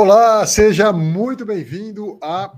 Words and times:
Olá, 0.00 0.46
seja 0.46 0.92
muito 0.92 1.44
bem-vindo 1.44 2.20
a, 2.22 2.54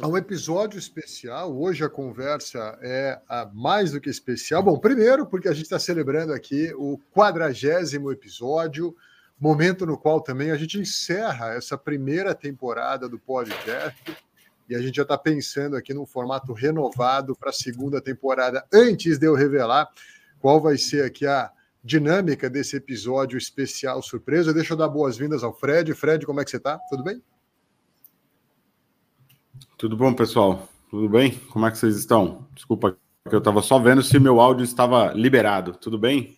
a, 0.00 0.08
um 0.08 0.16
episódio 0.16 0.78
especial. 0.78 1.54
Hoje 1.54 1.84
a 1.84 1.90
conversa 1.90 2.78
é 2.80 3.20
mais 3.52 3.92
do 3.92 4.00
que 4.00 4.08
especial. 4.08 4.62
Bom, 4.62 4.78
primeiro, 4.78 5.26
porque 5.26 5.48
a 5.48 5.52
gente 5.52 5.64
está 5.64 5.78
celebrando 5.78 6.32
aqui 6.32 6.72
o 6.74 6.98
quadragésimo 7.14 8.10
episódio, 8.10 8.96
momento 9.38 9.84
no 9.84 9.98
qual 9.98 10.18
também 10.18 10.50
a 10.50 10.56
gente 10.56 10.78
encerra 10.78 11.52
essa 11.52 11.76
primeira 11.76 12.34
temporada 12.34 13.06
do 13.06 13.18
podcast. 13.18 14.16
E 14.66 14.74
a 14.74 14.80
gente 14.80 14.96
já 14.96 15.02
está 15.02 15.18
pensando 15.18 15.76
aqui 15.76 15.92
num 15.92 16.06
formato 16.06 16.54
renovado 16.54 17.36
para 17.36 17.50
a 17.50 17.52
segunda 17.52 18.00
temporada, 18.00 18.64
antes 18.72 19.18
de 19.18 19.26
eu 19.26 19.34
revelar 19.34 19.90
qual 20.40 20.58
vai 20.58 20.78
ser 20.78 21.04
aqui 21.04 21.26
a 21.26 21.52
dinâmica 21.86 22.50
desse 22.50 22.76
episódio 22.76 23.38
especial 23.38 24.02
surpresa. 24.02 24.52
Deixa 24.52 24.74
eu 24.74 24.76
dar 24.76 24.88
boas-vindas 24.88 25.44
ao 25.44 25.54
Fred. 25.54 25.94
Fred, 25.94 26.26
como 26.26 26.40
é 26.40 26.44
que 26.44 26.50
você 26.50 26.56
está? 26.56 26.78
Tudo 26.90 27.04
bem? 27.04 27.22
Tudo 29.78 29.96
bom, 29.96 30.12
pessoal? 30.12 30.68
Tudo 30.90 31.08
bem? 31.08 31.38
Como 31.50 31.64
é 31.64 31.70
que 31.70 31.78
vocês 31.78 31.96
estão? 31.96 32.48
Desculpa 32.52 32.96
que 33.28 33.34
eu 33.34 33.38
estava 33.38 33.62
só 33.62 33.78
vendo 33.78 34.02
se 34.02 34.18
meu 34.18 34.40
áudio 34.40 34.64
estava 34.64 35.12
liberado. 35.12 35.76
Tudo 35.76 35.96
bem? 35.96 36.35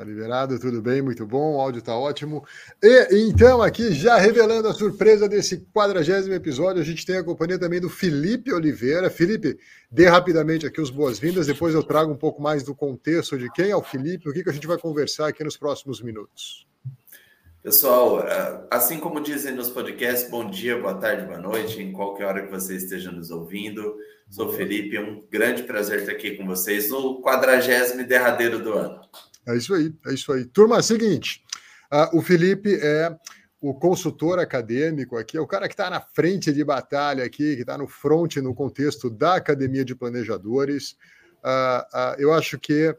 Tá 0.00 0.06
liberado, 0.06 0.58
tudo 0.58 0.80
bem, 0.80 1.02
muito 1.02 1.26
bom, 1.26 1.56
o 1.56 1.60
áudio 1.60 1.82
tá 1.82 1.94
ótimo. 1.94 2.42
E 2.82 3.28
então, 3.28 3.60
aqui, 3.60 3.92
já 3.92 4.16
revelando 4.16 4.66
a 4.66 4.72
surpresa 4.72 5.28
desse 5.28 5.58
quadragésimo 5.74 6.32
episódio, 6.32 6.80
a 6.80 6.84
gente 6.84 7.04
tem 7.04 7.18
a 7.18 7.22
companhia 7.22 7.58
também 7.58 7.82
do 7.82 7.90
Felipe 7.90 8.50
Oliveira. 8.50 9.10
Felipe, 9.10 9.58
dê 9.90 10.06
rapidamente 10.06 10.64
aqui 10.64 10.80
os 10.80 10.88
boas-vindas, 10.88 11.46
depois 11.46 11.74
eu 11.74 11.82
trago 11.82 12.10
um 12.10 12.16
pouco 12.16 12.40
mais 12.40 12.62
do 12.62 12.74
contexto 12.74 13.36
de 13.36 13.52
quem 13.52 13.68
é 13.68 13.76
o 13.76 13.82
Felipe, 13.82 14.26
o 14.26 14.32
que, 14.32 14.42
que 14.42 14.48
a 14.48 14.54
gente 14.54 14.66
vai 14.66 14.78
conversar 14.78 15.28
aqui 15.28 15.44
nos 15.44 15.58
próximos 15.58 16.00
minutos. 16.00 16.66
Pessoal, 17.62 18.26
é, 18.26 18.68
assim 18.70 18.98
como 18.98 19.20
dizem 19.20 19.54
nos 19.54 19.68
podcasts, 19.68 20.30
bom 20.30 20.48
dia, 20.48 20.80
boa 20.80 20.94
tarde, 20.94 21.26
boa 21.26 21.38
noite, 21.38 21.78
em 21.78 21.92
qualquer 21.92 22.24
hora 22.24 22.46
que 22.46 22.50
você 22.50 22.74
esteja 22.74 23.12
nos 23.12 23.30
ouvindo. 23.30 23.96
Sou 24.30 24.50
Felipe, 24.50 24.96
é 24.96 25.00
um 25.02 25.22
grande 25.30 25.64
prazer 25.64 25.98
estar 25.98 26.12
aqui 26.12 26.38
com 26.38 26.46
vocês 26.46 26.88
no 26.88 27.20
quadragésimo 27.20 28.02
derradeiro 28.06 28.60
do 28.60 28.72
ano. 28.72 29.02
É 29.46 29.56
isso 29.56 29.74
aí, 29.74 29.94
é 30.06 30.14
isso 30.14 30.32
aí. 30.32 30.44
Turma, 30.44 30.78
é 30.78 30.82
seguinte, 30.82 31.42
uh, 31.92 32.16
o 32.16 32.22
Felipe 32.22 32.74
é 32.74 33.14
o 33.60 33.74
consultor 33.74 34.38
acadêmico 34.38 35.16
aqui, 35.16 35.36
é 35.36 35.40
o 35.40 35.46
cara 35.46 35.68
que 35.68 35.74
está 35.74 35.90
na 35.90 36.00
frente 36.00 36.52
de 36.52 36.64
batalha 36.64 37.24
aqui, 37.24 37.56
que 37.56 37.60
está 37.60 37.76
no 37.76 37.86
front 37.86 38.36
no 38.36 38.54
contexto 38.54 39.10
da 39.10 39.36
Academia 39.36 39.84
de 39.84 39.94
Planejadores. 39.94 40.92
Uh, 41.44 41.80
uh, 41.94 42.14
eu 42.18 42.32
acho 42.32 42.58
que 42.58 42.94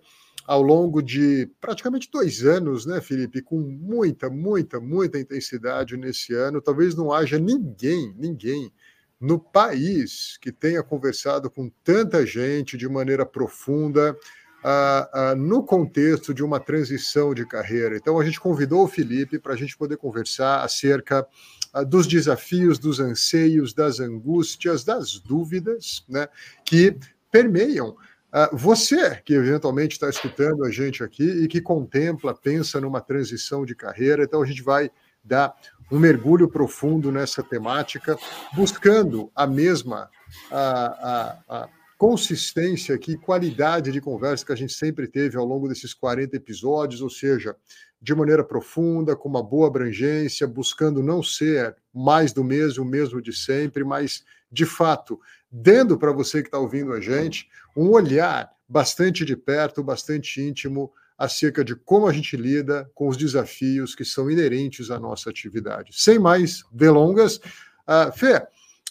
ao 0.46 0.62
longo 0.62 1.02
de 1.02 1.50
praticamente 1.60 2.10
dois 2.12 2.44
anos, 2.44 2.86
né, 2.86 3.00
Felipe, 3.02 3.42
com 3.42 3.60
muita, 3.60 4.30
muita, 4.30 4.80
muita 4.80 5.20
intensidade 5.20 5.96
nesse 5.98 6.34
ano, 6.34 6.62
talvez 6.62 6.96
não 6.96 7.12
haja 7.12 7.40
ninguém, 7.40 8.14
ninguém 8.18 8.72
no 9.20 9.40
país 9.40 10.38
que 10.42 10.52
tenha 10.52 10.82
conversado 10.82 11.50
com 11.50 11.70
tanta 11.84 12.26
gente 12.26 12.76
de 12.76 12.90
maneira 12.90 13.26
profunda, 13.26 14.18
ah, 14.64 15.34
no 15.36 15.64
contexto 15.64 16.34
de 16.34 16.44
uma 16.44 16.60
transição 16.60 17.34
de 17.34 17.46
carreira. 17.46 17.96
Então, 17.96 18.20
a 18.20 18.26
gente 18.26 18.40
convidou 18.40 18.84
o 18.84 18.88
Felipe 18.88 19.40
para 19.40 19.54
a 19.54 19.58
gente 19.58 19.78
poder 19.78 19.98
conversar 19.98 20.64
acerca 20.64 21.26
ah, 21.74 21.84
dos 21.84 22.06
desafios, 22.08 22.78
dos 22.78 23.00
anseios, 23.00 23.74
das 23.74 24.00
angústias, 24.00 24.84
das 24.84 25.20
dúvidas 25.20 26.06
né, 26.08 26.28
que 26.66 26.98
permeiam 27.32 27.96
Uh, 28.34 28.56
você 28.56 29.18
que 29.26 29.34
eventualmente 29.34 29.96
está 29.96 30.10
escutando 30.10 30.64
a 30.64 30.72
gente 30.72 31.04
aqui 31.04 31.22
e 31.22 31.50
que 31.50 31.60
contempla, 31.60 32.34
pensa 32.34 32.80
numa 32.80 33.02
transição 33.02 33.66
de 33.66 33.76
carreira, 33.76 34.24
então 34.24 34.42
a 34.42 34.46
gente 34.46 34.64
vai 34.64 34.90
dar 35.22 35.54
um 35.92 36.00
mergulho 36.00 36.48
profundo 36.48 37.12
nessa 37.12 37.44
temática, 37.44 38.18
buscando 38.56 39.30
a 39.36 39.46
mesma 39.46 40.10
a 40.50 41.68
consistência 42.02 42.96
aqui, 42.96 43.16
qualidade 43.16 43.92
de 43.92 44.02
conversa 44.02 44.44
que 44.44 44.52
a 44.52 44.56
gente 44.56 44.74
sempre 44.74 45.08
teve 45.08 45.38
ao 45.38 45.46
longo 45.46 45.68
desses 45.68 45.94
40 45.94 46.36
episódios, 46.36 47.00
ou 47.00 47.12
seja, 47.12 47.56
de 48.02 48.16
maneira 48.16 48.44
profunda, 48.44 49.16
com 49.16 49.30
uma 49.30 49.44
boa 49.44 49.68
abrangência, 49.68 50.48
buscando 50.48 51.04
não 51.04 51.22
ser 51.22 51.76
mais 51.94 52.34
do 52.34 52.44
mesmo, 52.44 52.84
o 52.84 52.88
mesmo 52.88 53.22
de 53.22 53.32
sempre, 53.32 53.84
mas, 53.84 54.24
de 54.52 54.66
fato, 54.66 55.20
dando 55.52 55.96
para 55.96 56.12
você 56.12 56.42
que 56.42 56.48
está 56.48 56.58
ouvindo 56.58 56.92
a 56.92 57.00
gente 57.00 57.48
um 57.78 57.92
olhar 57.92 58.50
bastante 58.68 59.24
de 59.24 59.38
perto, 59.38 59.84
bastante 59.84 60.42
íntimo 60.42 60.92
acerca 61.16 61.64
de 61.64 61.76
como 61.76 62.08
a 62.08 62.12
gente 62.12 62.36
lida 62.36 62.90
com 62.96 63.10
os 63.10 63.16
desafios 63.16 63.94
que 63.94 64.04
são 64.04 64.28
inerentes 64.28 64.90
à 64.90 65.00
nossa 65.00 65.30
atividade. 65.30 65.92
Sem 65.94 66.18
mais 66.18 66.64
delongas, 66.72 67.36
uh, 67.38 68.12
Fê, 68.12 68.42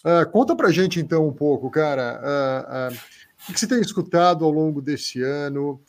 Uh, 0.03 0.29
conta 0.31 0.55
pra 0.55 0.71
gente 0.71 0.99
então 0.99 1.27
um 1.27 1.33
pouco, 1.33 1.69
cara, 1.69 2.19
uh, 2.91 2.93
uh, 2.93 2.97
o 3.47 3.53
que 3.53 3.59
você 3.59 3.67
tem 3.67 3.79
escutado 3.79 4.43
ao 4.43 4.51
longo 4.51 4.81
desse 4.81 5.21
ano, 5.21 5.79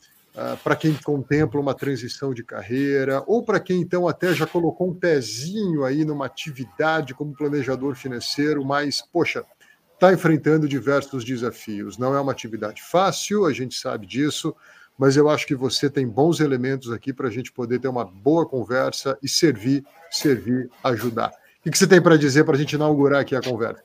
para 0.63 0.75
quem 0.75 0.95
contempla 0.95 1.61
uma 1.61 1.75
transição 1.75 2.33
de 2.33 2.43
carreira, 2.43 3.23
ou 3.27 3.43
para 3.43 3.59
quem 3.59 3.79
então 3.79 4.07
até 4.07 4.33
já 4.33 4.47
colocou 4.47 4.89
um 4.89 4.93
pezinho 4.95 5.83
aí 5.83 6.03
numa 6.03 6.25
atividade 6.25 7.13
como 7.13 7.37
planejador 7.37 7.93
financeiro, 7.93 8.65
mas, 8.65 8.99
poxa, 8.99 9.45
está 9.93 10.11
enfrentando 10.11 10.67
diversos 10.67 11.23
desafios. 11.23 11.99
Não 11.99 12.15
é 12.15 12.19
uma 12.19 12.31
atividade 12.31 12.81
fácil, 12.81 13.45
a 13.45 13.53
gente 13.53 13.79
sabe 13.79 14.07
disso, 14.07 14.55
mas 14.97 15.15
eu 15.15 15.29
acho 15.29 15.45
que 15.45 15.53
você 15.53 15.87
tem 15.87 16.07
bons 16.07 16.39
elementos 16.39 16.91
aqui 16.91 17.13
para 17.13 17.27
a 17.27 17.31
gente 17.31 17.51
poder 17.51 17.79
ter 17.79 17.87
uma 17.87 18.03
boa 18.03 18.47
conversa 18.47 19.15
e 19.21 19.29
servir, 19.29 19.85
servir, 20.09 20.67
ajudar. 20.83 21.31
O 21.63 21.69
que 21.69 21.77
você 21.77 21.85
tem 21.85 22.01
para 22.01 22.17
dizer 22.17 22.43
para 22.43 22.55
a 22.55 22.57
gente 22.57 22.73
inaugurar 22.73 23.21
aqui 23.21 23.35
a 23.35 23.41
conversa? 23.41 23.83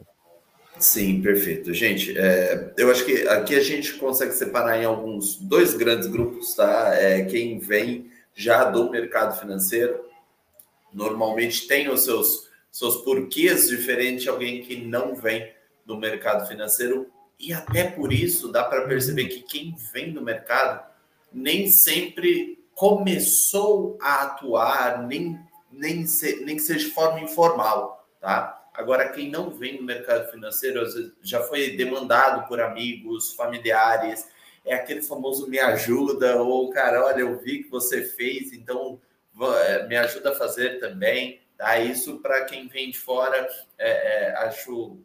Sim, 0.79 1.21
perfeito. 1.21 1.75
Gente, 1.75 2.17
é, 2.17 2.73
eu 2.77 2.91
acho 2.91 3.05
que 3.05 3.27
aqui 3.29 3.57
a 3.57 3.61
gente 3.61 3.95
consegue 3.95 4.33
separar 4.33 4.81
em 4.81 4.85
alguns 4.85 5.37
dois 5.37 5.75
grandes 5.75 6.07
grupos, 6.07 6.55
tá? 6.55 6.95
É, 6.95 7.25
quem 7.25 7.59
vem 7.59 8.11
já 8.35 8.65
do 8.65 8.89
mercado 8.89 9.39
financeiro 9.41 10.05
normalmente 10.93 11.67
tem 11.67 11.89
os 11.89 12.05
seus, 12.05 12.49
seus 12.71 12.97
porquês 12.99 13.69
diferentes 13.69 14.23
de 14.23 14.29
alguém 14.29 14.63
que 14.63 14.77
não 14.77 15.15
vem 15.15 15.53
do 15.85 15.97
mercado 15.97 16.47
financeiro, 16.47 17.11
e 17.41 17.53
até 17.53 17.85
por 17.85 18.13
isso 18.13 18.51
dá 18.51 18.65
para 18.65 18.87
perceber 18.87 19.27
que 19.27 19.43
quem 19.43 19.75
vem 19.93 20.13
do 20.13 20.23
mercado 20.23 20.87
nem 21.33 21.71
sempre 21.71 22.59
começou 22.75 23.99
a 24.01 24.23
atuar, 24.23 25.07
nem, 25.07 25.39
nem, 25.71 26.07
se, 26.07 26.45
nem 26.45 26.57
que 26.57 26.63
seja 26.63 26.87
de 26.87 26.93
forma 26.93 27.21
informal, 27.21 28.09
tá? 28.21 28.58
Agora, 28.79 29.09
quem 29.09 29.29
não 29.29 29.51
vem 29.51 29.77
no 29.77 29.83
mercado 29.83 30.31
financeiro 30.31 30.85
já 31.21 31.43
foi 31.43 31.77
demandado 31.77 32.47
por 32.47 32.61
amigos, 32.61 33.33
familiares, 33.33 34.25
é 34.65 34.73
aquele 34.73 35.03
famoso 35.03 35.49
me 35.49 35.59
ajuda, 35.59 36.41
ou 36.41 36.71
cara, 36.71 37.05
olha, 37.05 37.23
eu 37.23 37.37
vi 37.41 37.65
que 37.65 37.69
você 37.69 38.05
fez, 38.05 38.53
então 38.53 39.01
é, 39.67 39.85
me 39.89 39.97
ajuda 39.97 40.31
a 40.31 40.37
fazer 40.37 40.79
também. 40.79 41.41
Tá? 41.57 41.77
Isso 41.81 42.21
para 42.21 42.45
quem 42.45 42.69
vem 42.69 42.93
de 42.93 42.99
fora, 43.01 43.49
é, 43.77 43.91
é, 44.29 44.37
acho 44.45 44.97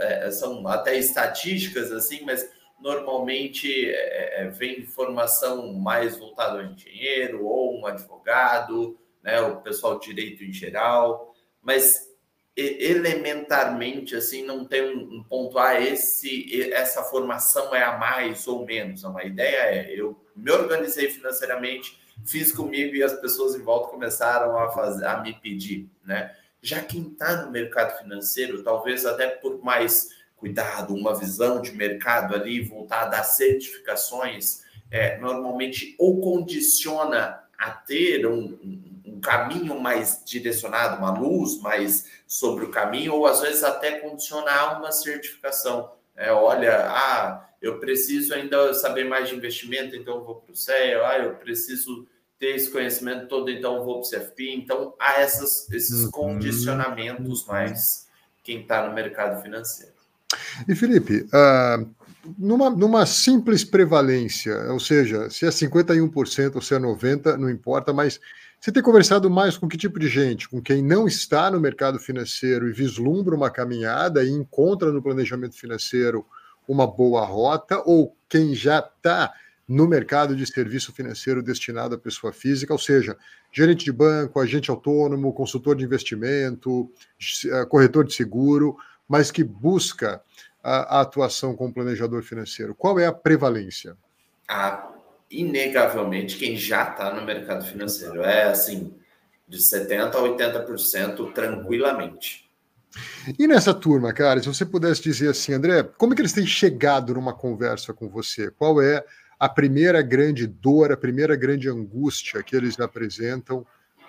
é, 0.00 0.30
são 0.30 0.66
até 0.66 0.96
estatísticas 0.96 1.92
assim, 1.92 2.24
mas 2.24 2.50
normalmente 2.80 3.84
é, 3.86 4.44
é, 4.44 4.48
vem 4.48 4.86
formação 4.86 5.74
mais 5.74 6.16
voltada 6.16 6.58
ao 6.58 6.64
engenheiro 6.64 7.44
ou 7.44 7.78
um 7.78 7.86
advogado, 7.86 8.98
né, 9.22 9.42
o 9.42 9.60
pessoal 9.60 9.98
de 9.98 10.06
direito 10.06 10.42
em 10.42 10.54
geral, 10.54 11.34
mas 11.60 12.13
elementarmente 12.56 14.14
assim 14.14 14.44
não 14.44 14.64
tem 14.64 14.82
um, 14.82 15.16
um 15.16 15.24
ponto 15.24 15.58
a 15.58 15.68
ah, 15.68 15.80
esse 15.80 16.72
essa 16.72 17.02
formação 17.02 17.74
é 17.74 17.82
a 17.82 17.98
mais 17.98 18.46
ou 18.46 18.64
menos. 18.64 19.02
Não 19.02 19.16
a 19.18 19.24
ideia 19.24 19.56
é 19.56 19.92
eu 19.92 20.16
me 20.36 20.50
organizei 20.50 21.10
financeiramente 21.10 21.98
fiz 22.24 22.52
comigo 22.52 22.94
e 22.94 23.02
as 23.02 23.14
pessoas 23.14 23.56
em 23.56 23.62
volta 23.62 23.90
começaram 23.90 24.56
a 24.56 24.70
fazer 24.70 25.04
a 25.04 25.20
me 25.20 25.34
pedir 25.34 25.88
né? 26.04 26.34
Já 26.62 26.80
quem 26.80 27.08
está 27.08 27.44
no 27.44 27.50
mercado 27.50 27.98
financeiro 27.98 28.62
talvez 28.62 29.04
até 29.04 29.28
por 29.28 29.62
mais 29.62 30.10
cuidado 30.36 30.94
uma 30.94 31.18
visão 31.18 31.60
de 31.60 31.72
mercado 31.72 32.34
ali 32.34 32.60
voltada 32.60 33.18
a 33.18 33.24
certificações 33.24 34.62
é, 34.90 35.18
normalmente 35.18 35.96
ou 35.98 36.20
condiciona 36.20 37.43
a 37.58 37.70
ter 37.70 38.26
um, 38.26 38.58
um, 39.04 39.20
caminho 39.20 39.80
mais 39.80 40.22
direcionado, 40.24 40.98
uma 40.98 41.18
luz 41.18 41.60
mais 41.60 42.06
sobre 42.26 42.64
o 42.64 42.70
caminho, 42.70 43.14
ou 43.14 43.26
às 43.26 43.40
vezes 43.40 43.62
até 43.62 43.98
condicionar 44.00 44.78
uma 44.78 44.92
certificação. 44.92 45.92
É, 46.16 46.32
olha, 46.32 46.86
ah, 46.88 47.48
eu 47.60 47.78
preciso 47.80 48.34
ainda 48.34 48.74
saber 48.74 49.04
mais 49.04 49.28
de 49.28 49.34
investimento, 49.34 49.96
então 49.96 50.16
eu 50.16 50.24
vou 50.24 50.34
para 50.36 50.52
o 50.52 50.56
CEA, 50.56 51.06
ah, 51.06 51.18
eu 51.18 51.34
preciso 51.36 52.06
ter 52.38 52.56
esse 52.56 52.70
conhecimento 52.70 53.26
todo, 53.26 53.50
então 53.50 53.76
eu 53.76 53.84
vou 53.84 54.00
para 54.00 54.06
o 54.06 54.10
CFP. 54.10 54.54
Então, 54.54 54.94
há 54.98 55.20
essas, 55.20 55.70
esses 55.70 56.04
uhum. 56.04 56.10
condicionamentos 56.10 57.46
mais 57.46 58.08
quem 58.42 58.60
está 58.60 58.86
no 58.86 58.94
mercado 58.94 59.42
financeiro. 59.42 59.94
E 60.68 60.74
Felipe, 60.74 61.26
uh, 61.32 61.94
numa, 62.38 62.70
numa 62.70 63.06
simples 63.06 63.64
prevalência, 63.64 64.72
ou 64.72 64.80
seja, 64.80 65.28
se 65.30 65.46
é 65.46 65.48
51% 65.48 66.56
ou 66.56 66.62
se 66.62 66.74
é 66.74 66.78
90%, 66.78 67.36
não 67.36 67.50
importa, 67.50 67.92
mas 67.92 68.20
você 68.60 68.72
tem 68.72 68.82
conversado 68.82 69.28
mais 69.28 69.58
com 69.58 69.68
que 69.68 69.76
tipo 69.76 69.98
de 69.98 70.08
gente? 70.08 70.48
Com 70.48 70.62
quem 70.62 70.82
não 70.82 71.06
está 71.06 71.50
no 71.50 71.60
mercado 71.60 71.98
financeiro 71.98 72.66
e 72.66 72.72
vislumbra 72.72 73.34
uma 73.34 73.50
caminhada 73.50 74.24
e 74.24 74.30
encontra 74.30 74.90
no 74.90 75.02
planejamento 75.02 75.54
financeiro 75.54 76.24
uma 76.66 76.86
boa 76.86 77.26
rota, 77.26 77.82
ou 77.84 78.16
quem 78.28 78.54
já 78.54 78.78
está 78.78 79.32
no 79.68 79.86
mercado 79.86 80.34
de 80.34 80.46
serviço 80.46 80.92
financeiro 80.92 81.42
destinado 81.42 81.94
à 81.94 81.98
pessoa 81.98 82.32
física, 82.32 82.72
ou 82.72 82.78
seja, 82.78 83.16
gerente 83.52 83.84
de 83.84 83.92
banco, 83.92 84.40
agente 84.40 84.70
autônomo, 84.70 85.32
consultor 85.32 85.76
de 85.76 85.84
investimento, 85.84 86.90
eh, 87.46 87.64
corretor 87.66 88.04
de 88.04 88.14
seguro, 88.14 88.76
mas 89.08 89.30
que 89.30 89.44
busca 89.44 90.20
a, 90.64 90.98
a 90.98 91.00
atuação 91.02 91.54
com 91.54 91.66
o 91.66 91.72
planejador 91.72 92.22
financeiro? 92.22 92.74
Qual 92.74 92.98
é 92.98 93.06
a 93.06 93.12
prevalência? 93.12 93.96
Ah, 94.48 94.90
inegavelmente, 95.30 96.38
quem 96.38 96.56
já 96.56 96.90
está 96.90 97.12
no 97.12 97.24
mercado 97.24 97.64
financeiro. 97.66 98.22
É 98.22 98.44
assim, 98.44 98.94
de 99.46 99.58
70% 99.58 100.14
a 100.14 100.66
80% 100.66 101.34
tranquilamente. 101.34 102.50
E 103.38 103.46
nessa 103.46 103.74
turma, 103.74 104.12
cara, 104.12 104.40
se 104.40 104.46
você 104.46 104.64
pudesse 104.64 105.02
dizer 105.02 105.28
assim, 105.28 105.52
André, 105.52 105.82
como 105.82 106.12
é 106.12 106.16
que 106.16 106.22
eles 106.22 106.32
têm 106.32 106.46
chegado 106.46 107.12
numa 107.12 107.34
conversa 107.34 107.92
com 107.92 108.08
você? 108.08 108.50
Qual 108.52 108.80
é 108.80 109.04
a 109.38 109.48
primeira 109.48 110.00
grande 110.00 110.46
dor, 110.46 110.92
a 110.92 110.96
primeira 110.96 111.36
grande 111.36 111.68
angústia 111.68 112.42
que 112.42 112.54
eles 112.56 112.78
apresentam 112.78 113.66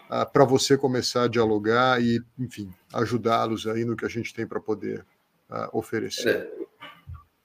ah, 0.07 0.25
para 0.25 0.45
você 0.45 0.77
começar 0.77 1.23
a 1.23 1.27
dialogar 1.27 1.99
e, 2.01 2.21
enfim, 2.37 2.71
ajudá-los 2.93 3.65
aí 3.65 3.83
no 3.83 3.95
que 3.95 4.05
a 4.05 4.09
gente 4.09 4.33
tem 4.33 4.45
para 4.45 4.59
poder 4.59 5.03
uh, 5.49 5.77
oferecer? 5.77 6.51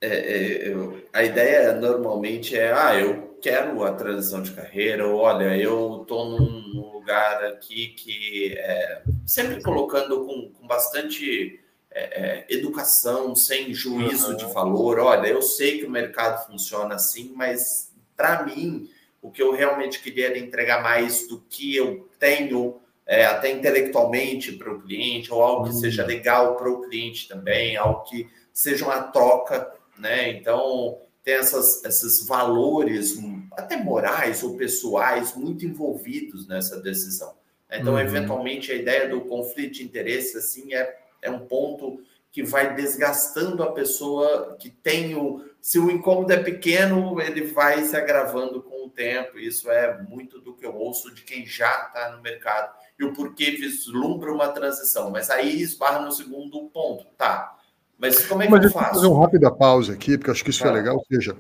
É, 0.00 0.08
é, 0.08 0.69
eu, 0.69 1.02
a 1.12 1.23
ideia 1.23 1.75
normalmente 1.75 2.56
é: 2.56 2.73
ah, 2.73 2.99
eu 2.99 3.37
quero 3.41 3.85
a 3.85 3.93
transição 3.93 4.43
de 4.43 4.52
carreira, 4.52 5.06
ou 5.06 5.20
olha, 5.20 5.56
eu 5.56 6.02
estou 6.02 6.38
num 6.38 6.93
lugar 6.93 7.44
aqui 7.44 7.88
que 7.88 8.55
é, 8.56 9.02
sempre 9.26 9.62
colocando 9.62 10.25
com, 10.25 10.50
com 10.50 10.67
bastante 10.67 11.61
é, 11.91 12.00
é, 12.00 12.47
educação, 12.49 13.35
sem 13.35 13.75
juízo 13.75 14.37
de 14.37 14.46
valor. 14.53 14.99
Olha, 15.00 15.26
eu 15.26 15.43
sei 15.43 15.79
que 15.79 15.87
o 15.87 15.91
mercado 15.91 16.46
funciona 16.46 16.94
assim, 16.94 17.32
mas 17.35 17.93
para 18.17 18.44
mim, 18.44 18.88
o 19.20 19.31
que 19.31 19.43
eu 19.43 19.53
realmente 19.53 20.00
queria 20.00 20.26
era 20.26 20.38
entregar 20.38 20.82
mais 20.82 21.26
do 21.26 21.41
que 21.49 21.75
eu 21.75 22.08
tenho 22.19 22.81
é, 23.11 23.27
até 23.27 23.51
intelectualmente 23.51 24.53
para 24.53 24.73
o 24.73 24.81
cliente, 24.81 25.33
ou 25.33 25.43
algo 25.43 25.65
que 25.69 25.75
seja 25.75 26.05
hum. 26.05 26.07
legal 26.07 26.55
para 26.55 26.71
o 26.71 26.83
cliente 26.83 27.27
também, 27.27 27.77
algo 27.77 28.05
que 28.05 28.31
seja 28.55 28.85
uma 28.85 29.03
troca, 29.03 29.69
né? 29.99 30.31
Então, 30.31 30.97
tem 31.25 31.35
essas, 31.35 31.85
esses 31.85 32.25
valores, 32.25 33.17
hum, 33.17 33.49
até 33.51 33.77
morais 33.77 34.45
ou 34.45 34.57
pessoais, 34.57 35.35
muito 35.35 35.67
envolvidos 35.67 36.47
nessa 36.47 36.81
decisão. 36.81 37.35
Então, 37.69 37.95
uhum. 37.95 38.01
eventualmente, 38.01 38.71
a 38.71 38.77
ideia 38.77 39.09
do 39.09 39.23
conflito 39.23 39.75
de 39.75 39.83
interesse, 39.83 40.39
assim, 40.39 40.73
é, 40.73 40.97
é 41.21 41.29
um 41.29 41.41
ponto 41.41 42.01
que 42.31 42.45
vai 42.45 42.77
desgastando 42.77 43.65
a 43.65 43.73
pessoa 43.73 44.56
que 44.56 44.71
tem 44.71 45.17
o. 45.17 45.45
Se 45.61 45.81
o 45.81 45.91
incômodo 45.91 46.33
é 46.33 46.43
pequeno, 46.43 47.21
ele 47.21 47.43
vai 47.49 47.83
se 47.83 47.97
agravando 47.97 48.63
com 48.63 48.87
o 48.87 48.91
tempo. 48.91 49.37
Isso 49.37 49.69
é 49.69 50.01
muito 50.03 50.41
do 50.41 50.55
que 50.55 50.65
eu 50.65 50.75
ouço 50.77 51.13
de 51.13 51.23
quem 51.23 51.45
já 51.45 51.87
está 51.89 52.13
no 52.13 52.23
mercado 52.23 52.73
e 53.00 53.05
o 53.05 53.14
porquê 53.14 53.52
vislumbra 53.52 54.31
uma 54.31 54.49
transição. 54.49 55.11
Mas 55.11 55.31
aí 55.31 55.62
esbarra 55.62 56.05
no 56.05 56.12
segundo 56.12 56.69
ponto, 56.69 57.06
tá? 57.17 57.56
Mas 57.99 58.26
como 58.26 58.43
é 58.43 58.47
que 58.47 58.52
Mas 58.52 58.64
eu 58.64 58.70
faço? 58.70 58.94
fazer 58.94 59.06
uma 59.06 59.25
rápida 59.25 59.50
pausa 59.50 59.94
aqui, 59.94 60.19
porque 60.19 60.31
acho 60.31 60.44
que 60.44 60.50
isso 60.50 60.67
é 60.67 60.70
legal. 60.70 60.97
Ou 60.97 61.05
seja, 61.05 61.35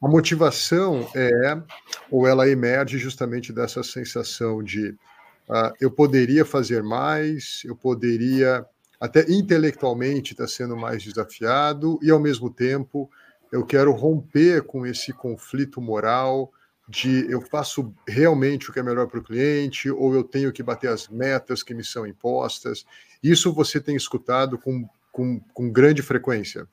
a 0.00 0.08
motivação 0.08 1.08
é, 1.14 1.58
ou 2.10 2.26
ela 2.26 2.48
emerge 2.48 2.98
justamente 2.98 3.52
dessa 3.52 3.82
sensação 3.82 4.62
de 4.62 4.90
uh, 5.48 5.72
eu 5.80 5.90
poderia 5.90 6.44
fazer 6.44 6.82
mais, 6.82 7.62
eu 7.64 7.76
poderia 7.76 8.64
até 8.98 9.24
intelectualmente 9.30 10.32
estar 10.32 10.44
tá 10.44 10.48
sendo 10.48 10.76
mais 10.76 11.02
desafiado, 11.02 11.98
e 12.02 12.10
ao 12.10 12.20
mesmo 12.20 12.50
tempo 12.50 13.10
eu 13.50 13.64
quero 13.64 13.92
romper 13.92 14.62
com 14.62 14.86
esse 14.86 15.12
conflito 15.12 15.80
moral 15.80 16.50
de 16.88 17.30
eu 17.30 17.40
faço 17.40 17.94
realmente 18.06 18.68
o 18.68 18.72
que 18.72 18.80
é 18.80 18.82
melhor 18.82 19.06
para 19.06 19.20
o 19.20 19.22
cliente 19.22 19.90
ou 19.90 20.14
eu 20.14 20.24
tenho 20.24 20.52
que 20.52 20.62
bater 20.62 20.88
as 20.90 21.08
metas 21.08 21.62
que 21.62 21.74
me 21.74 21.84
são 21.84 22.06
impostas. 22.06 22.84
Isso 23.22 23.52
você 23.52 23.80
tem 23.80 23.96
escutado 23.96 24.58
com, 24.58 24.88
com, 25.10 25.40
com 25.54 25.70
grande 25.70 26.02
frequência? 26.02 26.66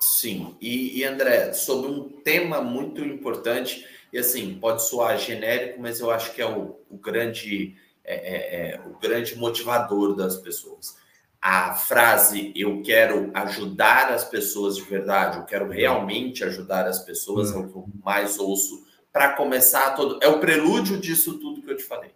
Sim, 0.00 0.56
e, 0.60 0.98
e, 0.98 1.04
André, 1.04 1.52
sobre 1.52 1.90
um 1.90 2.08
tema 2.08 2.60
muito 2.60 3.04
importante, 3.04 3.84
e 4.12 4.18
assim, 4.18 4.54
pode 4.54 4.86
soar 4.88 5.18
genérico, 5.18 5.80
mas 5.80 6.00
eu 6.00 6.10
acho 6.10 6.32
que 6.32 6.40
é 6.40 6.46
o, 6.46 6.76
o 6.88 6.96
grande, 6.96 7.76
é, 8.04 8.14
é, 8.14 8.70
é, 8.70 8.80
o 8.86 8.96
grande 8.98 9.36
motivador 9.36 10.14
das 10.14 10.36
pessoas. 10.36 10.96
A 11.42 11.74
frase 11.74 12.52
eu 12.56 12.80
quero 12.82 13.30
ajudar 13.34 14.12
as 14.12 14.24
pessoas 14.24 14.76
de 14.76 14.82
verdade, 14.82 15.38
eu 15.38 15.44
quero 15.44 15.68
realmente 15.68 16.44
ajudar 16.44 16.86
as 16.86 17.00
pessoas, 17.00 17.50
hum. 17.50 17.56
é 17.56 17.58
o 17.58 17.68
que 17.68 17.76
eu 17.76 17.88
mais 18.04 18.38
ouço 18.38 18.87
para 19.18 19.30
começar 19.30 19.96
todo. 19.96 20.20
É 20.22 20.28
o 20.28 20.38
prelúdio 20.38 20.96
disso 20.96 21.40
tudo 21.40 21.60
que 21.60 21.68
eu 21.68 21.76
te 21.76 21.82
falei. 21.82 22.12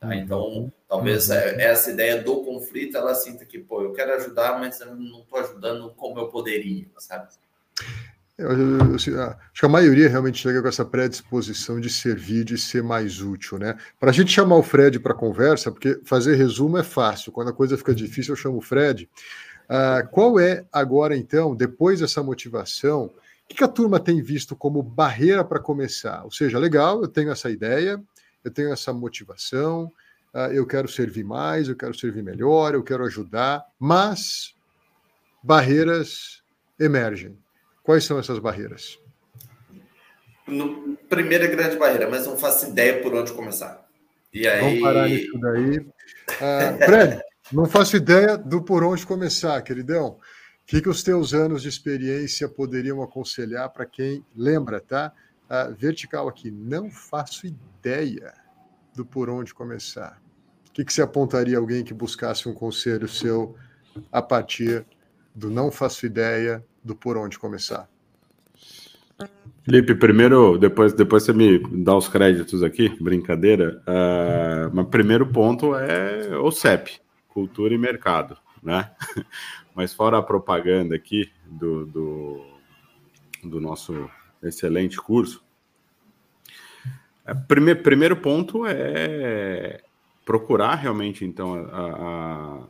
Tá? 0.00 0.06
Uhum. 0.06 0.14
Então, 0.14 0.72
talvez 0.88 1.28
uhum. 1.28 1.34
É, 1.34 1.64
essa 1.64 1.90
ideia 1.90 2.22
do 2.22 2.42
conflito 2.42 2.96
ela 2.96 3.14
sinta 3.14 3.44
que, 3.44 3.58
pô, 3.58 3.82
eu 3.82 3.92
quero 3.92 4.14
ajudar, 4.14 4.58
mas 4.58 4.80
eu 4.80 4.96
não 4.96 5.20
estou 5.20 5.38
ajudando 5.38 5.90
como 5.90 6.18
eu 6.18 6.28
poderia, 6.28 6.86
sabe? 6.96 7.28
Eu, 8.38 8.52
eu, 8.52 8.78
eu, 8.78 8.94
acho 8.94 9.10
que 9.52 9.66
a 9.66 9.68
maioria 9.68 10.08
realmente 10.08 10.38
chega 10.38 10.62
com 10.62 10.68
essa 10.68 10.84
predisposição 10.84 11.78
de 11.78 11.90
servir, 11.90 12.42
de 12.42 12.56
ser 12.56 12.82
mais 12.82 13.20
útil, 13.20 13.58
né? 13.58 13.76
Para 14.00 14.08
a 14.08 14.14
gente 14.14 14.32
chamar 14.32 14.56
o 14.56 14.62
Fred 14.62 14.98
para 14.98 15.12
conversa, 15.12 15.70
porque 15.70 16.00
fazer 16.04 16.36
resumo 16.36 16.78
é 16.78 16.82
fácil, 16.82 17.32
quando 17.32 17.48
a 17.48 17.52
coisa 17.52 17.76
fica 17.76 17.94
difícil, 17.94 18.32
eu 18.32 18.36
chamo 18.36 18.56
o 18.56 18.62
Fred. 18.62 19.10
Uh, 19.64 20.08
qual 20.10 20.40
é 20.40 20.64
agora, 20.72 21.14
então, 21.14 21.54
depois 21.54 22.00
dessa 22.00 22.22
motivação, 22.22 23.10
o 23.50 23.54
que 23.54 23.64
a 23.64 23.68
turma 23.68 24.00
tem 24.00 24.20
visto 24.20 24.56
como 24.56 24.82
barreira 24.82 25.44
para 25.44 25.60
começar? 25.60 26.24
Ou 26.24 26.30
seja, 26.30 26.58
legal, 26.58 27.00
eu 27.00 27.08
tenho 27.08 27.30
essa 27.30 27.48
ideia, 27.48 28.02
eu 28.44 28.50
tenho 28.50 28.72
essa 28.72 28.92
motivação, 28.92 29.92
uh, 30.34 30.52
eu 30.52 30.66
quero 30.66 30.88
servir 30.88 31.24
mais, 31.24 31.68
eu 31.68 31.76
quero 31.76 31.94
servir 31.94 32.22
melhor, 32.22 32.74
eu 32.74 32.82
quero 32.82 33.04
ajudar, 33.04 33.64
mas 33.78 34.54
barreiras 35.42 36.42
emergem. 36.78 37.38
Quais 37.82 38.04
são 38.04 38.18
essas 38.18 38.40
barreiras? 38.40 38.98
No, 40.46 40.96
primeira 41.08 41.46
grande 41.46 41.76
barreira, 41.76 42.10
mas 42.10 42.26
não 42.26 42.36
faço 42.36 42.66
ideia 42.66 43.00
por 43.00 43.14
onde 43.14 43.32
começar. 43.32 43.86
E 44.32 44.46
aí... 44.46 44.60
Vamos 44.60 44.80
parar 44.80 45.08
nisso 45.08 45.38
daí. 45.38 45.78
Uh, 45.78 46.84
Fred, 46.84 47.22
não 47.52 47.66
faço 47.66 47.96
ideia 47.96 48.36
do 48.36 48.60
por 48.60 48.82
onde 48.82 49.06
começar, 49.06 49.62
queridão. 49.62 50.18
O 50.66 50.68
que, 50.68 50.80
que 50.80 50.88
os 50.88 51.00
teus 51.00 51.32
anos 51.32 51.62
de 51.62 51.68
experiência 51.68 52.48
poderiam 52.48 53.00
aconselhar 53.00 53.68
para 53.70 53.86
quem 53.86 54.24
lembra, 54.34 54.80
tá? 54.80 55.12
Vertical 55.78 56.26
aqui, 56.26 56.50
não 56.50 56.90
faço 56.90 57.46
ideia 57.46 58.34
do 58.92 59.06
por 59.06 59.30
onde 59.30 59.54
começar. 59.54 60.20
O 60.68 60.72
que, 60.72 60.84
que 60.84 60.92
você 60.92 61.02
apontaria 61.02 61.56
a 61.56 61.60
alguém 61.60 61.84
que 61.84 61.94
buscasse 61.94 62.48
um 62.48 62.52
conselho 62.52 63.06
seu 63.06 63.54
a 64.10 64.20
partir 64.20 64.84
do 65.32 65.48
não 65.50 65.70
faço 65.70 66.04
ideia 66.04 66.64
do 66.82 66.96
por 66.96 67.16
onde 67.16 67.38
começar? 67.38 67.88
Felipe, 69.62 69.94
primeiro, 69.94 70.58
depois, 70.58 70.92
depois 70.92 71.22
você 71.22 71.32
me 71.32 71.60
dá 71.84 71.96
os 71.96 72.08
créditos 72.08 72.64
aqui, 72.64 72.88
brincadeira. 73.00 73.80
Uh, 73.86 74.74
mas 74.74 74.88
primeiro 74.88 75.24
ponto 75.28 75.76
é 75.76 76.36
o 76.36 76.50
CEP, 76.50 77.00
cultura 77.28 77.72
e 77.72 77.78
mercado, 77.78 78.36
né? 78.60 78.90
Mas 79.76 79.92
fora 79.92 80.16
a 80.16 80.22
propaganda 80.22 80.96
aqui 80.96 81.30
do, 81.44 81.84
do, 81.84 82.46
do 83.44 83.60
nosso 83.60 84.08
excelente 84.42 84.96
curso, 84.96 85.44
é, 87.26 87.34
primeiro, 87.34 87.82
primeiro 87.82 88.16
ponto 88.16 88.64
é 88.66 89.82
procurar 90.24 90.76
realmente, 90.76 91.26
então, 91.26 91.54
a, 91.70 92.62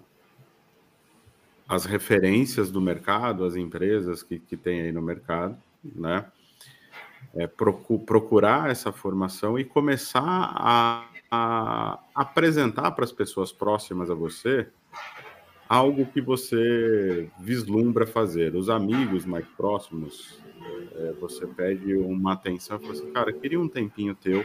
a, 1.69 1.75
as 1.77 1.85
referências 1.85 2.73
do 2.73 2.81
mercado, 2.81 3.45
as 3.45 3.55
empresas 3.55 4.25
que, 4.25 4.41
que 4.41 4.57
tem 4.57 4.81
aí 4.81 4.91
no 4.91 5.01
mercado, 5.01 5.57
né? 5.85 6.27
É, 7.35 7.47
procurar 7.47 8.71
essa 8.71 8.91
formação 8.91 9.59
e 9.59 9.65
começar 9.65 10.23
a, 10.23 11.09
a 11.31 12.01
apresentar 12.15 12.91
para 12.93 13.05
as 13.05 13.13
pessoas 13.13 13.53
próximas 13.53 14.11
a 14.11 14.15
você 14.15 14.69
algo 15.69 16.07
que 16.07 16.21
você 16.21 17.29
vislumbra 17.39 18.07
fazer. 18.07 18.55
Os 18.55 18.71
amigos 18.71 19.25
mais 19.25 19.47
próximos, 19.57 20.41
é, 20.95 21.13
você 21.21 21.47
pede 21.47 21.95
uma 21.95 22.35
atenção 22.35 22.79
fala 22.79 22.93
assim, 22.93 23.11
cara, 23.13 23.33
queria 23.33 23.61
um 23.61 23.69
tempinho 23.69 24.15
teu. 24.15 24.45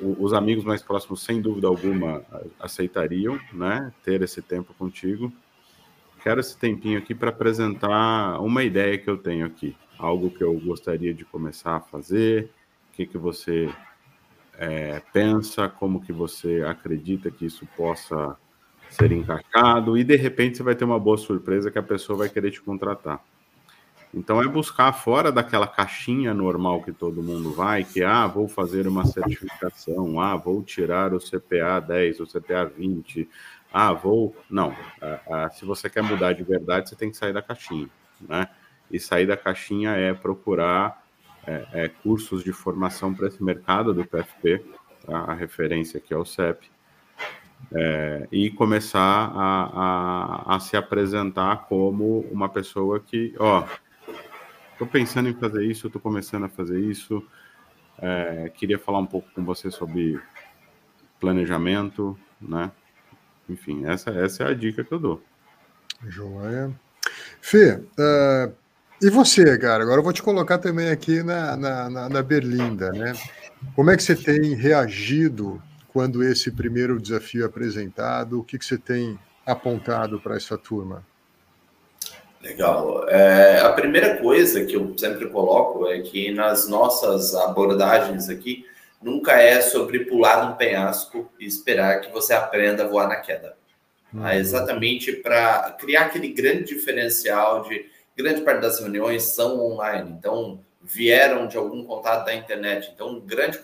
O, 0.00 0.24
os 0.24 0.32
amigos 0.32 0.64
mais 0.64 0.82
próximos, 0.82 1.22
sem 1.22 1.40
dúvida 1.40 1.68
alguma, 1.68 2.24
aceitariam, 2.58 3.38
né, 3.52 3.92
ter 4.04 4.22
esse 4.22 4.42
tempo 4.42 4.74
contigo. 4.74 5.32
Quero 6.22 6.40
esse 6.40 6.56
tempinho 6.56 6.98
aqui 6.98 7.14
para 7.14 7.30
apresentar 7.30 8.40
uma 8.40 8.62
ideia 8.62 8.96
que 8.96 9.10
eu 9.10 9.16
tenho 9.16 9.44
aqui, 9.44 9.76
algo 9.98 10.30
que 10.30 10.42
eu 10.42 10.54
gostaria 10.60 11.12
de 11.12 11.24
começar 11.24 11.76
a 11.76 11.80
fazer, 11.80 12.48
o 12.90 12.92
que, 12.92 13.06
que 13.06 13.18
você 13.18 13.68
é, 14.54 15.02
pensa, 15.12 15.68
como 15.68 16.00
que 16.00 16.12
você 16.12 16.62
acredita 16.62 17.28
que 17.28 17.44
isso 17.44 17.66
possa 17.76 18.36
ser 18.94 19.12
encaixado, 19.12 19.96
e 19.96 20.04
de 20.04 20.16
repente 20.16 20.56
você 20.56 20.62
vai 20.62 20.74
ter 20.74 20.84
uma 20.84 20.98
boa 20.98 21.16
surpresa 21.16 21.70
que 21.70 21.78
a 21.78 21.82
pessoa 21.82 22.18
vai 22.18 22.28
querer 22.28 22.50
te 22.50 22.60
contratar. 22.60 23.20
Então 24.14 24.42
é 24.42 24.46
buscar 24.46 24.92
fora 24.92 25.32
daquela 25.32 25.66
caixinha 25.66 26.34
normal 26.34 26.82
que 26.82 26.92
todo 26.92 27.22
mundo 27.22 27.52
vai, 27.52 27.82
que 27.82 28.04
ah, 28.04 28.26
vou 28.26 28.46
fazer 28.46 28.86
uma 28.86 29.06
certificação, 29.06 30.20
ah, 30.20 30.36
vou 30.36 30.62
tirar 30.62 31.14
o 31.14 31.18
CPA 31.18 31.80
10, 31.80 32.20
o 32.20 32.26
CPA 32.26 32.66
20, 32.66 33.28
ah, 33.72 33.92
vou. 33.94 34.36
Não. 34.50 34.76
Ah, 35.00 35.20
ah, 35.30 35.50
se 35.50 35.64
você 35.64 35.88
quer 35.88 36.02
mudar 36.02 36.34
de 36.34 36.42
verdade, 36.42 36.90
você 36.90 36.96
tem 36.96 37.10
que 37.10 37.16
sair 37.16 37.32
da 37.32 37.40
caixinha, 37.40 37.88
né? 38.20 38.48
E 38.90 39.00
sair 39.00 39.26
da 39.26 39.36
caixinha 39.36 39.92
é 39.92 40.12
procurar 40.12 41.02
é, 41.46 41.66
é, 41.72 41.88
cursos 41.88 42.44
de 42.44 42.52
formação 42.52 43.14
para 43.14 43.28
esse 43.28 43.42
mercado 43.42 43.94
do 43.94 44.04
PFP, 44.04 44.62
tá? 45.06 45.18
a 45.20 45.32
referência 45.32 45.96
aqui 45.96 46.12
é 46.12 46.16
o 46.16 46.24
CEP, 46.24 46.70
é, 47.74 48.26
e 48.32 48.50
começar 48.50 48.98
a, 49.34 50.52
a, 50.52 50.56
a, 50.56 50.60
se 50.60 50.76
apresentar 50.76 51.66
como 51.68 52.20
uma 52.30 52.48
pessoa 52.48 53.00
que, 53.00 53.34
ó, 53.38 53.66
estou 54.72 54.86
pensando 54.86 55.28
em 55.28 55.34
fazer 55.34 55.64
isso, 55.64 55.86
estou 55.86 56.00
começando 56.00 56.44
a 56.44 56.48
fazer 56.48 56.80
isso, 56.80 57.24
é, 57.98 58.50
queria 58.54 58.78
falar 58.78 58.98
um 58.98 59.06
pouco 59.06 59.28
com 59.34 59.44
você 59.44 59.70
sobre 59.70 60.20
planejamento, 61.20 62.18
né? 62.40 62.70
Enfim, 63.48 63.86
essa, 63.86 64.10
essa 64.10 64.44
é 64.44 64.48
a 64.48 64.54
dica 64.54 64.82
que 64.82 64.92
eu 64.92 64.98
dou. 64.98 65.22
Joia. 66.08 66.72
Fê, 67.40 67.74
uh, 67.74 68.52
e 69.00 69.10
você, 69.10 69.58
cara? 69.58 69.82
Agora 69.82 70.00
eu 70.00 70.04
vou 70.04 70.12
te 70.12 70.22
colocar 70.22 70.58
também 70.58 70.90
aqui 70.90 71.22
na, 71.22 71.56
na, 71.56 71.90
na, 71.90 72.08
na 72.08 72.22
Berlinda, 72.22 72.90
né? 72.92 73.12
Como 73.74 73.90
é 73.90 73.96
que 73.96 74.02
você 74.02 74.16
tem 74.16 74.54
reagido 74.54 75.62
quando 75.92 76.22
esse 76.22 76.50
primeiro 76.50 77.00
desafio 77.00 77.42
é 77.42 77.46
apresentado? 77.46 78.40
O 78.40 78.44
que, 78.44 78.58
que 78.58 78.64
você 78.64 78.78
tem 78.78 79.18
apontado 79.44 80.20
para 80.20 80.36
essa 80.36 80.56
turma? 80.56 81.04
Legal. 82.40 83.08
É, 83.08 83.60
a 83.60 83.72
primeira 83.72 84.16
coisa 84.16 84.64
que 84.64 84.74
eu 84.74 84.96
sempre 84.98 85.28
coloco 85.28 85.86
é 85.86 86.00
que 86.00 86.32
nas 86.32 86.68
nossas 86.68 87.34
abordagens 87.34 88.28
aqui, 88.28 88.66
nunca 89.00 89.32
é 89.32 89.60
sobre 89.60 90.06
pular 90.06 90.48
num 90.48 90.56
penhasco 90.56 91.30
e 91.38 91.46
esperar 91.46 92.00
que 92.00 92.10
você 92.10 92.32
aprenda 92.32 92.84
a 92.84 92.88
voar 92.88 93.08
na 93.08 93.16
queda. 93.16 93.56
Hum. 94.12 94.26
É 94.26 94.38
exatamente 94.38 95.12
para 95.12 95.76
criar 95.78 96.06
aquele 96.06 96.28
grande 96.28 96.74
diferencial 96.74 97.62
de 97.62 97.86
grande 98.16 98.42
parte 98.42 98.60
das 98.60 98.80
reuniões 98.80 99.22
são 99.22 99.60
online. 99.60 100.10
Então, 100.18 100.60
vieram 100.82 101.46
de 101.46 101.56
algum 101.56 101.84
contato 101.84 102.26
da 102.26 102.34
internet. 102.34 102.90
Então, 102.92 103.08
um 103.08 103.20
grande 103.20 103.58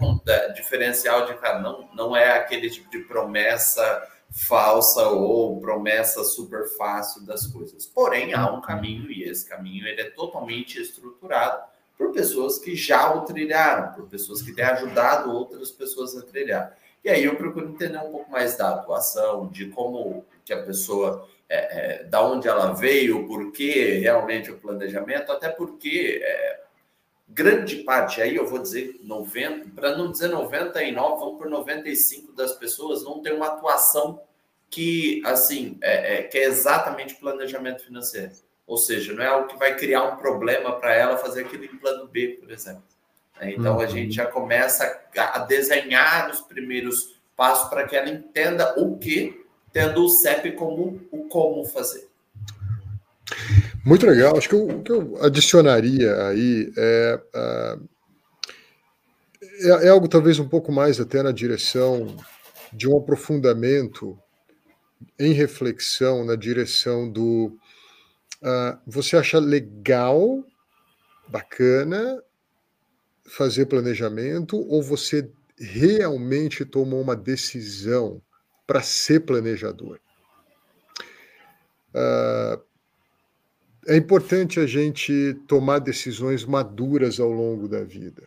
diferencial 0.54 1.26
de 1.26 1.34
cara, 1.34 1.58
não, 1.58 1.88
não 1.94 2.16
é 2.16 2.36
aquele 2.36 2.70
tipo 2.70 2.88
de 2.90 3.00
promessa 3.00 4.06
falsa 4.30 5.08
ou 5.08 5.58
promessa 5.60 6.22
super 6.22 6.68
fácil 6.76 7.24
das 7.24 7.46
coisas. 7.46 7.86
Porém, 7.86 8.34
há 8.34 8.50
um 8.52 8.60
caminho 8.60 9.10
e 9.10 9.24
esse 9.24 9.48
caminho 9.48 9.86
ele 9.86 10.00
é 10.00 10.10
totalmente 10.10 10.80
estruturado 10.80 11.62
por 11.96 12.12
pessoas 12.12 12.58
que 12.58 12.76
já 12.76 13.12
o 13.14 13.22
trilharam, 13.22 13.92
por 13.92 14.06
pessoas 14.06 14.40
que 14.42 14.52
têm 14.52 14.64
ajudado 14.64 15.32
outras 15.32 15.70
pessoas 15.70 16.16
a 16.16 16.22
trilhar. 16.22 16.76
E 17.04 17.08
aí 17.08 17.24
eu 17.24 17.36
procuro 17.36 17.70
entender 17.70 17.98
um 17.98 18.10
pouco 18.10 18.30
mais 18.30 18.56
da 18.56 18.74
atuação, 18.74 19.48
de 19.48 19.66
como 19.66 20.24
que 20.44 20.52
a 20.52 20.62
pessoa, 20.62 21.26
é, 21.48 22.00
é, 22.00 22.04
da 22.04 22.22
onde 22.22 22.46
ela 22.46 22.72
veio, 22.72 23.26
por 23.26 23.50
que 23.50 23.98
realmente 23.98 24.50
o 24.50 24.58
planejamento, 24.58 25.32
até 25.32 25.48
porque 25.48 26.20
é, 26.22 26.60
grande 27.28 27.76
parte, 27.84 28.22
aí 28.22 28.34
eu 28.34 28.46
vou 28.46 28.58
dizer 28.58 28.98
90, 29.02 29.70
para 29.74 29.96
não 29.96 30.10
dizer 30.10 30.28
99, 30.28 31.20
vamos 31.20 31.38
por 31.38 31.48
95 31.48 32.32
das 32.32 32.52
pessoas 32.52 33.04
não 33.04 33.20
tem 33.20 33.34
uma 33.34 33.48
atuação 33.48 34.20
que, 34.70 35.22
assim, 35.24 35.78
é, 35.80 36.18
é, 36.18 36.22
que 36.22 36.38
é 36.38 36.44
exatamente 36.44 37.14
planejamento 37.14 37.84
financeiro. 37.84 38.32
Ou 38.66 38.76
seja, 38.76 39.14
não 39.14 39.22
é 39.22 39.26
algo 39.26 39.48
que 39.48 39.56
vai 39.56 39.76
criar 39.76 40.04
um 40.04 40.16
problema 40.16 40.72
para 40.72 40.94
ela 40.94 41.16
fazer 41.16 41.42
aquilo 41.42 41.64
em 41.64 41.76
plano 41.78 42.06
B, 42.06 42.38
por 42.40 42.50
exemplo. 42.50 42.82
É, 43.40 43.50
então 43.52 43.76
uhum. 43.76 43.80
a 43.80 43.86
gente 43.86 44.14
já 44.14 44.26
começa 44.26 45.00
a 45.16 45.38
desenhar 45.40 46.30
os 46.30 46.40
primeiros 46.40 47.18
passos 47.36 47.68
para 47.68 47.86
que 47.86 47.96
ela 47.96 48.10
entenda 48.10 48.74
o 48.78 48.98
que, 48.98 49.46
tendo 49.72 50.04
o 50.04 50.08
CEP 50.08 50.52
como 50.52 51.00
o 51.10 51.28
como 51.28 51.64
fazer. 51.64 52.08
Muito 53.84 54.06
legal. 54.06 54.36
Acho 54.36 54.48
que 54.48 54.54
o 54.54 54.82
que 54.82 54.92
eu 54.92 55.16
adicionaria 55.22 56.26
aí 56.26 56.72
é, 56.76 57.20
é, 57.34 57.78
é, 59.86 59.88
algo 59.88 60.08
talvez 60.08 60.38
um 60.38 60.48
pouco 60.48 60.72
mais 60.72 61.00
até 61.00 61.22
na 61.22 61.32
direção 61.32 62.16
de 62.72 62.88
um 62.88 62.96
aprofundamento 62.98 64.18
em 65.18 65.32
reflexão 65.32 66.24
na 66.24 66.36
direção 66.36 67.10
do 67.10 67.56
uh, 68.42 68.78
você 68.86 69.16
acha 69.16 69.38
legal, 69.38 70.44
bacana 71.28 72.22
fazer 73.28 73.66
planejamento 73.66 74.56
ou 74.56 74.82
você 74.82 75.30
realmente 75.58 76.64
tomou 76.64 77.00
uma 77.00 77.14
decisão 77.16 78.22
para 78.66 78.82
ser 78.82 79.20
planejador? 79.20 80.00
Uh, 81.94 82.67
é 83.88 83.96
importante 83.96 84.60
a 84.60 84.66
gente 84.66 85.34
tomar 85.46 85.78
decisões 85.78 86.44
maduras 86.44 87.18
ao 87.18 87.30
longo 87.30 87.66
da 87.66 87.82
vida. 87.82 88.22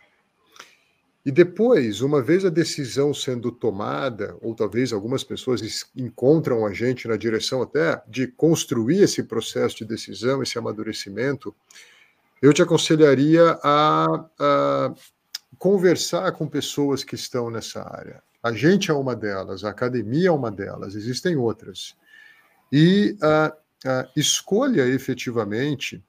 E 1.24 1.32
depois, 1.32 2.02
uma 2.02 2.20
vez 2.20 2.44
a 2.44 2.50
decisão 2.50 3.14
sendo 3.14 3.52
tomada, 3.52 4.36
ou 4.42 4.56
talvez 4.56 4.92
algumas 4.92 5.24
pessoas 5.24 5.86
encontram 5.96 6.66
a 6.66 6.74
gente 6.74 7.08
na 7.08 7.16
direção 7.16 7.62
até 7.62 8.02
de 8.08 8.26
construir 8.26 9.04
esse 9.04 9.22
processo 9.22 9.78
de 9.78 9.86
decisão, 9.86 10.42
esse 10.42 10.58
amadurecimento, 10.58 11.56
eu 12.42 12.52
te 12.52 12.64
aconselharia 12.64 13.60
a, 13.64 14.26
a 14.40 14.96
conversar 15.60 16.32
com 16.32 16.48
pessoas 16.48 17.04
que 17.04 17.14
estão 17.14 17.52
nessa 17.52 17.84
área. 17.84 18.24
A 18.42 18.52
gente 18.52 18.90
é 18.90 18.94
uma 18.96 19.16
delas, 19.16 19.64
a 19.64 19.70
academia 19.70 20.30
é 20.30 20.32
uma 20.32 20.50
delas, 20.50 20.96
existem 20.96 21.36
outras. 21.38 21.96
E 22.72 23.16
uh, 23.22 23.61
uh, 23.86 24.10
escolha 24.16 24.88
efetivamente 24.88 26.04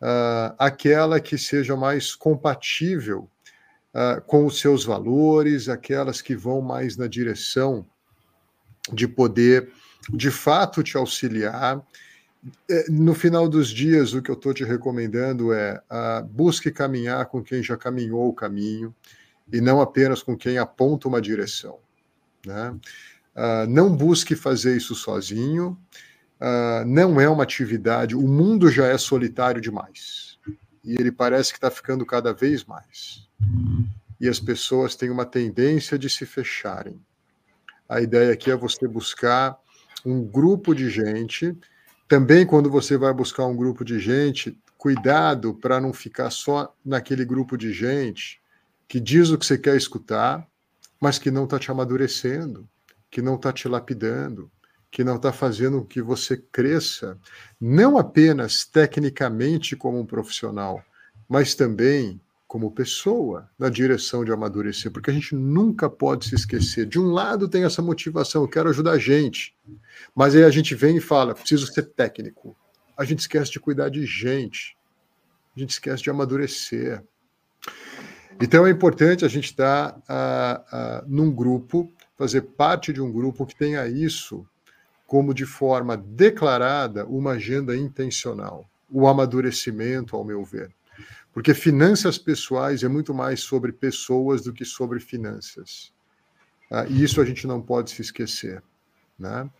uh, 0.00 0.54
aquela 0.58 1.20
que 1.20 1.38
seja 1.38 1.76
mais 1.76 2.14
compatível 2.14 3.28
uh, 3.94 4.20
com 4.22 4.46
os 4.46 4.60
seus 4.60 4.84
valores, 4.84 5.68
aquelas 5.68 6.20
que 6.20 6.34
vão 6.34 6.60
mais 6.60 6.96
na 6.96 7.06
direção 7.06 7.86
de 8.92 9.08
poder, 9.08 9.70
de 10.10 10.30
fato, 10.30 10.82
te 10.82 10.96
auxiliar. 10.96 11.82
É, 12.68 12.90
no 12.90 13.14
final 13.14 13.48
dos 13.48 13.70
dias, 13.70 14.12
o 14.12 14.20
que 14.20 14.30
eu 14.30 14.34
estou 14.34 14.52
te 14.52 14.62
recomendando 14.62 15.54
é 15.54 15.80
busque 16.28 16.70
caminhar 16.70 17.24
com 17.26 17.42
quem 17.42 17.62
já 17.62 17.74
caminhou 17.74 18.28
o 18.28 18.34
caminho 18.34 18.94
e 19.50 19.62
não 19.62 19.80
apenas 19.80 20.22
com 20.22 20.36
quem 20.36 20.58
aponta 20.58 21.08
uma 21.08 21.22
direção. 21.22 21.78
Né? 22.46 22.76
não 23.66 23.96
busque 23.96 24.36
fazer 24.36 24.76
isso 24.76 24.94
sozinho, 24.94 25.78
uh, 26.44 26.84
não 26.86 27.18
é 27.18 27.28
uma 27.28 27.42
atividade, 27.42 28.14
o 28.14 28.28
mundo 28.28 28.70
já 28.70 28.86
é 28.86 28.98
solitário 28.98 29.60
demais. 29.60 30.38
E 30.84 30.92
ele 31.00 31.10
parece 31.10 31.50
que 31.50 31.56
está 31.56 31.70
ficando 31.70 32.04
cada 32.04 32.32
vez 32.34 32.64
mais. 32.64 33.26
E 34.20 34.28
as 34.28 34.38
pessoas 34.38 34.94
têm 34.94 35.08
uma 35.08 35.24
tendência 35.24 35.98
de 35.98 36.10
se 36.10 36.26
fecharem. 36.26 37.00
A 37.88 38.00
ideia 38.00 38.32
aqui 38.32 38.50
é 38.50 38.56
você 38.56 38.86
buscar 38.86 39.58
um 40.04 40.22
grupo 40.22 40.74
de 40.74 40.90
gente. 40.90 41.56
Também, 42.06 42.46
quando 42.46 42.70
você 42.70 42.98
vai 42.98 43.14
buscar 43.14 43.46
um 43.46 43.56
grupo 43.56 43.82
de 43.82 43.98
gente, 43.98 44.58
cuidado 44.76 45.54
para 45.54 45.80
não 45.80 45.92
ficar 45.92 46.30
só 46.30 46.74
naquele 46.84 47.24
grupo 47.24 47.56
de 47.56 47.72
gente 47.72 48.40
que 48.86 49.00
diz 49.00 49.30
o 49.30 49.38
que 49.38 49.46
você 49.46 49.56
quer 49.56 49.76
escutar, 49.76 50.46
mas 51.00 51.18
que 51.18 51.30
não 51.30 51.44
está 51.44 51.58
te 51.58 51.70
amadurecendo, 51.70 52.68
que 53.10 53.22
não 53.22 53.36
está 53.36 53.52
te 53.52 53.66
lapidando, 53.66 54.50
que 54.94 55.02
não 55.02 55.16
está 55.16 55.32
fazendo 55.32 55.84
que 55.84 56.00
você 56.00 56.36
cresça, 56.36 57.18
não 57.60 57.98
apenas 57.98 58.64
tecnicamente 58.64 59.74
como 59.74 59.98
um 59.98 60.06
profissional, 60.06 60.80
mas 61.28 61.56
também 61.56 62.20
como 62.46 62.70
pessoa 62.70 63.50
na 63.58 63.68
direção 63.68 64.24
de 64.24 64.30
amadurecer, 64.30 64.92
porque 64.92 65.10
a 65.10 65.12
gente 65.12 65.34
nunca 65.34 65.90
pode 65.90 66.28
se 66.28 66.36
esquecer. 66.36 66.86
De 66.86 67.00
um 67.00 67.10
lado 67.10 67.48
tem 67.48 67.64
essa 67.64 67.82
motivação, 67.82 68.42
eu 68.42 68.48
quero 68.48 68.68
ajudar 68.68 68.92
a 68.92 68.98
gente, 68.98 69.56
mas 70.14 70.36
aí 70.36 70.44
a 70.44 70.50
gente 70.50 70.76
vem 70.76 70.98
e 70.98 71.00
fala, 71.00 71.34
preciso 71.34 71.66
ser 71.66 71.86
técnico. 71.86 72.56
A 72.96 73.04
gente 73.04 73.18
esquece 73.18 73.50
de 73.50 73.58
cuidar 73.58 73.88
de 73.88 74.06
gente, 74.06 74.78
a 75.56 75.58
gente 75.58 75.70
esquece 75.70 76.04
de 76.04 76.10
amadurecer. 76.10 77.02
Então 78.40 78.64
é 78.64 78.70
importante 78.70 79.24
a 79.24 79.28
gente 79.28 79.46
estar 79.46 79.90
tá, 80.02 81.04
num 81.08 81.34
grupo, 81.34 81.92
fazer 82.16 82.42
parte 82.42 82.92
de 82.92 83.02
um 83.02 83.10
grupo 83.10 83.44
que 83.44 83.56
tenha 83.56 83.88
isso 83.88 84.46
como 85.06 85.34
de 85.34 85.44
forma 85.44 85.96
declarada 85.96 87.04
uma 87.06 87.32
agenda 87.32 87.76
intencional, 87.76 88.68
o 88.90 89.06
amadurecimento, 89.06 90.16
ao 90.16 90.24
meu 90.24 90.44
ver. 90.44 90.70
Porque 91.32 91.52
finanças 91.52 92.16
pessoais 92.16 92.82
é 92.82 92.88
muito 92.88 93.12
mais 93.12 93.40
sobre 93.40 93.72
pessoas 93.72 94.42
do 94.42 94.52
que 94.52 94.64
sobre 94.64 95.00
finanças. 95.00 95.92
Ah, 96.70 96.86
e 96.86 97.02
isso 97.02 97.20
a 97.20 97.24
gente 97.24 97.46
não 97.46 97.60
pode 97.60 97.90
se 97.90 98.02
esquecer. 98.02 98.62
Né? 99.18 99.50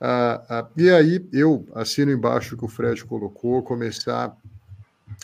Ah, 0.00 0.44
ah, 0.48 0.68
e 0.76 0.90
aí 0.90 1.26
eu 1.32 1.66
assino 1.74 2.12
embaixo 2.12 2.54
o 2.54 2.58
que 2.58 2.64
o 2.64 2.68
Fred 2.68 3.04
colocou, 3.04 3.62
começar 3.62 4.36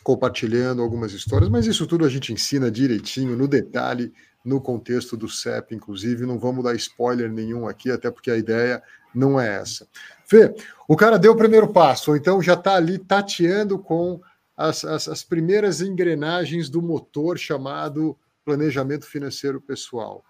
compartilhando 0.03 0.83
algumas 0.83 1.13
histórias, 1.13 1.51
mas 1.51 1.67
isso 1.67 1.87
tudo 1.87 2.05
a 2.05 2.09
gente 2.09 2.33
ensina 2.33 2.71
direitinho, 2.71 3.37
no 3.37 3.49
detalhe, 3.49 4.13
no 4.45 4.61
contexto 4.61 5.17
do 5.17 5.29
CEP, 5.29 5.75
inclusive, 5.75 6.25
não 6.25 6.39
vamos 6.39 6.65
dar 6.65 6.75
spoiler 6.75 7.31
nenhum 7.31 7.69
aqui, 7.69 7.91
até 7.91 8.11
porque 8.11 8.31
a 8.31 8.37
ideia 8.37 8.83
não 9.15 9.41
é 9.41 9.61
essa. 9.61 9.87
Fê, 10.25 10.55
o 10.87 10.97
cara 10.97 11.19
deu 11.19 11.33
o 11.33 11.37
primeiro 11.37 11.69
passo, 11.69 12.11
ou 12.13 12.17
então 12.17 12.43
já 12.43 12.55
está 12.55 12.75
ali 12.75 12.99
tateando 12.99 13.79
com 13.79 14.21
as, 14.57 14.85
as, 14.85 15.09
as 15.09 15.23
primeiras 15.23 15.81
engrenagens 15.81 16.69
do 16.69 16.83
motor 16.83 17.39
chamado 17.39 18.17
planejamento 18.45 19.07
financeiro 19.07 19.61
pessoal. 19.61 20.25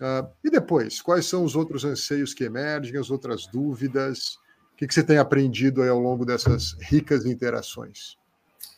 Uh, 0.00 0.26
e 0.42 0.50
depois, 0.50 1.00
quais 1.00 1.26
são 1.26 1.44
os 1.44 1.54
outros 1.54 1.84
anseios 1.84 2.32
que 2.32 2.44
emergem, 2.44 2.98
as 2.98 3.10
outras 3.10 3.46
dúvidas? 3.46 4.36
O 4.72 4.76
que, 4.76 4.86
que 4.86 4.94
você 4.94 5.02
tem 5.02 5.18
aprendido 5.18 5.82
ao 5.82 5.98
longo 5.98 6.24
dessas 6.24 6.76
ricas 6.80 7.26
interações? 7.26 8.16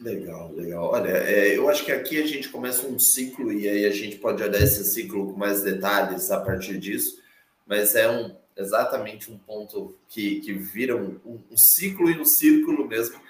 Legal, 0.00 0.52
legal. 0.52 0.90
Olha, 0.90 1.11
é, 1.11 1.56
eu 1.56 1.68
acho 1.68 1.84
que 1.84 1.92
aqui 1.92 2.20
a 2.20 2.26
gente 2.26 2.49
começa 2.49 2.87
um 2.87 2.99
ciclo 2.99 3.52
e 3.52 3.68
aí 3.68 3.84
a 3.84 3.90
gente 3.90 4.18
pode 4.18 4.42
olhar 4.42 4.61
esse 4.61 4.84
ciclo 4.84 5.32
com 5.32 5.38
mais 5.38 5.62
detalhes 5.62 6.30
a 6.30 6.40
partir 6.40 6.78
disso, 6.78 7.18
mas 7.66 7.94
é 7.94 8.11
um, 8.11 8.34
exatamente 8.56 9.30
um 9.30 9.38
ponto 9.38 9.96
que, 10.08 10.40
que 10.40 10.52
vira 10.52 10.96
um, 10.96 11.20
um, 11.25 11.40
um 11.50 11.56
ciclo 11.56 12.11
e 12.11 12.18
um 12.18 12.25
círculo 12.25 12.87
mesmo, 12.87 13.20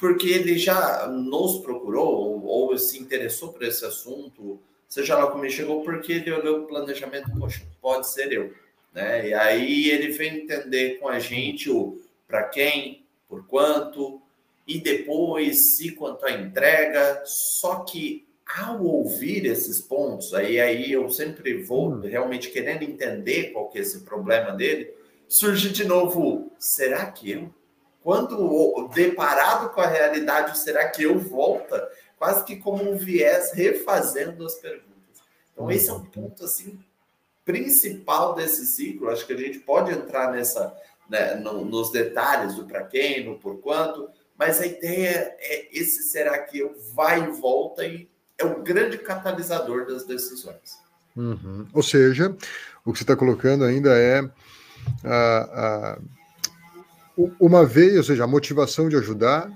porque 0.00 0.28
ele 0.28 0.58
já 0.58 1.06
nos 1.06 1.60
procurou 1.60 2.44
ou, 2.44 2.76
se 2.76 2.98
interessou 2.98 3.52
por 3.52 3.62
esse 3.62 3.84
assunto, 3.84 4.60
seja 4.88 5.16
lá 5.16 5.30
como 5.30 5.44
ele 5.44 5.52
chegou, 5.52 5.82
porque 5.82 6.12
ele 6.12 6.32
olhou 6.32 6.60
o 6.60 6.66
planejamento, 6.66 7.30
poxa, 7.38 7.62
pode 7.80 8.10
ser 8.10 8.32
eu. 8.32 8.52
Né? 8.92 9.28
E 9.28 9.34
aí 9.34 9.90
ele 9.90 10.08
vem 10.08 10.42
entender 10.42 10.98
com 10.98 11.08
a 11.08 11.18
gente 11.18 11.70
o 11.70 12.00
para 12.26 12.44
quem, 12.44 13.04
por 13.28 13.46
quanto, 13.46 14.20
e 14.66 14.80
depois 14.80 15.76
se 15.76 15.92
quanto 15.92 16.24
à 16.26 16.32
entrega. 16.32 17.22
Só 17.24 17.80
que 17.80 18.26
ao 18.46 18.84
ouvir 18.84 19.46
esses 19.46 19.80
pontos, 19.80 20.34
aí, 20.34 20.60
aí 20.60 20.92
eu 20.92 21.08
sempre 21.10 21.62
vou 21.62 21.90
hum. 21.90 22.00
realmente 22.00 22.50
querendo 22.50 22.82
entender 22.82 23.52
qual 23.52 23.68
que 23.68 23.78
é 23.78 23.82
esse 23.82 24.00
problema 24.00 24.52
dele, 24.52 24.92
surge 25.28 25.70
de 25.70 25.84
novo, 25.84 26.52
será 26.58 27.06
que 27.06 27.30
eu? 27.30 27.50
quando 28.04 28.86
deparado 28.94 29.70
com 29.70 29.80
a 29.80 29.86
realidade, 29.86 30.58
será 30.58 30.90
que 30.90 31.02
eu 31.02 31.18
volta? 31.18 31.90
Quase 32.18 32.44
que 32.44 32.56
como 32.56 32.88
um 32.88 32.98
viés 32.98 33.52
refazendo 33.54 34.44
as 34.44 34.56
perguntas. 34.56 35.22
Então, 35.50 35.70
esse 35.70 35.88
é 35.88 35.92
um 35.94 36.04
ponto 36.04 36.44
assim 36.44 36.78
principal 37.46 38.34
desse 38.34 38.66
ciclo. 38.66 39.08
Acho 39.08 39.26
que 39.26 39.32
a 39.32 39.38
gente 39.38 39.58
pode 39.58 39.90
entrar 39.90 40.30
nessa, 40.32 40.76
né, 41.08 41.36
no, 41.36 41.64
nos 41.64 41.90
detalhes 41.90 42.56
do 42.56 42.66
para 42.66 42.84
quem, 42.84 43.24
no 43.24 43.38
por 43.38 43.62
quanto, 43.62 44.10
mas 44.36 44.60
a 44.60 44.66
ideia 44.66 45.34
é 45.38 45.68
esse 45.72 46.02
será 46.02 46.38
que 46.40 46.58
eu 46.58 46.76
vai 46.92 47.24
e 47.24 47.32
volta 47.32 47.86
e 47.86 48.06
é 48.44 48.46
o 48.46 48.62
grande 48.62 48.98
catalisador 48.98 49.86
das 49.86 50.04
decisões. 50.04 50.78
Uhum. 51.16 51.66
Ou 51.72 51.82
seja, 51.82 52.36
o 52.84 52.92
que 52.92 52.98
você 52.98 53.04
está 53.04 53.16
colocando 53.16 53.64
ainda 53.64 53.96
é 53.96 54.28
a, 55.04 55.96
a 55.96 55.98
uma 57.38 57.64
vez, 57.64 57.96
ou 57.96 58.02
seja, 58.02 58.24
a 58.24 58.26
motivação 58.26 58.88
de 58.88 58.96
ajudar, 58.96 59.50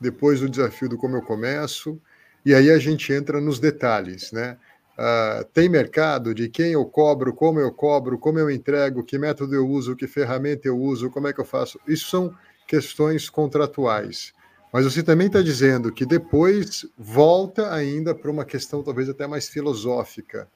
depois 0.00 0.42
o 0.42 0.48
desafio 0.48 0.88
do 0.88 0.96
como 0.96 1.16
eu 1.16 1.22
começo, 1.22 2.00
e 2.44 2.54
aí 2.54 2.70
a 2.70 2.78
gente 2.78 3.12
entra 3.12 3.40
nos 3.40 3.58
detalhes, 3.58 4.32
né? 4.32 4.56
Uh, 4.98 5.44
tem 5.52 5.68
mercado 5.68 6.34
de 6.34 6.48
quem 6.48 6.72
eu 6.72 6.84
cobro, 6.86 7.32
como 7.32 7.60
eu 7.60 7.70
cobro, 7.70 8.18
como 8.18 8.38
eu 8.38 8.50
entrego, 8.50 9.04
que 9.04 9.18
método 9.18 9.54
eu 9.54 9.68
uso, 9.68 9.94
que 9.94 10.06
ferramenta 10.06 10.66
eu 10.66 10.78
uso, 10.78 11.10
como 11.10 11.28
é 11.28 11.32
que 11.32 11.40
eu 11.40 11.44
faço. 11.44 11.78
Isso 11.86 12.08
são 12.08 12.34
questões 12.66 13.28
contratuais. 13.28 14.32
Mas 14.72 14.84
você 14.84 15.02
também 15.02 15.28
está 15.28 15.40
dizendo 15.40 15.92
que 15.92 16.04
depois 16.04 16.86
volta 16.98 17.72
ainda 17.72 18.14
para 18.14 18.30
uma 18.30 18.44
questão 18.44 18.82
talvez 18.82 19.08
até 19.08 19.26
mais 19.26 19.48
filosófica. 19.48 20.48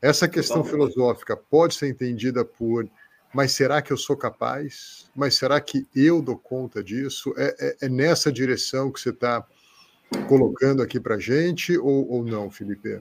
Essa 0.00 0.28
questão 0.28 0.64
filosófica 0.64 1.36
pode 1.36 1.74
ser 1.74 1.88
entendida 1.88 2.44
por 2.44 2.88
mas 3.32 3.52
será 3.52 3.82
que 3.82 3.92
eu 3.92 3.96
sou 3.96 4.16
capaz? 4.16 5.06
Mas 5.14 5.34
será 5.34 5.60
que 5.60 5.86
eu 5.94 6.22
dou 6.22 6.36
conta 6.36 6.82
disso? 6.82 7.34
É, 7.36 7.54
é, 7.58 7.76
é 7.82 7.88
nessa 7.88 8.32
direção 8.32 8.90
que 8.90 9.00
você 9.00 9.10
está 9.10 9.46
colocando 10.26 10.82
aqui 10.82 10.98
para 10.98 11.18
gente 11.18 11.76
ou, 11.76 12.10
ou 12.10 12.24
não, 12.24 12.50
Felipe? 12.50 13.00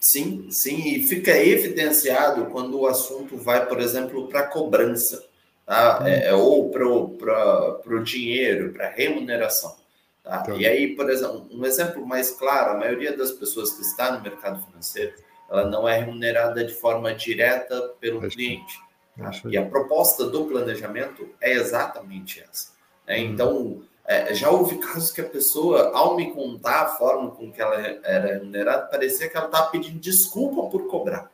Sim, 0.00 0.50
sim, 0.50 0.96
e 0.96 1.02
fica 1.02 1.36
evidenciado 1.36 2.46
quando 2.46 2.80
o 2.80 2.86
assunto 2.86 3.36
vai, 3.36 3.66
por 3.66 3.78
exemplo, 3.78 4.26
para 4.28 4.48
cobrança, 4.48 5.24
tá? 5.64 6.00
Hum. 6.02 6.06
É, 6.06 6.34
ou 6.34 6.70
para 6.70 7.82
o 7.86 8.02
dinheiro, 8.02 8.72
para 8.72 8.88
remuneração. 8.88 9.76
Tá? 10.22 10.40
Então. 10.42 10.56
E 10.56 10.66
aí, 10.66 10.94
por 10.94 11.10
exemplo, 11.10 11.48
um 11.50 11.64
exemplo 11.64 12.06
mais 12.06 12.30
claro, 12.30 12.72
a 12.72 12.78
maioria 12.78 13.16
das 13.16 13.32
pessoas 13.32 13.72
que 13.72 13.82
está 13.82 14.12
no 14.12 14.22
mercado 14.22 14.64
financeiro, 14.64 15.14
ela 15.50 15.68
não 15.68 15.88
é 15.88 15.98
remunerada 15.98 16.64
de 16.64 16.72
forma 16.72 17.12
direta 17.14 17.94
pelo 18.00 18.20
cliente. 18.28 18.78
Tá? 19.18 19.30
E 19.46 19.56
a 19.56 19.66
proposta 19.66 20.26
do 20.26 20.46
planejamento 20.46 21.28
é 21.40 21.52
exatamente 21.52 22.40
essa. 22.40 22.72
Né? 23.06 23.18
Uhum. 23.18 23.24
Então, 23.24 23.82
é, 24.06 24.34
já 24.34 24.50
houve 24.50 24.78
casos 24.78 25.10
que 25.10 25.20
a 25.20 25.28
pessoa, 25.28 25.90
ao 25.94 26.16
me 26.16 26.32
contar 26.32 26.82
a 26.82 26.88
forma 26.88 27.30
com 27.32 27.52
que 27.52 27.60
ela 27.60 27.76
era 28.04 28.34
remunerada, 28.34 28.86
parecia 28.86 29.28
que 29.28 29.36
ela 29.36 29.46
estava 29.46 29.70
pedindo 29.70 29.98
desculpa 29.98 30.70
por 30.70 30.86
cobrar. 30.86 31.30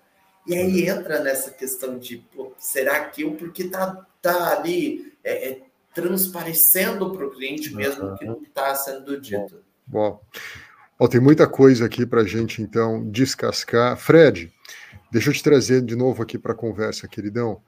E 0.46 0.56
aí 0.56 0.90
uhum. 0.90 0.98
entra 0.98 1.20
nessa 1.20 1.50
questão 1.50 1.98
de, 1.98 2.18
pô, 2.34 2.52
será 2.58 3.04
que 3.04 3.22
eu, 3.22 3.32
porque 3.32 3.64
tá, 3.64 4.06
tá 4.20 4.58
ali 4.58 5.12
é, 5.22 5.50
é 5.50 5.67
transparecendo 6.00 7.10
para 7.10 7.26
o 7.26 7.30
cliente 7.30 7.74
mesmo 7.74 8.04
uhum. 8.04 8.16
que 8.16 8.24
não 8.24 8.40
está 8.42 8.72
sendo 8.76 9.20
dito. 9.20 9.60
Bom, 9.84 10.20
bom. 10.96 11.08
tem 11.08 11.20
muita 11.20 11.46
coisa 11.48 11.86
aqui 11.86 12.06
para 12.06 12.20
a 12.20 12.24
gente, 12.24 12.62
então, 12.62 13.08
descascar. 13.10 13.96
Fred, 13.96 14.52
deixa 15.10 15.30
eu 15.30 15.34
te 15.34 15.42
trazer 15.42 15.82
de 15.82 15.96
novo 15.96 16.22
aqui 16.22 16.38
para 16.38 16.52
a 16.52 16.56
conversa, 16.56 17.08
queridão. 17.08 17.60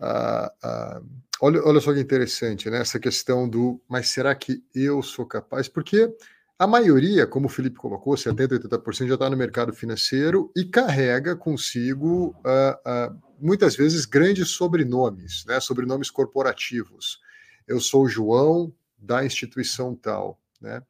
Ah, 0.00 0.52
ah, 0.62 1.02
olha, 1.40 1.60
olha 1.64 1.80
só 1.80 1.92
que 1.92 1.98
interessante, 1.98 2.70
né? 2.70 2.80
Essa 2.80 3.00
questão 3.00 3.48
do, 3.48 3.80
mas 3.88 4.08
será 4.08 4.32
que 4.32 4.62
eu 4.72 5.02
sou 5.02 5.26
capaz? 5.26 5.68
Porque 5.68 6.08
a 6.56 6.66
maioria, 6.68 7.26
como 7.26 7.46
o 7.46 7.48
Felipe 7.48 7.76
colocou, 7.76 8.14
70%, 8.14 8.68
80% 8.68 9.08
já 9.08 9.14
está 9.14 9.28
no 9.28 9.36
mercado 9.36 9.72
financeiro 9.72 10.52
e 10.56 10.64
carrega 10.64 11.34
consigo, 11.34 12.36
uh, 12.46 13.10
uh, 13.10 13.18
muitas 13.40 13.74
vezes, 13.74 14.04
grandes 14.04 14.50
sobrenomes, 14.50 15.44
né? 15.44 15.58
sobrenomes 15.58 16.08
corporativos. 16.08 17.20
Eu 17.66 17.80
sou 17.80 18.08
João 18.08 18.72
da 18.98 19.24
instituição 19.24 19.94
tal. 19.94 20.40
Né? 20.60 20.82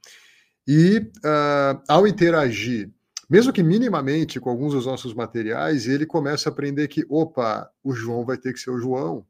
E 0.67 0.99
uh, 0.99 1.83
ao 1.89 2.07
interagir 2.07 2.91
mesmo 3.33 3.51
que 3.51 3.63
minimamente 3.63 4.39
com 4.39 4.51
alguns 4.51 4.75
dos 4.75 4.85
nossos 4.85 5.15
materiais, 5.15 5.89
ele 5.89 6.05
começa 6.05 6.51
a 6.51 6.53
aprender 6.53 6.87
que, 6.87 7.03
opa, 7.09 7.67
o 7.83 7.95
João 7.95 8.27
vai 8.27 8.37
ter 8.37 8.53
que 8.53 8.61
ser 8.61 8.69
o 8.69 8.79
João. 8.79 9.27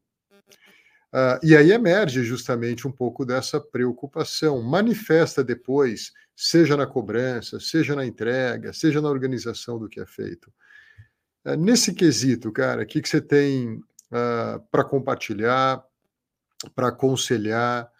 Uh, 1.15 1.39
e 1.41 1.57
aí 1.57 1.71
emerge 1.71 2.25
justamente 2.25 2.89
um 2.89 2.91
pouco 2.91 3.25
dessa 3.25 3.61
preocupação. 3.61 4.61
Manifesta 4.61 5.45
depois, 5.45 6.11
seja 6.35 6.77
na 6.77 6.85
cobrança, 6.85 7.61
seja 7.61 7.95
na 7.95 8.05
entrega, 8.05 8.73
seja 8.73 9.01
na 9.01 9.09
organização 9.09 9.79
do 9.79 9.89
que 9.89 10.01
é 10.01 10.07
feito. 10.07 10.53
Uh, 11.45 11.55
nesse 11.55 11.95
quesito, 11.95 12.51
cara, 12.51 12.83
o 12.83 12.87
que, 12.87 13.01
que 13.01 13.09
você 13.09 13.21
tem 13.21 13.81
para 14.71 14.85
compartilhar, 14.85 15.83
para 16.75 16.89
aconselhar 16.89 17.91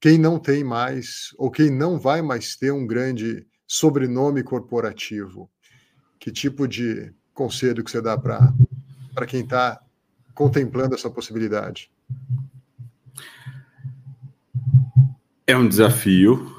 quem 0.00 0.18
não 0.18 0.38
tem 0.38 0.64
mais, 0.64 1.34
ou 1.38 1.50
quem 1.50 1.70
não 1.70 1.98
vai 1.98 2.22
mais 2.22 2.56
ter 2.56 2.72
um 2.72 2.86
grande 2.86 3.46
sobrenome 3.66 4.42
corporativo? 4.42 5.50
Que 6.18 6.32
tipo 6.32 6.66
de 6.66 7.12
conselho 7.34 7.84
que 7.84 7.90
você 7.90 8.00
dá 8.00 8.16
para 8.16 9.26
quem 9.26 9.42
está 9.42 9.80
contemplando 10.34 10.94
essa 10.94 11.10
possibilidade? 11.10 11.90
É 15.46 15.56
um 15.56 15.68
desafio. 15.68 16.54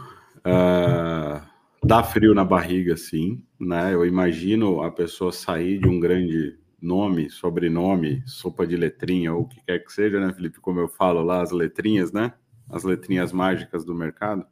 Uh, 0.45 1.41
dá 1.83 2.03
frio 2.03 2.33
na 2.33 2.45
barriga, 2.45 2.95
sim, 2.95 3.43
né? 3.59 3.93
Eu 3.93 4.05
imagino 4.05 4.81
a 4.81 4.89
pessoa 4.89 5.31
sair 5.31 5.79
de 5.79 5.89
um 5.89 5.99
grande 5.99 6.57
nome, 6.81 7.29
sobrenome, 7.29 8.23
sopa 8.25 8.65
de 8.65 8.75
letrinha 8.75 9.33
ou 9.33 9.41
o 9.41 9.47
que 9.47 9.59
quer 9.61 9.83
que 9.83 9.91
seja, 9.91 10.19
né, 10.19 10.33
Felipe? 10.33 10.59
Como 10.59 10.79
eu 10.79 10.87
falo 10.87 11.23
lá, 11.23 11.41
as 11.41 11.51
letrinhas, 11.51 12.11
né? 12.11 12.33
As 12.69 12.83
letrinhas 12.83 13.31
mágicas 13.31 13.83
do 13.83 13.95
mercado. 13.95 14.45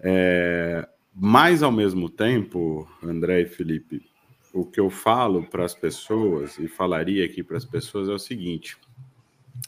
É, 0.00 0.88
mas, 1.14 1.62
ao 1.62 1.72
mesmo 1.72 2.10
tempo, 2.10 2.88
André 3.02 3.42
e 3.42 3.46
Felipe, 3.46 4.02
o 4.52 4.64
que 4.64 4.80
eu 4.80 4.90
falo 4.90 5.44
para 5.44 5.64
as 5.64 5.74
pessoas 5.74 6.58
e 6.58 6.68
falaria 6.68 7.24
aqui 7.24 7.42
para 7.42 7.56
as 7.56 7.64
pessoas 7.64 8.08
é 8.08 8.12
o 8.12 8.18
seguinte: 8.18 8.76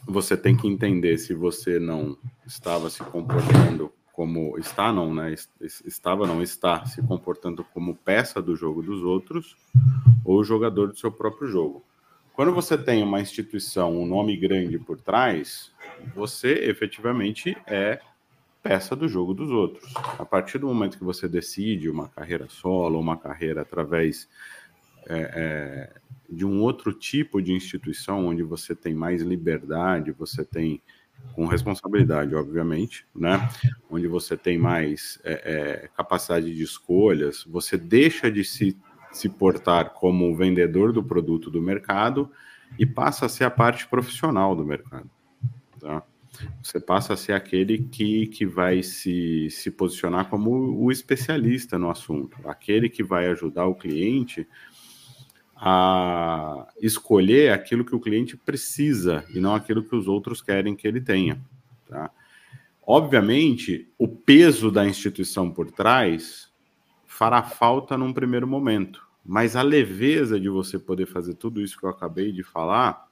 você 0.05 0.37
tem 0.37 0.55
que 0.55 0.67
entender 0.67 1.17
se 1.17 1.33
você 1.33 1.79
não 1.79 2.17
estava 2.45 2.89
se 2.89 3.03
comportando 3.03 3.91
como 4.17 4.57
está 4.57 4.91
não, 4.91 5.13
né? 5.13 5.35
Estava 5.61 6.25
não 6.25 6.41
está 6.41 6.83
se 6.87 7.03
comportando 7.03 7.63
como 7.63 7.93
peça 7.93 8.41
do 8.41 8.55
jogo 8.55 8.81
dos 8.81 9.03
outros 9.03 9.55
ou 10.25 10.43
jogador 10.43 10.87
do 10.87 10.97
seu 10.97 11.11
próprio 11.11 11.47
jogo. 11.47 11.85
Quando 12.33 12.51
você 12.51 12.75
tem 12.75 13.03
uma 13.03 13.21
instituição, 13.21 13.95
um 13.95 14.07
nome 14.07 14.35
grande 14.35 14.79
por 14.79 14.99
trás, 14.99 15.71
você 16.15 16.51
efetivamente 16.67 17.55
é 17.67 18.01
peça 18.63 18.95
do 18.95 19.07
jogo 19.07 19.35
dos 19.35 19.51
outros. 19.51 19.93
A 20.17 20.25
partir 20.25 20.57
do 20.57 20.65
momento 20.65 20.97
que 20.97 21.03
você 21.03 21.27
decide 21.27 21.87
uma 21.87 22.07
carreira 22.07 22.47
solo, 22.49 22.99
uma 22.99 23.17
carreira 23.17 23.61
através 23.61 24.27
é, 25.05 25.31
é, 25.35 25.93
de 26.27 26.43
um 26.43 26.63
outro 26.63 26.91
tipo 26.91 27.39
de 27.39 27.53
instituição, 27.53 28.25
onde 28.25 28.41
você 28.41 28.73
tem 28.73 28.95
mais 28.95 29.21
liberdade, 29.21 30.11
você 30.11 30.43
tem 30.43 30.81
com 31.33 31.45
responsabilidade, 31.45 32.33
obviamente, 32.33 33.05
né? 33.15 33.47
Onde 33.89 34.07
você 34.07 34.35
tem 34.35 34.57
mais 34.57 35.19
é, 35.23 35.33
é, 35.83 35.87
capacidade 35.95 36.53
de 36.53 36.63
escolhas, 36.63 37.43
você 37.43 37.77
deixa 37.77 38.31
de 38.31 38.43
se, 38.43 38.75
se 39.11 39.29
portar 39.29 39.91
como 39.91 40.35
vendedor 40.35 40.91
do 40.91 41.03
produto 41.03 41.51
do 41.51 41.61
mercado 41.61 42.31
e 42.79 42.85
passa 42.85 43.27
a 43.27 43.29
ser 43.29 43.43
a 43.43 43.51
parte 43.51 43.87
profissional 43.87 44.55
do 44.55 44.65
mercado, 44.65 45.09
tá? 45.79 46.03
Você 46.61 46.79
passa 46.79 47.13
a 47.13 47.17
ser 47.17 47.33
aquele 47.33 47.79
que, 47.79 48.27
que 48.27 48.45
vai 48.45 48.83
se, 48.83 49.49
se 49.49 49.71
posicionar 49.71 50.29
como 50.29 50.51
o 50.51 50.91
especialista 50.91 51.79
no 51.79 51.89
assunto, 51.89 52.37
aquele 52.45 52.89
que 52.89 53.03
vai 53.03 53.27
ajudar 53.27 53.65
o 53.65 53.75
cliente 53.75 54.47
a 55.59 56.67
escolher 56.79 57.51
aquilo 57.51 57.83
que 57.83 57.95
o 57.95 57.99
cliente 57.99 58.37
precisa 58.37 59.25
e 59.33 59.39
não 59.39 59.55
aquilo 59.55 59.83
que 59.83 59.95
os 59.95 60.07
outros 60.07 60.41
querem 60.41 60.75
que 60.75 60.87
ele 60.87 61.01
tenha. 61.01 61.41
Tá? 61.87 62.11
Obviamente, 62.85 63.91
o 63.97 64.07
peso 64.07 64.69
da 64.69 64.87
instituição 64.87 65.49
por 65.49 65.71
trás 65.71 66.51
fará 67.05 67.41
falta 67.41 67.97
num 67.97 68.13
primeiro 68.13 68.47
momento, 68.47 69.05
mas 69.25 69.55
a 69.55 69.63
leveza 69.63 70.39
de 70.39 70.47
você 70.47 70.77
poder 70.77 71.07
fazer 71.07 71.33
tudo 71.33 71.59
isso 71.59 71.77
que 71.77 71.85
eu 71.85 71.89
acabei 71.89 72.31
de 72.31 72.43
falar 72.43 73.07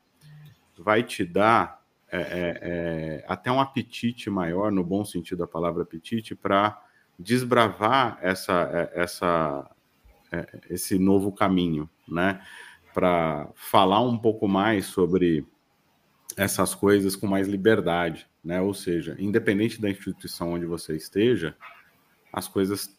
vai 0.77 1.01
te 1.01 1.25
dar 1.25 1.84
é, 2.12 2.17
é, 2.17 2.60
é, 2.62 3.25
até 3.27 3.51
um 3.51 3.60
apetite 3.60 4.29
maior, 4.29 4.71
no 4.71 4.84
bom 4.84 5.03
sentido 5.03 5.39
da 5.39 5.47
palavra 5.47 5.81
apetite, 5.81 6.36
para 6.36 6.79
desbravar 7.17 8.19
essa, 8.21 8.69
é, 8.71 9.01
essa, 9.01 9.69
é, 10.31 10.60
esse 10.69 10.99
novo 10.99 11.31
caminho 11.31 11.89
né? 12.07 12.41
Para 12.93 13.49
falar 13.55 14.01
um 14.01 14.17
pouco 14.17 14.47
mais 14.47 14.85
sobre 14.85 15.45
essas 16.37 16.73
coisas 16.75 17.15
com 17.15 17.27
mais 17.27 17.47
liberdade, 17.47 18.27
né? 18.43 18.61
Ou 18.61 18.73
seja, 18.73 19.15
independente 19.19 19.81
da 19.81 19.89
instituição 19.89 20.53
onde 20.53 20.65
você 20.65 20.95
esteja, 20.95 21.55
as 22.31 22.47
coisas 22.47 22.95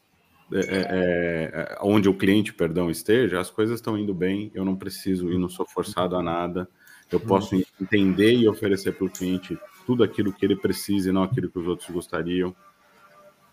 é, 0.52 0.58
é, 0.58 1.50
é, 1.52 1.78
onde 1.82 2.08
o 2.08 2.14
cliente, 2.14 2.52
perdão, 2.52 2.90
esteja, 2.90 3.40
as 3.40 3.50
coisas 3.50 3.80
estão 3.80 3.98
indo 3.98 4.14
bem. 4.14 4.50
Eu 4.54 4.64
não 4.64 4.76
preciso 4.76 5.32
e 5.32 5.38
não 5.38 5.48
sou 5.48 5.66
forçado 5.66 6.16
a 6.16 6.22
nada. 6.22 6.68
Eu 7.10 7.20
posso 7.20 7.54
entender 7.80 8.34
e 8.34 8.48
oferecer 8.48 8.92
para 8.92 9.06
o 9.06 9.10
cliente 9.10 9.58
tudo 9.84 10.02
aquilo 10.02 10.32
que 10.32 10.44
ele 10.44 10.56
precisa 10.56 11.08
e 11.08 11.12
não 11.12 11.22
aquilo 11.22 11.50
que 11.50 11.58
os 11.58 11.66
outros 11.66 11.88
gostariam. 11.90 12.54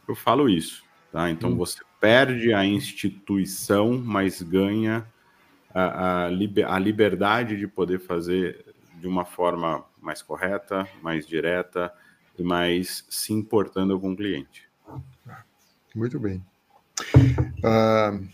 Eu 0.08 0.16
falo 0.16 0.50
isso, 0.50 0.84
tá? 1.12 1.30
Então 1.30 1.52
hum. 1.52 1.56
você 1.56 1.80
perde 2.00 2.54
a 2.54 2.66
instituição, 2.66 3.98
mas 4.04 4.42
ganha 4.42 5.08
a, 5.74 6.26
a, 6.26 6.30
liber, 6.30 6.70
a 6.70 6.78
liberdade 6.78 7.58
de 7.58 7.68
poder 7.68 8.00
fazer 8.00 8.74
de 9.00 9.08
uma 9.08 9.26
forma 9.26 9.84
mais 10.02 10.22
correta, 10.22 10.88
mais 11.02 11.26
direta 11.26 11.92
e 12.38 12.44
mais 12.44 13.06
se 13.10 13.34
importando 13.34 14.00
com 14.00 14.12
o 14.12 14.16
cliente. 14.16 14.68
Muito 15.96 16.20
bem. 16.20 16.44
Uh, 17.60 18.28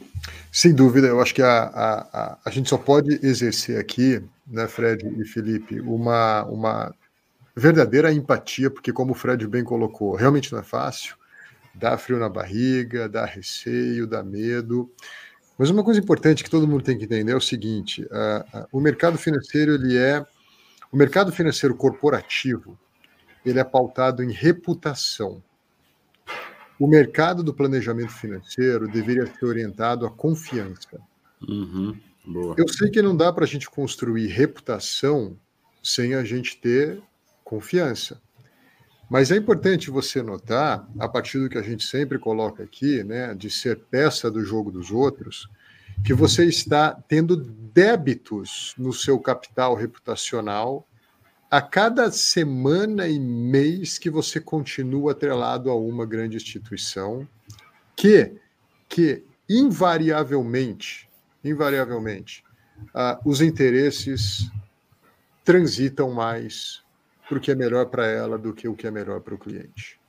sem 0.51 0.73
dúvida, 0.73 1.07
eu 1.07 1.21
acho 1.21 1.33
que 1.33 1.41
a, 1.41 1.63
a, 1.63 1.99
a, 1.99 2.39
a, 2.45 2.49
gente 2.51 2.69
só 2.69 2.77
pode 2.77 3.19
exercer 3.25 3.79
aqui, 3.79 4.21
né, 4.47 4.67
Fred 4.67 5.05
e 5.19 5.25
Felipe, 5.25 5.79
uma, 5.79 6.43
uma 6.45 6.95
verdadeira 7.55 8.11
empatia, 8.11 8.69
porque, 8.69 8.91
como 8.91 9.11
o 9.11 9.15
Fred 9.15 9.45
bem 9.47 9.63
colocou, 9.63 10.15
realmente 10.15 10.51
não 10.51 10.59
é 10.59 10.63
fácil, 10.63 11.15
dá 11.73 11.97
frio 11.97 12.19
na 12.19 12.29
barriga, 12.29 13.07
dá 13.07 13.25
receio, 13.25 14.07
dá 14.07 14.23
medo. 14.23 14.91
Mas 15.59 15.69
uma 15.69 15.83
coisa 15.83 15.99
importante 15.99 16.43
que 16.43 16.49
todo 16.49 16.67
mundo 16.67 16.83
tem 16.83 16.97
que 16.97 17.03
entender 17.03 17.33
é 17.33 17.35
o 17.35 17.41
seguinte: 17.41 18.03
uh, 18.05 18.59
uh, 18.59 18.67
o 18.71 18.79
mercado 18.79 19.17
financeiro 19.17 19.75
ele 19.75 19.97
é 19.97 20.25
o 20.91 20.97
mercado 20.97 21.31
financeiro 21.31 21.75
corporativo 21.75 22.79
ele 23.45 23.59
é 23.59 23.63
pautado 23.63 24.23
em 24.23 24.31
reputação. 24.31 25.41
O 26.79 26.87
mercado 26.87 27.43
do 27.43 27.53
planejamento 27.53 28.11
financeiro 28.11 28.87
deveria 28.87 29.25
ser 29.25 29.45
orientado 29.45 30.05
à 30.05 30.11
confiança. 30.11 30.99
Uhum, 31.47 31.97
Eu 32.57 32.67
sei 32.67 32.89
que 32.89 33.01
não 33.01 33.15
dá 33.15 33.31
para 33.33 33.43
a 33.43 33.47
gente 33.47 33.69
construir 33.69 34.27
reputação 34.27 35.37
sem 35.83 36.15
a 36.15 36.23
gente 36.23 36.57
ter 36.57 37.01
confiança. 37.43 38.21
Mas 39.09 39.31
é 39.31 39.37
importante 39.37 39.89
você 39.89 40.21
notar, 40.21 40.87
a 40.99 41.07
partir 41.07 41.39
do 41.39 41.49
que 41.49 41.57
a 41.57 41.63
gente 41.63 41.83
sempre 41.83 42.19
coloca 42.19 42.61
aqui, 42.61 43.03
né, 43.03 43.33
de 43.33 43.49
ser 43.49 43.79
peça 43.89 44.29
do 44.29 44.45
jogo 44.45 44.71
dos 44.71 44.91
outros, 44.91 45.49
que 46.05 46.13
você 46.13 46.45
está 46.45 46.91
tendo 47.07 47.35
débitos 47.35 48.73
no 48.77 48.93
seu 48.93 49.19
capital 49.19 49.75
reputacional 49.75 50.87
a 51.49 51.61
cada 51.61 52.11
semana 52.11 53.07
e 53.07 53.19
mês 53.19 53.97
que 53.97 54.09
você 54.09 54.39
continua 54.39 55.13
atrelado 55.13 55.71
a 55.71 55.75
uma 55.75 56.05
grande 56.05 56.37
instituição 56.37 57.27
que, 57.95 58.33
que 58.87 59.23
invariavelmente, 59.49 61.09
invariavelmente, 61.43 62.43
uh, 62.89 63.19
os 63.25 63.41
interesses 63.41 64.51
transitam 65.43 66.11
mais 66.11 66.83
para 67.29 67.37
o 67.37 67.41
que 67.41 67.51
é 67.51 67.55
melhor 67.55 67.85
para 67.85 68.07
ela 68.07 68.39
do 68.39 68.51
que 68.51 68.67
o 68.67 68.75
que 68.75 68.87
é 68.87 68.91
melhor 68.91 69.21
para 69.21 69.35
o 69.35 69.37
cliente. 69.37 69.99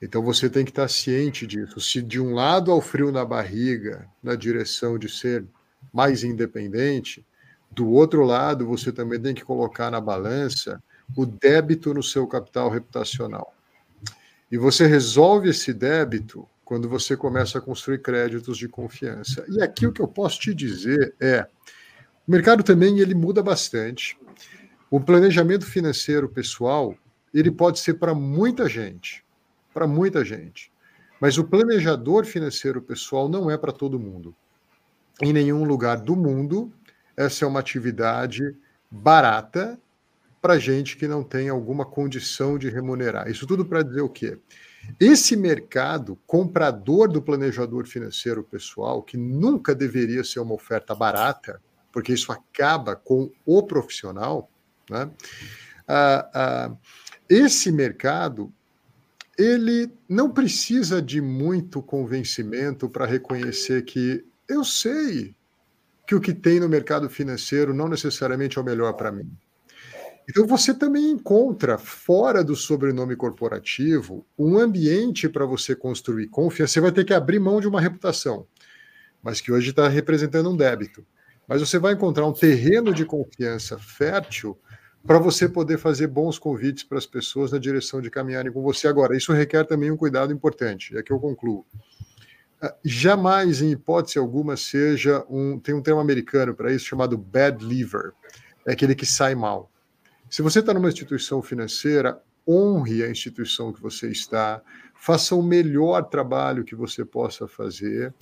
Então 0.00 0.22
você 0.22 0.48
tem 0.48 0.64
que 0.64 0.70
estar 0.70 0.88
ciente 0.88 1.46
disso. 1.46 1.78
Se 1.78 2.00
de 2.00 2.18
um 2.18 2.32
lado 2.32 2.72
ao 2.72 2.80
frio 2.80 3.12
na 3.12 3.24
barriga, 3.24 4.08
na 4.22 4.34
direção 4.34 4.98
de 4.98 5.10
ser 5.10 5.44
mais 5.92 6.24
independente, 6.24 7.24
do 7.70 7.90
outro 7.90 8.24
lado 8.24 8.66
você 8.66 8.90
também 8.90 9.20
tem 9.20 9.34
que 9.34 9.44
colocar 9.44 9.90
na 9.90 10.00
balança 10.00 10.82
o 11.14 11.26
débito 11.26 11.92
no 11.92 12.02
seu 12.02 12.26
capital 12.26 12.70
reputacional. 12.70 13.54
E 14.50 14.56
você 14.56 14.86
resolve 14.86 15.50
esse 15.50 15.74
débito 15.74 16.48
quando 16.64 16.88
você 16.88 17.16
começa 17.16 17.58
a 17.58 17.60
construir 17.60 17.98
créditos 18.00 18.56
de 18.56 18.68
confiança. 18.68 19.44
E 19.48 19.60
aqui 19.62 19.86
o 19.86 19.92
que 19.92 20.00
eu 20.00 20.08
posso 20.08 20.40
te 20.40 20.54
dizer 20.54 21.14
é, 21.20 21.46
o 22.26 22.30
mercado 22.30 22.62
também 22.62 23.00
ele 23.00 23.14
muda 23.14 23.42
bastante. 23.42 24.18
O 24.90 24.98
planejamento 24.98 25.66
financeiro 25.66 26.28
pessoal, 26.28 26.96
ele 27.32 27.50
pode 27.50 27.78
ser 27.78 27.94
para 27.94 28.14
muita 28.14 28.68
gente, 28.68 29.22
para 29.74 29.86
muita 29.86 30.24
gente. 30.24 30.72
Mas 31.20 31.36
o 31.36 31.44
planejador 31.44 32.24
financeiro 32.24 32.80
pessoal 32.80 33.28
não 33.28 33.50
é 33.50 33.58
para 33.58 33.72
todo 33.72 33.98
mundo. 33.98 34.34
Em 35.20 35.32
nenhum 35.32 35.64
lugar 35.64 35.98
do 35.98 36.16
mundo, 36.16 36.72
essa 37.16 37.44
é 37.44 37.48
uma 37.48 37.60
atividade 37.60 38.56
barata 38.90 39.78
para 40.40 40.58
gente 40.58 40.96
que 40.96 41.08
não 41.08 41.22
tem 41.22 41.48
alguma 41.48 41.84
condição 41.84 42.56
de 42.56 42.70
remunerar. 42.70 43.28
Isso 43.28 43.46
tudo 43.46 43.66
para 43.66 43.82
dizer 43.82 44.00
o 44.00 44.08
quê? 44.08 44.38
Esse 44.98 45.36
mercado 45.36 46.18
comprador 46.26 47.08
do 47.08 47.20
planejador 47.20 47.86
financeiro 47.86 48.42
pessoal, 48.42 49.02
que 49.02 49.16
nunca 49.16 49.74
deveria 49.74 50.24
ser 50.24 50.40
uma 50.40 50.54
oferta 50.54 50.94
barata, 50.94 51.60
porque 51.92 52.12
isso 52.12 52.32
acaba 52.32 52.96
com 52.96 53.30
o 53.44 53.62
profissional, 53.64 54.48
né? 54.90 55.10
Ah, 55.86 56.30
ah, 56.34 56.76
esse 57.28 57.70
mercado 57.72 58.52
ele 59.38 59.92
não 60.08 60.30
precisa 60.30 61.00
de 61.00 61.20
muito 61.20 61.80
convencimento 61.80 62.88
para 62.88 63.06
reconhecer 63.06 63.82
que 63.84 64.24
eu 64.48 64.64
sei 64.64 65.34
que 66.06 66.14
o 66.14 66.20
que 66.20 66.34
tem 66.34 66.58
no 66.58 66.68
mercado 66.68 67.08
financeiro 67.08 67.72
não 67.72 67.86
necessariamente 67.86 68.58
é 68.58 68.60
o 68.60 68.64
melhor 68.64 68.94
para 68.94 69.12
mim. 69.12 69.30
Então 70.28 70.46
você 70.46 70.74
também 70.74 71.10
encontra 71.10 71.78
fora 71.78 72.42
do 72.42 72.56
sobrenome 72.56 73.14
corporativo 73.14 74.26
um 74.36 74.58
ambiente 74.58 75.28
para 75.28 75.46
você 75.46 75.74
construir 75.74 76.28
confiança. 76.28 76.74
Você 76.74 76.80
vai 76.80 76.92
ter 76.92 77.04
que 77.04 77.14
abrir 77.14 77.38
mão 77.38 77.60
de 77.60 77.68
uma 77.68 77.80
reputação, 77.80 78.46
mas 79.22 79.40
que 79.40 79.52
hoje 79.52 79.70
está 79.70 79.88
representando 79.88 80.50
um 80.50 80.56
débito. 80.56 81.06
Mas 81.46 81.60
você 81.60 81.78
vai 81.78 81.94
encontrar 81.94 82.26
um 82.26 82.32
terreno 82.32 82.92
de 82.92 83.06
confiança 83.06 83.78
fértil 83.78 84.58
para 85.06 85.18
você 85.18 85.48
poder 85.48 85.78
fazer 85.78 86.06
bons 86.06 86.38
convites 86.38 86.84
para 86.84 86.98
as 86.98 87.06
pessoas 87.06 87.52
na 87.52 87.58
direção 87.58 88.00
de 88.00 88.10
caminharem 88.10 88.52
com 88.52 88.62
você. 88.62 88.88
Agora, 88.88 89.16
isso 89.16 89.32
requer 89.32 89.64
também 89.64 89.90
um 89.90 89.96
cuidado 89.96 90.32
importante, 90.32 90.96
é 90.96 91.02
que 91.02 91.12
eu 91.12 91.18
concluo. 91.18 91.64
Ah, 92.60 92.74
jamais, 92.84 93.62
em 93.62 93.70
hipótese 93.70 94.18
alguma, 94.18 94.56
seja 94.56 95.24
um. 95.30 95.58
Tem 95.60 95.74
um 95.74 95.82
termo 95.82 96.00
americano 96.00 96.54
para 96.54 96.72
isso 96.72 96.86
chamado 96.86 97.16
bad 97.16 97.64
liver, 97.64 98.12
é 98.66 98.72
aquele 98.72 98.94
que 98.94 99.06
sai 99.06 99.34
mal. 99.34 99.70
Se 100.28 100.42
você 100.42 100.58
está 100.58 100.74
numa 100.74 100.88
instituição 100.88 101.40
financeira, 101.40 102.20
honre 102.46 103.02
a 103.02 103.10
instituição 103.10 103.72
que 103.72 103.80
você 103.80 104.10
está, 104.10 104.60
faça 104.94 105.34
o 105.34 105.42
melhor 105.42 106.02
trabalho 106.08 106.64
que 106.64 106.74
você 106.74 107.04
possa 107.04 107.46
fazer, 107.46 108.12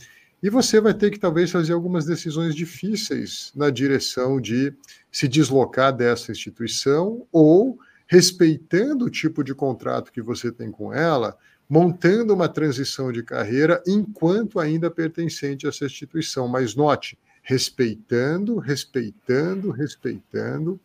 e 0.43 0.51
você 0.51 0.81
vai 0.81 0.93
ter 0.93 1.11
que 1.11 1.19
talvez 1.19 1.51
fazer 1.51 1.73
algumas 1.73 2.05
decisões 2.05 2.55
difíceis 2.55 3.53
na 3.55 3.71
direção 3.71 4.41
de 4.41 4.73
se 5.11 5.27
deslocar 5.27 5.95
dessa 5.95 6.31
instituição 6.31 7.27
ou 7.33 7.79
respeitando 8.07 9.07
o 9.07 9.11
tipo 9.11 9.43
de 9.43 9.55
contrato 9.55 10.13
que 10.13 10.23
você 10.23 10.53
tem 10.53 10.71
com 10.71 10.93
ela, 10.93 11.37
montando 11.69 12.35
uma 12.35 12.49
transição 12.49 13.11
de 13.11 13.23
carreira 13.23 13.83
enquanto 13.87 14.61
ainda 14.61 14.91
pertencente 14.91 15.67
a 15.67 15.71
essa 15.71 15.87
instituição. 15.87 16.47
Mas 16.47 16.75
note, 16.75 17.19
respeitando, 17.43 18.59
respeitando, 18.59 19.71
respeitando 19.71 20.79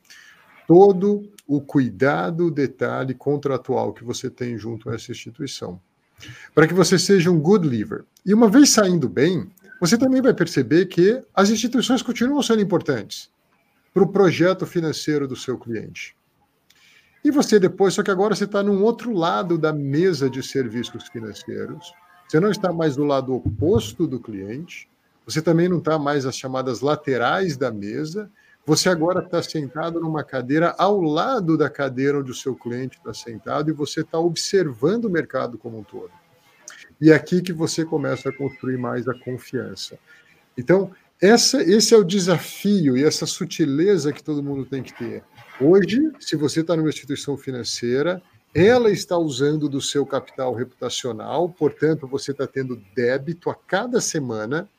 todo 0.68 1.30
o 1.46 1.60
cuidado, 1.60 2.46
o 2.46 2.52
detalhe 2.52 3.14
contratual 3.14 3.94
que 3.94 4.04
você 4.04 4.30
tem 4.30 4.58
junto 4.58 4.90
a 4.90 4.96
essa 4.96 5.12
instituição. 5.12 5.82
Para 6.56 6.68
que 6.68 6.74
você 6.74 6.98
seja 6.98 7.30
um 7.30 7.40
good 7.40 7.68
liver. 7.68 8.06
E 8.26 8.34
uma 8.34 8.48
vez 8.48 8.70
saindo 8.70 9.10
bem, 9.10 9.50
você 9.80 9.98
também 9.98 10.22
vai 10.22 10.34
perceber 10.34 10.86
que 10.86 11.20
as 11.34 11.50
instituições 11.50 12.04
continuam 12.04 12.44
sendo 12.44 12.62
importantes 12.62 13.32
para 13.92 14.04
o 14.04 14.08
projeto 14.08 14.66
financeiro 14.66 15.28
do 15.28 15.36
seu 15.36 15.58
cliente. 15.58 16.16
E 17.24 17.32
você 17.32 17.60
depois, 17.60 17.96
só 17.96 18.04
que 18.04 18.12
agora 18.12 18.36
você 18.36 18.46
está 18.46 18.62
num 18.62 18.84
outro 18.84 19.12
lado 19.12 19.58
da 19.58 19.74
mesa 19.74 20.30
de 20.30 20.44
serviços 20.44 21.08
financeiros. 21.08 21.94
Você 22.28 22.40
não 22.40 22.52
está 22.52 22.72
mais 22.72 22.96
do 22.96 23.04
lado 23.04 23.34
oposto 23.34 24.06
do 24.06 24.20
cliente. 24.20 24.88
Você 25.26 25.42
também 25.42 25.68
não 25.68 25.80
está 25.80 25.98
mais 25.98 26.26
as 26.26 26.38
chamadas 26.38 26.82
laterais 26.82 27.58
da 27.58 27.72
mesa. 27.72 28.32
Você 28.66 28.88
agora 28.88 29.24
está 29.24 29.42
sentado 29.42 30.00
numa 30.00 30.24
cadeira 30.24 30.76
ao 30.78 31.02
lado 31.02 31.58
da 31.58 31.70
cadeira 31.70 32.20
onde 32.20 32.32
o 32.32 32.36
seu 32.36 32.56
cliente 32.56 32.98
está 32.98 33.14
sentado 33.14 33.72
e 33.72 33.74
você 33.74 34.02
está 34.02 34.20
observando 34.20 35.06
o 35.06 35.10
mercado 35.10 35.58
como 35.58 35.80
um 35.80 35.84
todo. 35.84 36.21
E 37.02 37.10
é 37.10 37.16
aqui 37.16 37.42
que 37.42 37.52
você 37.52 37.84
começa 37.84 38.30
a 38.30 38.34
construir 38.34 38.78
mais 38.78 39.08
a 39.08 39.14
confiança. 39.14 39.98
Então, 40.56 40.92
essa, 41.20 41.62
esse 41.64 41.94
é 41.94 41.98
o 41.98 42.04
desafio 42.04 42.96
e 42.96 43.04
essa 43.04 43.26
sutileza 43.26 44.14
que 44.14 44.24
todo 44.24 44.44
mundo 44.44 44.66
tem 44.66 44.84
que 44.84 44.94
ter. 44.94 45.24
Hoje, 45.60 46.12
se 46.20 46.36
você 46.36 46.62
está 46.62 46.76
numa 46.76 46.90
instituição 46.90 47.38
financeira, 47.38 48.22
ela 48.54 48.92
está 48.92 49.18
usando 49.18 49.70
do 49.70 49.80
seu 49.80 50.06
capital 50.06 50.54
reputacional, 50.54 51.48
portanto, 51.50 52.08
você 52.08 52.32
está 52.32 52.46
tendo 52.46 52.82
débito 52.96 53.50
a 53.50 53.56
cada 53.56 54.02
semana. 54.02 54.70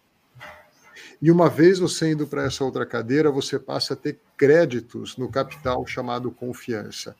E 1.21 1.31
uma 1.31 1.49
vez 1.49 1.79
você 1.79 2.11
indo 2.11 2.27
para 2.27 2.45
essa 2.45 2.65
outra 2.65 2.85
cadeira, 2.85 3.31
você 3.31 3.59
passa 3.59 3.95
a 3.95 3.97
ter 3.97 4.19
créditos 4.37 5.17
no 5.17 5.31
capital 5.31 5.87
chamado 5.87 6.31
confiança. 6.31 7.17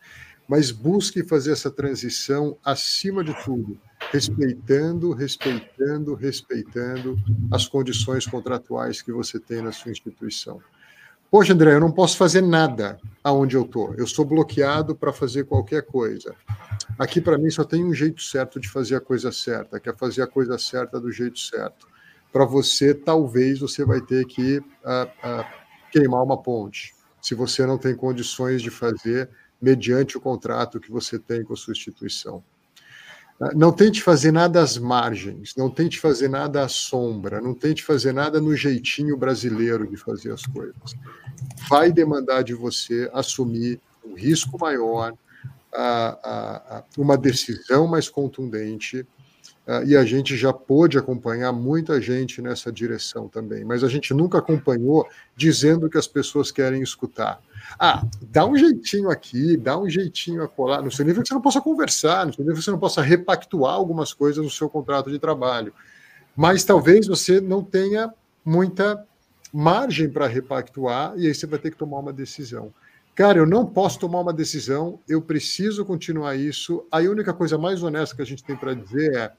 Mas 0.49 0.71
busque 0.71 1.23
fazer 1.23 1.53
essa 1.53 1.71
transição 1.71 2.59
acima 2.65 3.25
de 3.25 3.33
tudo, 3.45 3.81
respeitando, 4.13 5.13
respeitando, 5.13 6.15
respeitando 6.15 7.17
as 7.51 7.67
condições 7.67 8.27
contratuais 8.27 9.01
que 9.01 9.11
você 9.11 9.41
tem 9.41 9.63
na 9.63 9.73
sua 9.73 9.91
instituição. 9.91 10.61
Poxa, 11.31 11.55
André, 11.55 11.73
eu 11.73 11.81
não 11.81 11.91
posso 11.91 12.19
fazer 12.19 12.43
nada 12.43 13.01
aonde 13.25 13.57
eu 13.57 13.63
estou. 13.63 13.95
Eu 13.95 14.07
sou 14.07 14.23
bloqueado 14.23 14.95
para 14.95 15.15
fazer 15.15 15.45
qualquer 15.45 15.87
coisa. 15.87 16.35
Aqui, 16.99 17.23
para 17.23 17.39
mim, 17.39 17.49
só 17.49 17.65
tem 17.65 17.83
um 17.83 17.95
jeito 17.95 18.21
certo 18.21 18.61
de 18.61 18.69
fazer 18.69 18.97
a 18.97 19.01
coisa 19.01 19.33
certa, 19.33 19.81
que 19.81 19.89
é 19.89 19.95
fazer 19.95 20.21
a 20.21 20.27
coisa 20.27 20.59
certa 20.59 21.01
do 21.01 21.11
jeito 21.11 21.39
certo. 21.39 21.89
Para 22.31 22.45
você, 22.45 22.93
talvez 22.93 23.61
você 23.61 23.83
vai 23.83 24.03
ter 24.03 24.27
que 24.27 24.59
uh, 24.59 24.63
uh, 25.25 25.45
queimar 25.91 26.23
uma 26.23 26.37
ponte, 26.37 26.95
se 27.19 27.35
você 27.35 27.65
não 27.65 27.79
tem 27.79 27.97
condições 27.97 28.61
de 28.61 28.69
fazer 28.69 29.31
mediante 29.61 30.19
o 30.19 30.21
contrato 30.21 30.79
que 30.79 30.91
você 30.91 31.19
tem 31.19 31.43
com 31.43 31.55
a 31.55 31.57
sua 31.57 31.73
instituição. 31.73 32.45
Não 33.55 33.73
tente 33.73 34.03
fazer 34.03 34.31
nada 34.31 34.63
às 34.63 34.79
margens, 34.79 35.55
não 35.57 35.69
tente 35.69 35.99
fazer 35.99 36.29
nada 36.29 36.63
à 36.65 36.69
sombra, 36.69 37.41
não 37.41 37.55
tente 37.55 37.83
fazer 37.83 38.13
nada 38.13 38.41
no 38.41 38.55
jeitinho 38.55 39.17
brasileiro 39.17 39.85
de 39.87 39.97
fazer 39.97 40.33
as 40.33 40.47
coisas. 40.47 40.95
Vai 41.69 41.91
demandar 41.91 42.43
de 42.43 42.55
você 42.55 43.11
assumir 43.13 43.81
um 44.05 44.15
risco 44.15 44.57
maior, 44.61 45.13
uma 46.97 47.17
decisão 47.17 47.89
mais 47.89 48.09
contundente, 48.09 49.05
e 49.87 49.97
a 49.97 50.05
gente 50.05 50.37
já 50.37 50.53
pôde 50.53 50.99
acompanhar 50.99 51.53
muita 51.53 52.01
gente 52.01 52.43
nessa 52.43 52.73
direção 52.73 53.29
também, 53.29 53.65
mas 53.65 53.85
a 53.85 53.89
gente 53.89 54.13
nunca 54.13 54.39
acompanhou 54.39 55.07
dizendo 55.37 55.89
que 55.89 55.97
as 55.97 56.07
pessoas 56.07 56.51
querem 56.51 56.83
escutar. 56.83 57.41
Ah, 57.79 58.05
dá 58.23 58.45
um 58.45 58.57
jeitinho 58.57 59.09
aqui, 59.09 59.57
dá 59.57 59.79
um 59.79 59.89
jeitinho 59.89 60.43
a 60.43 60.49
colar. 60.49 60.83
Não 60.83 60.91
significa 60.91 61.23
que 61.23 61.29
você 61.29 61.35
não 61.35 61.41
possa 61.41 61.61
conversar, 61.61 62.27
não 62.27 62.33
significa 62.33 62.59
que 62.59 62.65
você 62.65 62.71
não 62.73 62.79
possa 62.79 63.03
repactuar 63.03 63.75
algumas 63.75 64.13
coisas 64.13 64.43
no 64.43 64.51
seu 64.51 64.69
contrato 64.69 65.11
de 65.11 65.19
trabalho. 65.19 65.73
Mas 66.37 66.65
talvez 66.65 67.07
você 67.07 67.41
não 67.41 67.63
tenha 67.63 68.13
muita 68.45 69.07
margem 69.53 70.09
para 70.09 70.27
repactuar 70.27 71.15
e 71.17 71.27
aí 71.27 71.35
você 71.35 71.47
vai 71.47 71.59
ter 71.59 71.71
que 71.71 71.77
tomar 71.77 71.99
uma 71.99 72.13
decisão. 72.13 72.73
Cara, 73.15 73.39
eu 73.39 73.47
não 73.47 73.67
posso 73.67 73.99
tomar 73.99 74.21
uma 74.21 74.33
decisão, 74.33 74.99
eu 75.07 75.21
preciso 75.21 75.85
continuar 75.85 76.35
isso. 76.35 76.87
A 76.91 76.99
única 76.99 77.35
coisa 77.35 77.59
mais 77.59 77.83
honesta 77.83 78.17
que 78.17 78.23
a 78.23 78.27
gente 78.27 78.43
tem 78.43 78.57
para 78.57 78.73
dizer 78.73 79.15
é: 79.15 79.33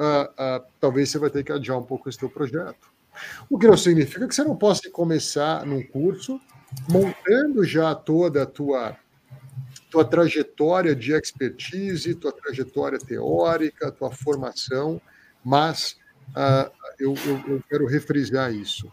uh, 0.00 0.62
uh, 0.62 0.66
talvez 0.80 1.10
você 1.10 1.18
vai 1.18 1.30
ter 1.30 1.44
que 1.44 1.52
adiar 1.52 1.78
um 1.78 1.82
pouco 1.82 2.08
esse 2.08 2.18
teu 2.18 2.30
projeto. 2.30 2.90
O 3.50 3.58
que 3.58 3.66
não 3.66 3.76
significa 3.76 4.26
que 4.26 4.34
você 4.34 4.42
não 4.42 4.56
possa 4.56 4.90
começar 4.90 5.66
num 5.66 5.82
curso 5.82 6.40
montando 6.88 7.64
já 7.64 7.94
toda 7.94 8.44
a 8.44 8.46
tua, 8.46 8.96
tua 9.90 10.04
trajetória 10.04 10.94
de 10.94 11.12
expertise, 11.12 12.14
tua 12.14 12.32
trajetória 12.32 12.98
teórica, 12.98 13.92
tua 13.92 14.10
formação, 14.10 15.00
mas 15.44 15.96
uh, 16.30 16.70
eu, 16.98 17.14
eu, 17.26 17.54
eu 17.54 17.64
quero 17.68 17.86
refrisar 17.86 18.54
isso. 18.54 18.90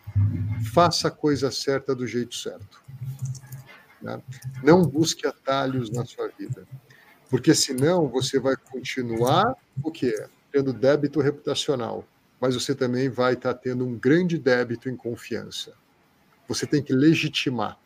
Faça 0.73 1.07
a 1.07 1.11
coisa 1.11 1.51
certa 1.51 1.95
do 1.95 2.05
jeito 2.05 2.35
certo. 2.35 2.83
Né? 4.01 4.21
Não 4.63 4.81
busque 4.81 5.25
atalhos 5.25 5.89
na 5.91 6.03
sua 6.03 6.29
vida, 6.29 6.67
porque 7.29 7.53
senão 7.53 8.07
você 8.07 8.39
vai 8.39 8.55
continuar 8.57 9.55
o 9.83 9.91
quê? 9.91 10.27
Tendo 10.51 10.73
débito 10.73 11.19
reputacional, 11.19 12.07
mas 12.39 12.55
você 12.55 12.73
também 12.73 13.09
vai 13.09 13.33
estar 13.33 13.53
tendo 13.53 13.85
um 13.85 13.97
grande 13.97 14.37
débito 14.37 14.89
em 14.89 14.95
confiança. 14.95 15.73
Você 16.47 16.65
tem 16.65 16.81
que 16.81 16.93
legitimar 16.93 17.77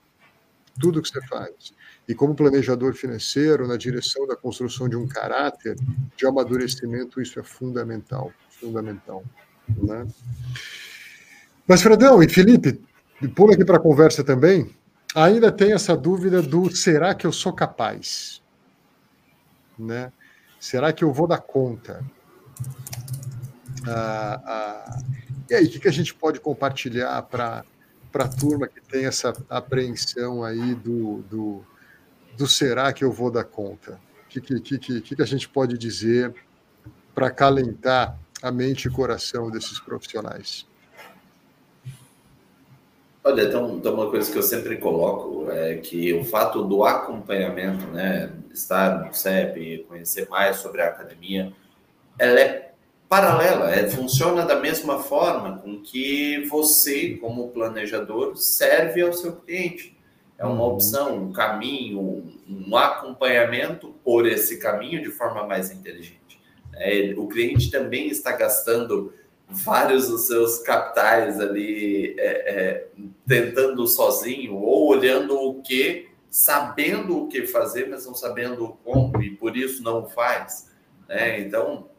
tudo 0.80 1.02
que 1.02 1.10
você 1.10 1.22
faz. 1.28 1.74
E 2.08 2.16
como 2.16 2.36
planejador 2.36 2.94
financeiro, 2.94 3.68
na 3.68 3.78
direção 3.78 4.28
da 4.28 4.36
construção 4.36 4.88
de 4.88 4.96
um 4.96 5.08
caráter 5.08 5.76
de 6.18 6.26
amadurecimento, 6.26 7.22
isso 7.22 7.40
é 7.40 7.44
fundamental, 7.44 8.32
fundamental. 8.50 9.24
Né? 9.68 10.08
Mas, 11.68 11.82
Fredão 11.82 12.22
e 12.22 12.28
Felipe, 12.28 12.82
pula 13.36 13.54
aqui 13.54 13.64
para 13.64 13.78
a 13.78 13.82
conversa 13.82 14.24
também, 14.24 14.76
ainda 15.16 15.52
tem 15.52 15.74
essa 15.74 15.96
dúvida 15.96 16.42
do 16.42 16.74
será 16.76 17.14
que 17.14 17.26
eu 17.26 17.32
sou 17.32 17.54
capaz? 17.54 18.42
Né? 19.78 20.12
Será 20.60 20.92
que 20.92 21.04
eu 21.04 21.14
vou 21.14 21.28
dar 21.28 21.40
conta? 21.40 22.04
Ah, 23.88 24.42
ah, 24.46 25.02
e 25.50 25.56
aí, 25.56 25.66
o 25.66 25.70
que, 25.70 25.88
a 25.88 25.92
gente 25.92 26.14
pode 26.14 26.40
compartilhar 26.40 27.22
para 27.24 27.66
a 28.14 28.28
turma 28.28 28.68
que 28.68 28.80
tem 28.82 29.06
essa 29.06 29.34
apreensão 29.50 30.44
aí 30.44 30.76
do, 30.76 31.24
do, 31.24 31.66
do 32.38 32.48
será 32.48 32.94
que 32.94 33.04
eu 33.04 33.12
vou 33.12 33.32
dar 33.32 33.44
conta? 33.44 34.00
O 34.26 34.30
que, 34.30 34.40
que, 34.40 34.80
que, 34.80 35.02
que 35.02 35.22
a 35.22 35.26
gente 35.26 35.50
pode 35.50 35.78
dizer 35.78 36.34
para 37.14 37.28
acalentar 37.28 38.18
a 38.42 38.52
mente 38.52 38.88
e 38.88 38.92
coração 38.92 39.52
desses 39.52 39.80
profissionais? 39.80 40.66
Olha, 43.24 43.44
então, 43.44 43.78
então, 43.78 43.94
uma 43.94 44.10
coisa 44.10 44.32
que 44.32 44.38
eu 44.38 44.42
sempre 44.42 44.78
coloco 44.78 45.52
é 45.52 45.76
que 45.76 46.12
o 46.14 46.24
fato 46.24 46.64
do 46.64 46.84
acompanhamento, 46.84 47.86
né, 47.88 48.32
estar 48.52 49.06
no 49.06 49.14
CEP, 49.14 49.86
conhecer 49.88 50.28
mais 50.28 50.58
sobre 50.58 50.82
a 50.82 50.88
academia, 50.88 51.54
ela 52.22 52.40
é 52.40 52.72
paralela, 53.10 53.74
é, 53.74 53.90
funciona 53.90 54.46
da 54.46 54.60
mesma 54.60 55.00
forma 55.00 55.58
com 55.58 55.82
que 55.82 56.46
você, 56.46 57.18
como 57.18 57.50
planejador, 57.50 58.38
serve 58.38 59.02
ao 59.02 59.12
seu 59.12 59.38
cliente. 59.38 59.98
é 60.38 60.46
uma 60.46 60.64
uhum. 60.64 60.74
opção, 60.74 61.18
um 61.18 61.34
caminho, 61.34 62.32
um 62.48 62.78
acompanhamento 62.78 63.96
por 64.04 64.28
esse 64.28 64.60
caminho 64.60 65.02
de 65.02 65.10
forma 65.10 65.48
mais 65.48 65.72
inteligente. 65.72 66.40
É, 66.76 67.14
o 67.18 67.28
cliente 67.28 67.72
também 67.72 68.08
está 68.08 68.34
gastando 68.34 69.14
vários 69.50 70.08
dos 70.08 70.28
seus 70.28 70.60
capitais 70.60 71.40
ali 71.40 72.16
é, 72.20 72.26
é, 72.26 72.88
tentando 73.28 73.86
sozinho 73.88 74.56
ou 74.56 74.88
olhando 74.88 75.40
o 75.40 75.62
que, 75.62 76.08
sabendo 76.30 77.24
o 77.24 77.28
que 77.28 77.48
fazer, 77.48 77.90
mas 77.90 78.06
não 78.06 78.14
sabendo 78.14 78.78
como 78.84 79.22
e 79.22 79.32
por 79.32 79.58
isso 79.58 79.84
não 79.84 80.08
faz. 80.08 80.70
Né? 81.10 81.42
Então, 81.42 81.91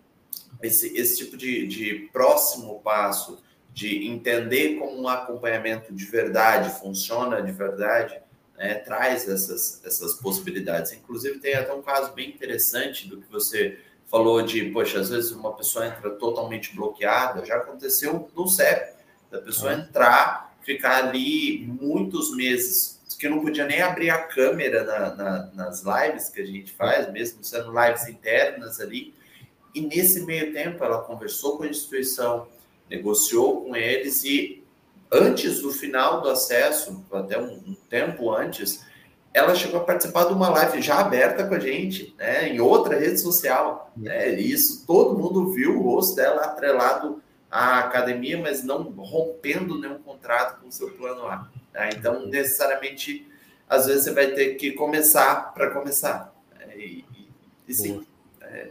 esse, 0.63 0.97
esse 0.97 1.19
tipo 1.19 1.37
de, 1.37 1.67
de 1.67 2.09
próximo 2.13 2.81
passo 2.81 3.43
de 3.73 4.07
entender 4.07 4.79
como 4.79 5.01
um 5.01 5.09
acompanhamento 5.09 5.95
de 5.95 6.05
verdade 6.05 6.79
funciona 6.79 7.43
de 7.43 7.53
verdade, 7.53 8.21
né, 8.57 8.75
traz 8.75 9.29
essas, 9.29 9.83
essas 9.85 10.15
possibilidades. 10.15 10.93
Inclusive, 10.93 11.39
tem 11.39 11.55
até 11.55 11.73
um 11.73 11.83
caso 11.83 12.13
bem 12.13 12.29
interessante 12.29 13.09
do 13.09 13.19
que 13.19 13.31
você 13.33 13.79
falou 14.11 14.43
de, 14.43 14.67
poxa, 14.71 15.01
às 15.01 15.09
vezes 15.09 15.33
uma 15.33 15.55
pessoa 15.55 15.87
entra 15.87 16.11
totalmente 16.11 16.77
bloqueada, 16.77 17.47
já 17.47 17.57
aconteceu 17.57 18.31
no 18.37 18.47
CEP, 18.47 18.95
da 19.31 19.41
pessoa 19.41 19.73
entrar, 19.73 20.55
ficar 20.61 21.05
ali 21.05 21.67
muitos 21.67 22.37
meses, 22.37 23.01
que 23.19 23.29
não 23.29 23.41
podia 23.41 23.65
nem 23.65 23.81
abrir 23.81 24.11
a 24.11 24.19
câmera 24.19 24.85
na, 24.85 25.15
na, 25.15 25.51
nas 25.55 25.83
lives 25.83 26.29
que 26.29 26.43
a 26.43 26.45
gente 26.45 26.73
faz, 26.73 27.11
mesmo 27.11 27.43
sendo 27.43 27.73
lives 27.73 28.07
internas 28.07 28.81
ali, 28.81 29.15
e 29.75 29.81
nesse 29.81 30.25
meio 30.25 30.53
tempo 30.53 30.83
ela 30.85 31.03
conversou 31.03 31.57
com 31.57 31.65
a 31.65 31.69
instituição, 31.69 32.47
negociou 32.91 33.65
com 33.65 33.75
eles 33.75 34.25
e 34.25 34.63
antes 35.11 35.61
do 35.61 35.71
final 35.71 36.21
do 36.21 36.31
acesso, 36.31 37.05
até 37.13 37.39
um, 37.39 37.53
um 37.67 37.77
tempo 37.89 38.31
antes, 38.35 38.85
ela 39.35 39.55
chegou 39.55 39.81
a 39.81 39.85
participar 39.85 40.25
de 40.25 40.33
uma 40.33 40.49
live 40.49 40.83
já 40.83 41.01
aberta 41.01 41.47
com 41.47 41.55
a 41.55 41.59
gente, 41.59 42.15
né, 42.19 42.49
em 42.49 42.61
outra 42.61 42.99
rede 42.99 43.19
social. 43.21 43.91
Né, 43.97 44.31
isso 44.41 44.87
todo 44.87 45.19
mundo 45.19 45.53
viu 45.53 45.79
o 45.79 45.83
rosto 45.83 46.17
dela 46.17 46.43
atrelado 46.43 47.23
à 47.51 47.81
academia, 47.81 48.41
mas 48.41 48.65
não 48.65 48.83
rompendo 48.83 49.79
nenhum 49.79 49.99
contrato 49.99 50.61
com 50.61 50.69
o 50.69 50.73
seu 50.73 50.91
plano 50.91 51.27
A. 51.27 51.49
Né? 51.73 51.91
Então, 51.97 52.27
necessariamente, 52.27 53.27
às 53.69 53.87
vezes 53.87 54.05
você 54.05 54.13
vai 54.13 54.29
ter 54.29 54.55
que 54.55 54.73
começar 54.73 55.53
para 55.55 55.71
começar. 55.71 56.35
Né? 56.59 56.77
E, 56.77 57.05
e, 57.15 57.29
e 57.69 57.75
sim, 57.75 58.07
é, 58.41 58.71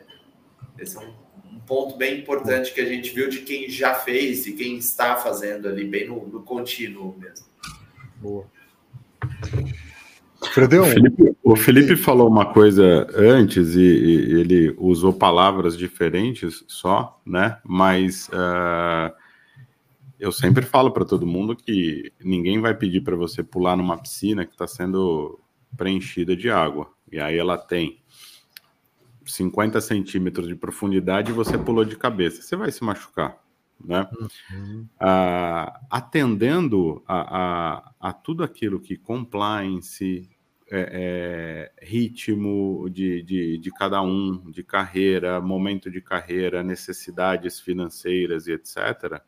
esse 0.77 0.97
é 0.97 0.99
um, 0.99 1.55
um, 1.55 1.59
ponto 1.59 1.97
bem 1.97 2.19
importante 2.19 2.73
que 2.73 2.81
a 2.81 2.85
gente 2.85 3.13
viu 3.13 3.29
de 3.29 3.41
quem 3.41 3.69
já 3.69 3.93
fez 3.93 4.45
e 4.47 4.53
quem 4.53 4.77
está 4.77 5.15
fazendo 5.15 5.67
ali, 5.67 5.85
bem 5.85 6.07
no, 6.07 6.27
no 6.27 6.41
contínuo 6.41 7.15
mesmo. 7.19 7.45
Boa. 8.17 8.45
O 10.41 10.83
Felipe, 10.85 11.35
o 11.43 11.55
Felipe 11.55 11.95
falou 11.95 12.27
uma 12.27 12.51
coisa 12.51 13.07
antes 13.15 13.75
e, 13.75 13.79
e, 13.79 14.39
ele 14.39 14.75
usou 14.77 15.13
palavras 15.13 15.77
diferentes 15.77 16.63
só, 16.67 17.21
né? 17.23 17.59
Mas 17.63 18.27
uh, 18.29 19.13
eu 20.19 20.31
sempre 20.31 20.65
falo 20.65 20.91
para 20.91 21.05
todo 21.05 21.27
mundo 21.27 21.55
que 21.55 22.11
ninguém 22.23 22.59
vai 22.59 22.73
pedir 22.73 23.01
para 23.01 23.15
você 23.15 23.43
pular 23.43 23.75
numa 23.75 23.97
piscina 23.97 24.45
que 24.45 24.51
está 24.51 24.65
sendo 24.65 25.39
preenchida 25.77 26.35
de 26.35 26.49
água. 26.49 26.91
E 27.11 27.19
aí 27.19 27.37
ela 27.37 27.57
tem 27.57 28.00
50 29.25 29.79
centímetros 29.81 30.47
de 30.47 30.55
profundidade 30.55 31.31
e 31.31 31.33
você 31.33 31.57
pulou 31.57 31.85
de 31.85 31.95
cabeça. 31.95 32.41
Você 32.41 32.55
vai 32.55 32.71
se 32.71 32.83
machucar. 32.83 33.41
Né? 33.83 34.07
Uhum. 34.51 34.87
Uh, 35.01 35.71
atendendo 35.89 37.03
a, 37.07 37.39
a, 37.39 38.09
a, 38.09 38.13
tudo 38.13 38.43
aquilo 38.43 38.79
que 38.79 38.95
compliance, 38.95 40.29
é, 40.73 41.71
é, 41.81 41.85
ritmo 41.85 42.87
de, 42.89 43.21
de, 43.23 43.57
de 43.57 43.71
cada 43.71 44.01
um, 44.01 44.49
de 44.51 44.63
carreira, 44.63 45.41
momento 45.41 45.91
de 45.91 45.99
carreira, 45.99 46.63
necessidades 46.63 47.59
financeiras 47.59 48.47
e 48.47 48.53
etc., 48.53 49.21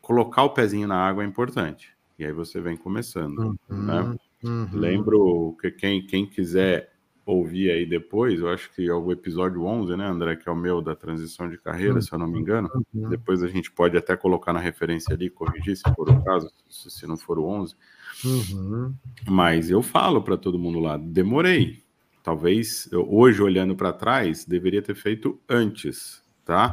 colocar 0.00 0.44
o 0.44 0.50
pezinho 0.50 0.86
na 0.86 0.96
água 0.96 1.24
é 1.24 1.26
importante. 1.26 1.92
E 2.18 2.24
aí 2.24 2.32
você 2.32 2.60
vem 2.60 2.76
começando. 2.76 3.58
Uhum, 3.68 3.86
né? 3.86 4.16
uhum. 4.44 4.68
Lembro 4.72 5.56
que 5.60 5.70
quem, 5.70 6.06
quem 6.06 6.24
quiser 6.24 6.92
ouvir 7.32 7.70
aí 7.70 7.84
depois, 7.84 8.40
eu 8.40 8.48
acho 8.48 8.70
que 8.72 8.88
é 8.88 8.94
o 8.94 9.12
episódio 9.12 9.62
11, 9.62 9.96
né, 9.96 10.06
André, 10.06 10.36
que 10.36 10.48
é 10.48 10.52
o 10.52 10.56
meu 10.56 10.80
da 10.80 10.96
transição 10.96 11.48
de 11.48 11.58
carreira, 11.58 11.96
uhum. 11.96 12.00
se 12.00 12.12
eu 12.12 12.18
não 12.18 12.26
me 12.26 12.38
engano. 12.38 12.70
Uhum. 12.94 13.10
Depois 13.10 13.42
a 13.42 13.48
gente 13.48 13.70
pode 13.70 13.96
até 13.98 14.16
colocar 14.16 14.52
na 14.52 14.58
referência 14.58 15.14
ali, 15.14 15.28
corrigir 15.28 15.76
se 15.76 15.82
for 15.94 16.08
o 16.08 16.24
caso, 16.24 16.50
se, 16.68 17.06
não 17.06 17.18
for 17.18 17.38
o 17.38 17.44
11. 17.44 17.76
Uhum. 18.24 18.94
Mas 19.28 19.70
eu 19.70 19.82
falo 19.82 20.22
para 20.22 20.38
todo 20.38 20.58
mundo 20.58 20.78
lá, 20.78 20.96
demorei. 20.96 21.82
Talvez 22.22 22.88
eu, 22.90 23.06
hoje, 23.10 23.42
olhando 23.42 23.76
para 23.76 23.92
trás, 23.92 24.46
deveria 24.46 24.80
ter 24.80 24.94
feito 24.94 25.38
antes, 25.48 26.22
tá? 26.44 26.72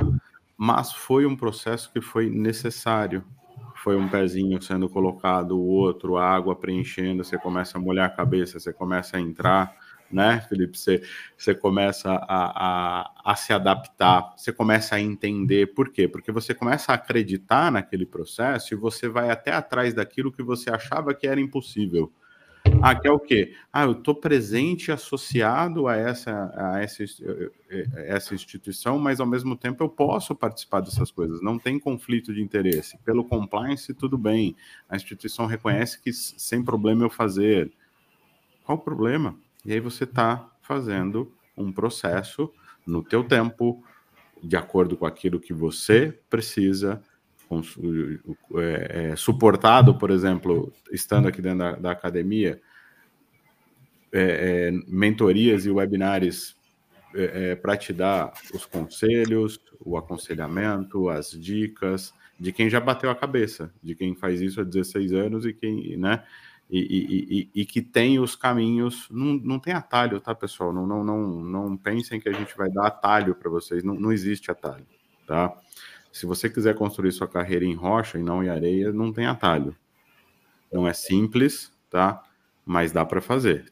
Mas 0.58 0.94
foi 0.94 1.26
um 1.26 1.36
processo 1.36 1.92
que 1.92 2.00
foi 2.00 2.30
necessário. 2.30 3.24
Foi 3.84 3.98
um 3.98 4.08
pezinho 4.08 4.62
sendo 4.62 4.88
colocado, 4.88 5.58
o 5.58 5.66
outro, 5.66 6.16
a 6.16 6.26
água 6.26 6.56
preenchendo, 6.56 7.24
você 7.24 7.38
começa 7.38 7.78
a 7.78 7.82
molhar 7.82 8.08
a 8.08 8.10
cabeça, 8.10 8.60
você 8.60 8.72
começa 8.72 9.18
a 9.18 9.22
entrar 9.22 9.76
né, 10.12 10.46
Felipe? 10.48 10.78
Você, 10.78 11.02
você 11.38 11.54
começa 11.54 12.10
a, 12.10 13.06
a, 13.06 13.32
a, 13.32 13.36
se 13.36 13.54
adaptar, 13.54 14.34
você 14.38 14.52
começa 14.52 14.96
a 14.96 15.02
entender 15.02 15.74
por 15.74 15.90
quê? 15.90 16.08
Porque 16.08 16.32
você 16.32 16.54
começa 16.54 16.92
a 16.92 16.96
acreditar 16.96 17.72
naquele 17.72 18.06
processo 18.06 18.74
e 18.74 18.78
você 18.78 19.08
vai 19.08 19.30
até 19.30 19.52
atrás 19.52 19.94
daquilo 19.94 20.32
que 20.32 20.44
você 20.44 20.70
achava 20.70 21.14
que 21.14 21.28
era 21.28 21.40
impossível. 21.40 22.12
Ah, 22.82 22.96
que 22.96 23.08
é 23.08 23.12
o 23.12 23.20
quê? 23.20 23.54
Ah, 23.72 23.84
eu 23.84 23.94
estou 23.94 24.16
presente 24.16 24.92
associado 24.92 25.88
a 25.88 25.96
essa, 25.96 26.52
a 26.56 26.82
essa, 26.82 27.04
essa 27.96 28.34
instituição, 28.34 28.98
mas 28.98 29.20
ao 29.20 29.28
mesmo 29.28 29.56
tempo 29.56 29.84
eu 29.84 29.90
posso 29.90 30.36
participar 30.36 30.82
dessas 30.82 31.12
coisas. 31.12 31.42
Não 31.42 31.60
tem 31.60 31.80
conflito 31.80 32.34
de 32.34 32.42
interesse. 32.42 32.98
Pelo 33.00 33.24
compliance, 33.24 33.94
tudo 33.94 34.18
bem. 34.18 34.56
A 34.90 34.96
instituição 34.96 35.46
reconhece 35.46 36.02
que 36.02 36.12
sem 36.12 36.64
problema 36.64 37.04
eu 37.04 37.10
fazer. 37.10 37.72
Qual 38.64 38.78
o 38.78 38.82
problema? 38.82 39.36
E 39.66 39.74
aí 39.74 39.80
você 39.80 40.04
está 40.04 40.50
fazendo 40.62 41.34
um 41.58 41.72
processo 41.72 42.52
no 42.86 43.04
teu 43.04 43.24
tempo, 43.24 43.84
de 44.44 44.56
acordo 44.56 44.96
com 44.96 45.06
aquilo 45.06 45.40
que 45.40 45.54
você 45.54 46.18
precisa, 46.30 47.02
é, 48.56 49.12
é, 49.12 49.16
suportado, 49.16 49.98
por 49.98 50.12
exemplo, 50.12 50.72
estando 50.92 51.28
aqui 51.28 51.42
dentro 51.42 51.60
da, 51.60 51.72
da 51.74 51.92
academia, 51.92 52.62
é, 54.12 54.70
é 54.70 54.72
mentorias 54.88 55.66
e 55.66 55.72
webinários 55.72 56.56
é, 57.14 57.52
é, 57.52 57.56
para 57.56 57.78
te 57.78 57.94
dar 57.94 58.34
os 58.54 58.66
conselhos, 58.66 59.60
o 59.80 59.98
aconselhamento, 59.98 61.10
as 61.10 61.32
dicas 61.32 62.14
de 62.38 62.52
quem 62.52 62.70
já 62.70 62.80
bateu 62.80 63.10
a 63.10 63.16
cabeça, 63.16 63.74
de 63.82 63.96
quem 63.96 64.14
faz 64.16 64.42
isso 64.42 64.60
há 64.60 64.64
16 64.64 65.14
anos 65.14 65.46
e 65.46 65.54
quem, 65.54 65.96
né? 65.98 66.24
E, 66.70 67.50
e, 67.54 67.62
e, 67.62 67.66
que 67.66 67.82
tem 67.82 68.20
os 68.20 68.36
caminhos. 68.36 69.08
Não, 69.12 69.34
não 69.34 69.60
tem 69.60 69.74
atalho, 69.74 70.20
tá, 70.20 70.34
pessoal? 70.34 70.74
Não, 70.74 70.86
não, 70.86 71.04
não, 71.04 71.44
não 71.44 71.78
pensem 71.78 72.20
que 72.20 72.28
a 72.28 72.34
gente 72.34 72.58
vai 72.58 72.70
dar 72.70 72.88
atalho 72.88 73.36
para 73.36 73.50
vocês. 73.50 73.84
Não, 73.84 73.94
não 73.96 74.12
existe 74.12 74.50
atalho, 74.50 74.86
tá? 75.28 75.56
Se 76.12 76.26
você 76.26 76.50
quiser 76.50 76.76
construir 76.76 77.12
sua 77.12 77.28
carreira 77.28 77.66
em 77.66 77.76
rocha 77.76 78.18
e 78.18 78.24
não 78.24 78.44
em 78.44 78.50
areia, 78.50 78.92
não 78.92 79.14
tem 79.14 79.26
atalho. 79.26 79.76
Não 80.72 80.88
é 80.88 80.94
simples, 80.94 81.72
tá? 81.90 82.24
Mas 82.66 82.92
dá 82.92 83.06
para 83.06 83.22
fazer. 83.22 83.72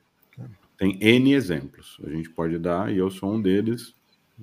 Tem 0.78 0.98
N 1.02 1.34
exemplos. 1.34 1.98
A 2.04 2.10
gente 2.10 2.30
pode 2.30 2.60
dar, 2.60 2.92
e 2.92 2.98
eu 2.98 3.10
sou 3.10 3.34
um 3.34 3.42
deles, 3.42 3.96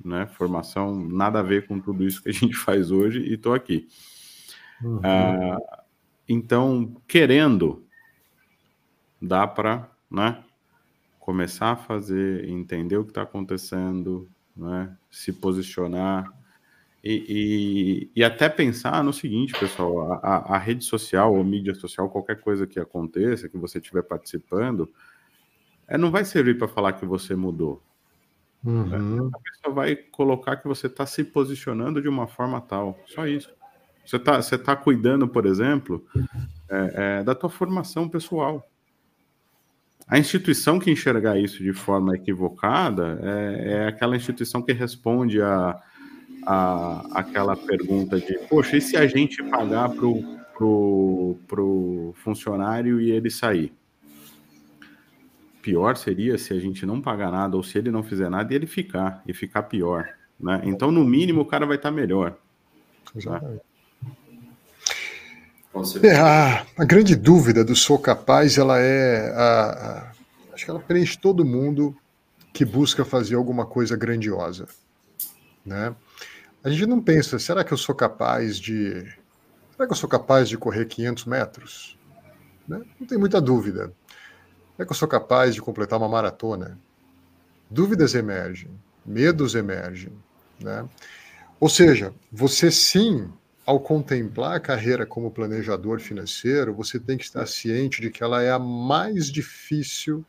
né? 0.05 0.27
Formação 0.27 0.95
nada 1.09 1.41
a 1.41 1.43
ver 1.43 1.67
com 1.67 1.79
tudo 1.79 2.07
isso 2.07 2.23
que 2.23 2.31
a 2.31 2.33
gente 2.33 2.55
faz 2.57 2.91
hoje 2.91 3.21
e 3.21 3.35
estou 3.35 3.55
aqui. 3.55 3.87
Uhum. 4.83 5.01
Ah, 5.05 5.59
então, 6.29 6.97
querendo, 7.07 7.85
dá 9.21 9.47
para 9.47 9.89
né, 10.11 10.43
começar 11.19 11.73
a 11.73 11.77
fazer, 11.77 12.49
entender 12.49 12.97
o 12.97 13.05
que 13.05 13.11
está 13.11 13.23
acontecendo, 13.23 14.29
né, 14.57 14.97
se 15.11 15.33
posicionar 15.33 16.33
e, 17.03 18.11
e, 18.15 18.21
e, 18.21 18.25
até 18.25 18.49
pensar 18.49 19.03
no 19.03 19.13
seguinte, 19.13 19.59
pessoal: 19.59 20.13
a, 20.23 20.55
a, 20.55 20.59
rede 20.59 20.85
social 20.85 21.35
ou 21.35 21.43
mídia 21.43 21.75
social, 21.75 22.11
qualquer 22.11 22.41
coisa 22.41 22.67
que 22.67 22.79
aconteça, 22.79 23.49
que 23.49 23.57
você 23.57 23.79
estiver 23.79 24.03
participando, 24.03 24.89
é, 25.89 25.97
não 25.97 26.11
vai 26.11 26.27
servir 26.27 26.59
para 26.59 26.69
falar 26.69 26.93
que 26.93 27.07
você 27.07 27.35
mudou. 27.35 27.83
Uhum. 28.63 29.31
A 29.35 29.39
pessoa 29.39 29.75
vai 29.75 29.97
colocar 29.97 30.57
que 30.57 30.69
você 30.69 30.89
está 30.89 31.07
se 31.07 31.25
posicionando 31.25 32.03
de 32.03 32.09
uma 32.09 32.27
forma 32.27 32.61
tal. 32.61 32.99
Só 33.07 33.27
isso. 33.27 33.51
Você 34.05 34.17
está 34.17 34.43
você 34.43 34.59
tá 34.59 34.77
cuidando, 34.77 35.27
por 35.27 35.47
exemplo, 35.47 36.05
é, 36.69 37.21
é, 37.21 37.25
da 37.25 37.35
tua 37.35 37.49
formação 37.49 38.11
pessoal. 38.11 38.69
A 40.11 40.19
instituição 40.19 40.81
que 40.81 40.91
enxergar 40.91 41.39
isso 41.39 41.63
de 41.63 41.73
forma 41.73 42.17
equivocada 42.17 43.21
é, 43.23 43.73
é 43.75 43.87
aquela 43.87 44.17
instituição 44.17 44.61
que 44.61 44.73
responde 44.73 45.41
a, 45.41 45.81
a, 46.45 47.07
aquela 47.15 47.57
pergunta 47.57 48.19
de, 48.19 48.37
poxa, 48.49 48.77
e 48.77 48.81
se 48.81 48.97
a 48.97 49.07
gente 49.07 49.41
pagar 49.45 49.89
para 49.89 50.05
o 50.07 51.39
pro, 51.47 52.13
funcionário 52.17 53.01
e 53.01 53.11
ele 53.11 53.31
sair? 53.31 53.73
pior 55.63 55.97
seria 55.97 56.39
se 56.39 56.53
a 56.53 56.59
gente 56.59 56.85
não 56.85 57.01
pagar 57.01 57.31
nada 57.31 57.57
ou 57.57 57.63
se 57.63 57.79
ele 57.79 57.91
não 57.91 58.03
fizer 58.03 58.29
nada 58.29 58.53
e 58.53 58.57
ele 58.57 58.67
ficar, 58.67 59.23
e 59.27 59.33
ficar 59.33 59.65
pior. 59.65 60.09
Né? 60.39 60.63
Então, 60.65 60.91
no 60.91 61.05
mínimo, 61.05 61.43
o 61.43 61.45
cara 61.45 61.67
vai 61.67 61.77
estar 61.77 61.91
melhor. 61.91 62.37
Exatamente. 63.15 63.63
É, 66.03 66.17
a, 66.17 66.67
a, 66.79 66.85
grande 66.85 67.15
dúvida 67.15 67.65
do 67.65 67.77
sou 67.77 67.99
capaz, 67.99 68.59
ela 68.59 68.79
é. 68.81 69.33
A, 69.33 69.71
a, 69.71 70.13
acho 70.53 70.65
que 70.65 70.71
ela 70.71 70.81
preenche 70.81 71.17
todo 71.17 71.45
mundo 71.45 71.97
que 72.53 72.65
busca 72.65 73.05
fazer 73.05 73.37
alguma 73.37 73.65
coisa 73.65 73.97
grandiosa. 73.97 74.67
Né? 75.65 75.95
A 76.65 76.71
gente 76.71 76.87
não 76.87 77.01
pensa, 77.01 77.39
será 77.39 77.63
que 77.63 77.73
eu 77.73 77.79
sou 77.79 77.95
capaz 77.95 78.59
de. 78.59 79.01
Será 79.73 79.87
que 79.87 79.93
eu 79.93 79.97
sou 79.97 80.09
capaz 80.09 80.49
de 80.49 80.59
correr 80.59 80.87
500 80.87 81.25
metros? 81.27 81.99
Né? 82.67 82.83
Não 82.99 83.07
tem 83.07 83.17
muita 83.17 83.41
dúvida. 83.41 83.93
Será 84.77 84.87
que 84.87 84.93
eu 84.93 84.97
sou 84.97 85.09
capaz 85.09 85.55
de 85.55 85.63
completar 85.63 85.99
uma 85.99 86.09
maratona? 86.09 86.79
Dúvidas 87.71 88.17
emergem, 88.17 88.71
medos 89.07 89.55
emergem. 89.55 90.13
Né? 90.59 90.85
Ou 91.61 91.69
seja, 91.69 92.13
você 92.33 92.73
sim 92.73 93.33
ao 93.65 93.79
contemplar 93.79 94.57
a 94.57 94.61
carreira 94.61 95.07
como 95.07 95.31
planejador 95.31 96.01
financeiro, 96.01 96.75
você 96.75 96.99
tem 96.99 97.17
que 97.17 97.25
estar 97.25 97.47
ciente 97.47 98.01
de 98.01 98.11
que 98.11 98.23
ela 98.23 98.43
é 98.43 98.51
a 98.51 98.59
mais 98.59 99.31
difícil 99.31 100.25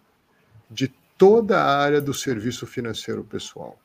de 0.69 0.87
toda 1.17 1.61
a 1.61 1.77
área 1.77 2.01
do 2.01 2.13
serviço 2.13 2.65
financeiro 2.65 3.23
pessoal. 3.23 3.79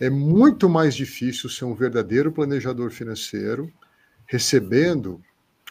É 0.00 0.08
muito 0.08 0.68
mais 0.68 0.94
difícil 0.94 1.50
ser 1.50 1.64
um 1.64 1.74
verdadeiro 1.74 2.30
planejador 2.30 2.90
financeiro, 2.90 3.72
recebendo 4.26 5.20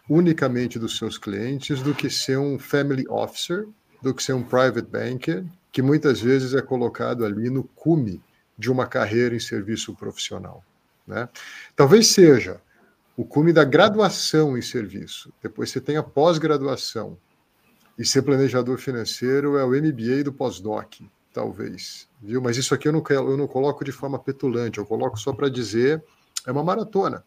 unicamente 0.09 0.77
dos 0.79 0.97
seus 0.97 1.17
clientes, 1.17 1.81
do 1.81 1.93
que 1.93 2.09
ser 2.09 2.37
um 2.37 2.57
family 2.57 3.05
officer, 3.09 3.67
do 4.01 4.13
que 4.13 4.23
ser 4.23 4.33
um 4.33 4.43
private 4.43 4.87
banker, 4.89 5.45
que 5.71 5.81
muitas 5.81 6.21
vezes 6.21 6.53
é 6.53 6.61
colocado 6.61 7.25
ali 7.25 7.49
no 7.49 7.63
cume 7.63 8.21
de 8.57 8.71
uma 8.71 8.87
carreira 8.87 9.35
em 9.35 9.39
serviço 9.39 9.93
profissional. 9.93 10.63
Né? 11.05 11.29
Talvez 11.75 12.07
seja 12.07 12.59
o 13.17 13.25
cume 13.25 13.51
da 13.51 13.63
graduação 13.63 14.55
em 14.55 14.61
serviço. 14.61 15.33
Depois 15.41 15.71
você 15.71 15.81
tem 15.81 15.97
a 15.97 16.03
pós-graduação. 16.03 17.17
E 17.97 18.05
ser 18.05 18.21
planejador 18.21 18.77
financeiro 18.77 19.57
é 19.57 19.65
o 19.65 19.69
MBA 19.69 20.23
do 20.23 20.31
pós-doc, 20.31 20.99
talvez. 21.33 22.07
Viu? 22.21 22.39
Mas 22.39 22.55
isso 22.57 22.75
aqui 22.75 22.87
eu 22.87 22.93
não, 22.93 23.03
eu 23.09 23.35
não 23.35 23.47
coloco 23.47 23.83
de 23.83 23.91
forma 23.91 24.19
petulante, 24.19 24.77
eu 24.77 24.85
coloco 24.85 25.19
só 25.19 25.33
para 25.33 25.49
dizer 25.49 26.03
é 26.45 26.51
uma 26.51 26.63
maratona. 26.63 27.23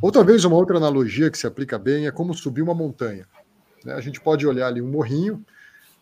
Ou 0.00 0.12
talvez 0.12 0.44
uma 0.44 0.54
outra 0.54 0.76
analogia 0.76 1.28
que 1.28 1.36
se 1.36 1.48
aplica 1.48 1.76
bem 1.80 2.06
é 2.06 2.12
como 2.12 2.32
subir 2.32 2.62
uma 2.62 2.72
montanha. 2.72 3.26
Né? 3.84 3.92
A 3.92 4.00
gente 4.00 4.20
pode 4.20 4.46
olhar 4.46 4.68
ali 4.68 4.80
um 4.80 4.88
morrinho 4.88 5.44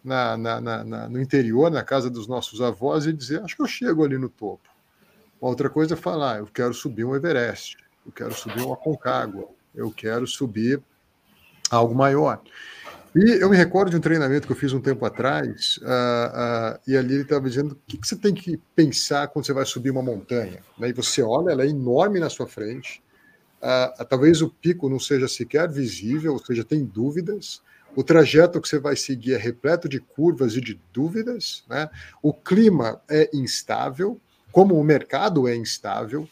na, 0.05 0.37
na, 0.37 0.61
na, 0.61 1.09
no 1.09 1.19
interior, 1.19 1.71
na 1.71 1.83
casa 1.83 2.11
dos 2.11 2.29
nossos 2.29 2.61
avós, 2.61 3.07
e 3.07 3.13
dizer: 3.15 3.41
acho 3.41 3.57
que 3.57 3.63
eu 3.63 3.67
chego 3.67 4.05
ali 4.05 4.19
no 4.19 4.29
topo. 4.29 4.69
Uma 5.41 5.51
outra 5.51 5.71
coisa 5.71 5.95
é 5.95 5.97
falar: 5.97 6.39
eu 6.39 6.47
quero 6.47 6.75
subir 6.75 7.05
um 7.05 7.17
Everest 7.17 7.79
eu 8.05 8.13
quero 8.13 8.35
subir 8.35 8.63
uma 8.63 8.77
Concagua, 8.77 9.49
eu 9.75 9.91
quero 9.91 10.27
subir 10.27 10.83
algo 11.71 11.95
maior. 11.95 12.41
E 13.15 13.43
eu 13.43 13.51
me 13.51 13.57
recordo 13.57 13.91
de 13.91 13.97
um 13.97 14.01
treinamento 14.01 14.47
que 14.47 14.53
eu 14.53 14.57
fiz 14.57 14.73
um 14.73 14.81
tempo 14.81 15.05
atrás, 15.05 15.79
uh, 15.83 15.85
uh, 15.85 16.81
e 16.87 16.97
ali 16.97 17.15
ele 17.15 17.23
estava 17.23 17.47
dizendo 17.47 17.73
o 17.73 17.79
que, 17.87 17.99
que, 17.99 18.09
você 18.09 18.17
tem 18.17 18.33
que 18.33 18.59
pensar 18.75 19.29
quando 19.29 19.45
você 19.45 19.53
vai 19.53 19.67
subir 19.67 19.91
uma 19.91 20.03
montanha. 20.03 20.61
Né? 20.79 20.89
E 20.89 20.93
você 20.95 21.23
olha, 21.23 21.51
ela 21.51 21.63
é 21.63 21.69
enorme 21.69 22.19
na 22.19 22.31
sua 22.31 22.47
frente, 22.47 23.03
uh, 23.59 24.05
talvez 24.07 24.41
o 24.41 24.49
pico 24.49 24.89
não 24.89 24.99
seja 24.99 25.29
sequer 25.29 25.71
visível, 25.71 26.33
ou 26.33 26.39
seja, 26.39 26.65
tem 26.65 26.87
dúvidas, 26.87 27.61
o 27.95 28.03
trajeto 28.03 28.59
que 28.63 28.69
você 28.69 28.79
vai 28.79 28.97
seguir 28.97 29.35
é 29.35 29.37
repleto 29.37 29.91
de 29.91 30.01
curvas 30.01 30.57
e 30.57 30.63
de 30.63 30.81
dúvidas, 30.91 31.65
né? 31.69 31.91
o 32.23 32.33
clima 32.33 33.03
é 33.11 33.29
instável, 33.35 34.19
como 34.51 34.81
o 34.81 34.85
mercado 34.85 35.47
é 35.47 35.55
instável, 35.55 36.27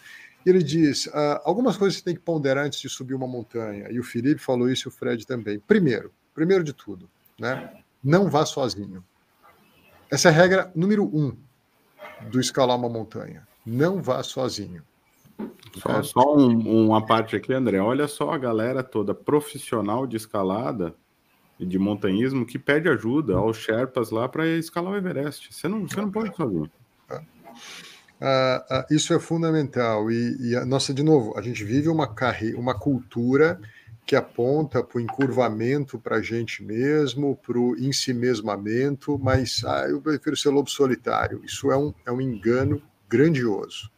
ele 0.44 0.62
diz: 0.62 1.06
uh, 1.06 1.40
algumas 1.44 1.76
coisas 1.76 1.98
você 1.98 2.04
tem 2.04 2.14
que 2.14 2.20
ponderar 2.20 2.64
antes 2.64 2.80
de 2.80 2.88
subir 2.88 3.14
uma 3.14 3.26
montanha. 3.26 3.88
E 3.90 3.98
o 3.98 4.04
Felipe 4.04 4.40
falou 4.40 4.70
isso 4.70 4.88
e 4.88 4.90
o 4.90 4.92
Fred 4.92 5.26
também. 5.26 5.58
Primeiro, 5.58 6.12
primeiro 6.34 6.64
de 6.64 6.72
tudo, 6.72 7.08
né? 7.38 7.72
Não 8.02 8.30
vá 8.30 8.46
sozinho. 8.46 9.04
Essa 10.10 10.28
é 10.28 10.30
a 10.30 10.34
regra 10.34 10.72
número 10.74 11.04
um 11.04 11.36
do 12.30 12.40
escalar 12.40 12.76
uma 12.76 12.88
montanha. 12.88 13.46
Não 13.64 14.02
vá 14.02 14.22
sozinho. 14.22 14.82
Só, 15.78 16.02
só 16.02 16.36
um, 16.36 16.86
uma 16.86 17.04
parte 17.04 17.36
aqui, 17.36 17.52
André. 17.52 17.78
Olha 17.78 18.08
só 18.08 18.30
a 18.30 18.38
galera 18.38 18.82
toda 18.82 19.14
profissional 19.14 20.06
de 20.06 20.16
escalada 20.16 20.94
e 21.58 21.66
de 21.66 21.78
montanhismo 21.78 22.46
que 22.46 22.58
pede 22.58 22.88
ajuda 22.88 23.36
aos 23.36 23.58
Sherpas 23.58 24.10
lá 24.10 24.28
para 24.28 24.46
escalar 24.46 24.92
o 24.92 24.96
Everest. 24.96 25.52
Você 25.52 25.68
não, 25.68 25.86
você 25.86 26.00
não 26.00 26.10
pode 26.10 26.34
sozinho. 26.34 26.70
É. 27.10 27.20
Uh, 28.20 28.74
uh, 28.74 28.94
isso 28.94 29.14
é 29.14 29.18
fundamental. 29.18 30.10
E, 30.10 30.50
e 30.50 30.56
a 30.56 30.64
nossa, 30.64 30.92
de 30.92 31.02
novo, 31.02 31.38
a 31.38 31.42
gente 31.42 31.64
vive 31.64 31.88
uma 31.88 32.14
uma 32.56 32.78
cultura 32.78 33.58
que 34.10 34.16
aponta 34.16 34.82
para 34.82 34.98
o 34.98 35.00
encurvamento 35.00 35.98
para 35.98 36.16
a 36.16 36.22
gente 36.22 36.64
mesmo, 36.64 37.36
para 37.36 37.56
o 37.58 37.76
ensimesmamento, 37.78 39.18
mas 39.18 39.62
ah, 39.64 39.86
eu 39.88 40.00
prefiro 40.00 40.36
ser 40.36 40.48
lobo 40.48 40.68
solitário. 40.68 41.40
Isso 41.44 41.70
é 41.70 41.76
um, 41.76 41.94
é 42.04 42.10
um 42.10 42.20
engano 42.20 42.82
grandioso. 43.08 43.88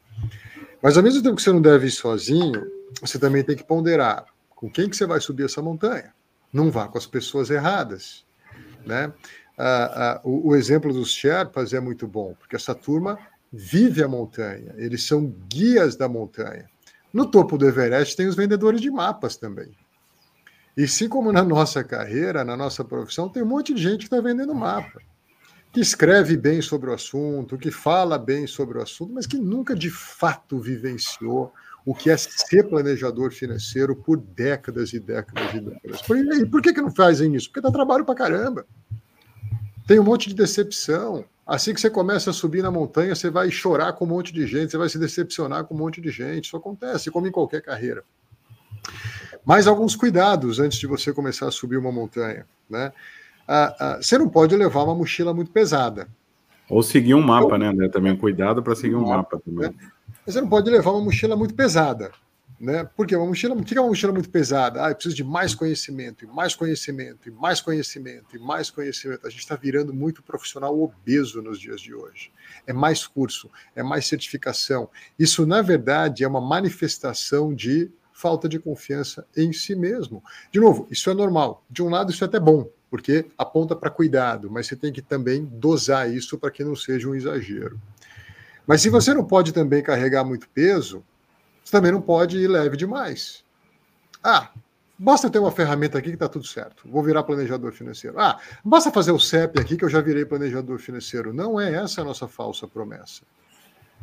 Mas 0.83 0.97
ao 0.97 1.03
mesmo 1.03 1.23
tempo 1.23 1.37
que 1.37 1.43
você 1.43 1.53
não 1.53 1.62
deve 1.62 1.87
ir 1.87 1.93
sozinho, 1.93 2.70
você 3.01 3.18
também 3.18 3.43
tem 3.43 3.57
que 3.57 3.64
ponderar 3.64 4.27
com 4.51 4.70
quem 4.70 4.89
que 4.89 4.97
você 4.97 5.07
vai 5.07 5.18
subir 5.18 5.47
essa 5.47 5.62
montanha. 5.62 6.12
Não 6.53 6.70
vá 6.70 6.87
com 6.89 6.99
as 6.99 7.07
pessoas 7.07 7.49
erradas. 7.49 8.27
Né? 8.85 9.12
Ah, 9.57 10.16
ah, 10.16 10.20
o, 10.25 10.51
o 10.51 10.57
exemplo 10.57 10.93
dos 10.93 11.11
Sherpas 11.11 11.73
é 11.73 11.81
muito 11.81 12.07
bom, 12.07 12.35
porque 12.39 12.57
essa 12.57 12.75
turma 12.75 13.18
vive 13.53 14.03
a 14.03 14.09
montanha, 14.09 14.74
eles 14.76 15.05
são 15.05 15.26
guias 15.48 15.94
da 15.94 16.09
montanha. 16.09 16.66
No 17.12 17.30
topo 17.30 17.59
do 17.59 17.68
Everest 17.68 18.16
tem 18.16 18.26
os 18.26 18.34
vendedores 18.34 18.80
de 18.80 18.90
mapas 18.90 19.36
também. 19.36 19.70
E 20.74 20.84
assim 20.84 21.09
como 21.09 21.30
na 21.30 21.44
nossa 21.44 21.84
carreira, 21.84 22.42
na 22.44 22.57
nossa 22.57 22.82
profissão, 22.82 23.28
tem 23.28 23.42
um 23.42 23.46
monte 23.46 23.74
de 23.74 23.82
gente 23.82 23.98
que 23.98 24.05
está 24.05 24.20
vendendo 24.20 24.55
mapa, 24.55 25.00
que 25.70 25.80
escreve 25.80 26.36
bem 26.36 26.62
sobre 26.62 26.88
o 26.88 26.94
assunto, 26.94 27.59
que 27.59 27.70
fala 27.70 28.18
bem 28.18 28.46
sobre 28.46 28.78
o 28.78 28.82
assunto, 28.82 29.12
mas 29.12 29.26
que 29.26 29.36
nunca 29.36 29.74
de 29.74 29.90
fato 29.90 30.59
vivenciou 30.59 31.53
o 31.84 31.94
que 31.94 32.11
é 32.11 32.16
ser 32.16 32.68
planejador 32.68 33.32
financeiro 33.32 33.94
por 33.94 34.16
décadas 34.16 34.92
e 34.92 35.00
décadas 35.00 35.53
e 35.55 35.61
décadas. 35.61 36.03
Por, 36.03 36.16
e 36.16 36.46
por 36.46 36.62
que, 36.62 36.72
que 36.72 36.80
não 36.80 36.90
fazem 36.90 37.34
isso? 37.34 37.48
Porque 37.48 37.61
dá 37.61 37.70
trabalho 37.70 38.05
para 38.05 38.14
caramba. 38.14 38.66
Tem 39.93 40.01
um 40.01 40.05
monte 40.05 40.30
de 40.30 40.34
decepção. 40.34 41.22
Assim 41.47 41.74
que 41.74 41.78
você 41.78 41.90
começa 41.90 42.30
a 42.30 42.32
subir 42.32 42.62
na 42.62 42.70
montanha, 42.70 43.14
você 43.14 43.28
vai 43.28 43.51
chorar 43.51 43.93
com 43.93 44.07
um 44.07 44.09
monte 44.09 44.32
de 44.32 44.47
gente, 44.47 44.70
você 44.70 44.78
vai 44.78 44.88
se 44.88 44.99
decepcionar 44.99 45.64
com 45.64 45.74
um 45.74 45.76
monte 45.76 46.01
de 46.01 46.09
gente. 46.11 46.47
Isso 46.47 46.57
acontece, 46.57 47.11
como 47.11 47.26
em 47.26 47.30
qualquer 47.30 47.61
carreira. 47.61 48.03
Mas 49.45 49.66
alguns 49.66 49.95
cuidados 49.95 50.59
antes 50.59 50.78
de 50.78 50.86
você 50.86 51.12
começar 51.12 51.47
a 51.47 51.51
subir 51.51 51.76
uma 51.76 51.93
montanha. 51.93 52.47
Né? 52.70 52.90
Ah, 53.47 53.76
ah, 53.78 53.97
você 54.01 54.16
não 54.16 54.30
pode 54.30 54.57
levar 54.57 54.82
uma 54.82 54.95
mochila 54.95 55.34
muito 55.34 55.51
pesada. 55.51 56.09
Ou 56.70 56.82
seguir 56.82 57.12
um 57.12 57.20
mapa, 57.20 57.59
né, 57.59 57.66
André? 57.68 57.90
Também 57.90 58.16
cuidado 58.16 58.62
para 58.62 58.74
seguir 58.74 58.95
um 58.95 59.09
mapa 59.09 59.38
também. 59.45 59.68
Né? 59.68 59.74
Você 60.24 60.40
não 60.40 60.49
pode 60.49 60.70
levar 60.70 60.93
uma 60.93 61.05
mochila 61.05 61.36
muito 61.36 61.53
pesada. 61.53 62.12
Né? 62.62 62.88
Porque 62.96 63.16
uma 63.16 63.26
mochila, 63.26 63.60
que 63.60 63.76
é 63.76 63.80
uma 63.80 63.88
mochila 63.88 64.12
muito 64.12 64.30
pesada? 64.30 64.84
Ah, 64.84 64.90
eu 64.90 64.94
preciso 64.94 65.16
de 65.16 65.24
mais 65.24 65.52
conhecimento, 65.52 66.24
e 66.24 66.28
mais 66.28 66.54
conhecimento, 66.54 67.28
e 67.28 67.32
mais 67.32 67.60
conhecimento, 67.60 68.36
e 68.36 68.38
mais 68.38 68.70
conhecimento. 68.70 69.26
A 69.26 69.30
gente 69.30 69.40
está 69.40 69.56
virando 69.56 69.92
muito 69.92 70.22
profissional 70.22 70.80
obeso 70.80 71.42
nos 71.42 71.58
dias 71.58 71.80
de 71.80 71.92
hoje. 71.92 72.30
É 72.64 72.72
mais 72.72 73.04
curso, 73.04 73.50
é 73.74 73.82
mais 73.82 74.06
certificação. 74.06 74.88
Isso, 75.18 75.44
na 75.44 75.60
verdade, 75.60 76.22
é 76.22 76.28
uma 76.28 76.40
manifestação 76.40 77.52
de 77.52 77.90
falta 78.12 78.48
de 78.48 78.60
confiança 78.60 79.26
em 79.36 79.52
si 79.52 79.74
mesmo. 79.74 80.22
De 80.52 80.60
novo, 80.60 80.86
isso 80.88 81.10
é 81.10 81.14
normal. 81.14 81.64
De 81.68 81.82
um 81.82 81.88
lado, 81.88 82.12
isso 82.12 82.22
é 82.22 82.28
até 82.28 82.38
bom, 82.38 82.70
porque 82.88 83.26
aponta 83.36 83.74
para 83.74 83.90
cuidado, 83.90 84.48
mas 84.48 84.68
você 84.68 84.76
tem 84.76 84.92
que 84.92 85.02
também 85.02 85.44
dosar 85.44 86.08
isso 86.08 86.38
para 86.38 86.52
que 86.52 86.62
não 86.62 86.76
seja 86.76 87.08
um 87.08 87.14
exagero. 87.16 87.80
Mas 88.64 88.82
se 88.82 88.88
você 88.88 89.12
não 89.12 89.24
pode 89.24 89.52
também 89.52 89.82
carregar 89.82 90.22
muito 90.22 90.48
peso, 90.48 91.04
você 91.64 91.72
também 91.72 91.92
não 91.92 92.00
pode 92.00 92.38
ir 92.38 92.48
leve 92.48 92.76
demais. 92.76 93.44
Ah, 94.22 94.50
basta 94.98 95.30
ter 95.30 95.38
uma 95.38 95.50
ferramenta 95.50 95.98
aqui 95.98 96.08
que 96.08 96.14
está 96.14 96.28
tudo 96.28 96.46
certo. 96.46 96.88
Vou 96.88 97.02
virar 97.02 97.22
planejador 97.22 97.72
financeiro. 97.72 98.18
Ah, 98.18 98.38
basta 98.64 98.90
fazer 98.90 99.12
o 99.12 99.18
CEP 99.18 99.60
aqui 99.60 99.76
que 99.76 99.84
eu 99.84 99.88
já 99.88 100.00
virei 100.00 100.24
planejador 100.24 100.78
financeiro. 100.78 101.32
Não 101.32 101.60
é 101.60 101.74
essa 101.74 102.02
a 102.02 102.04
nossa 102.04 102.28
falsa 102.28 102.68
promessa. 102.68 103.22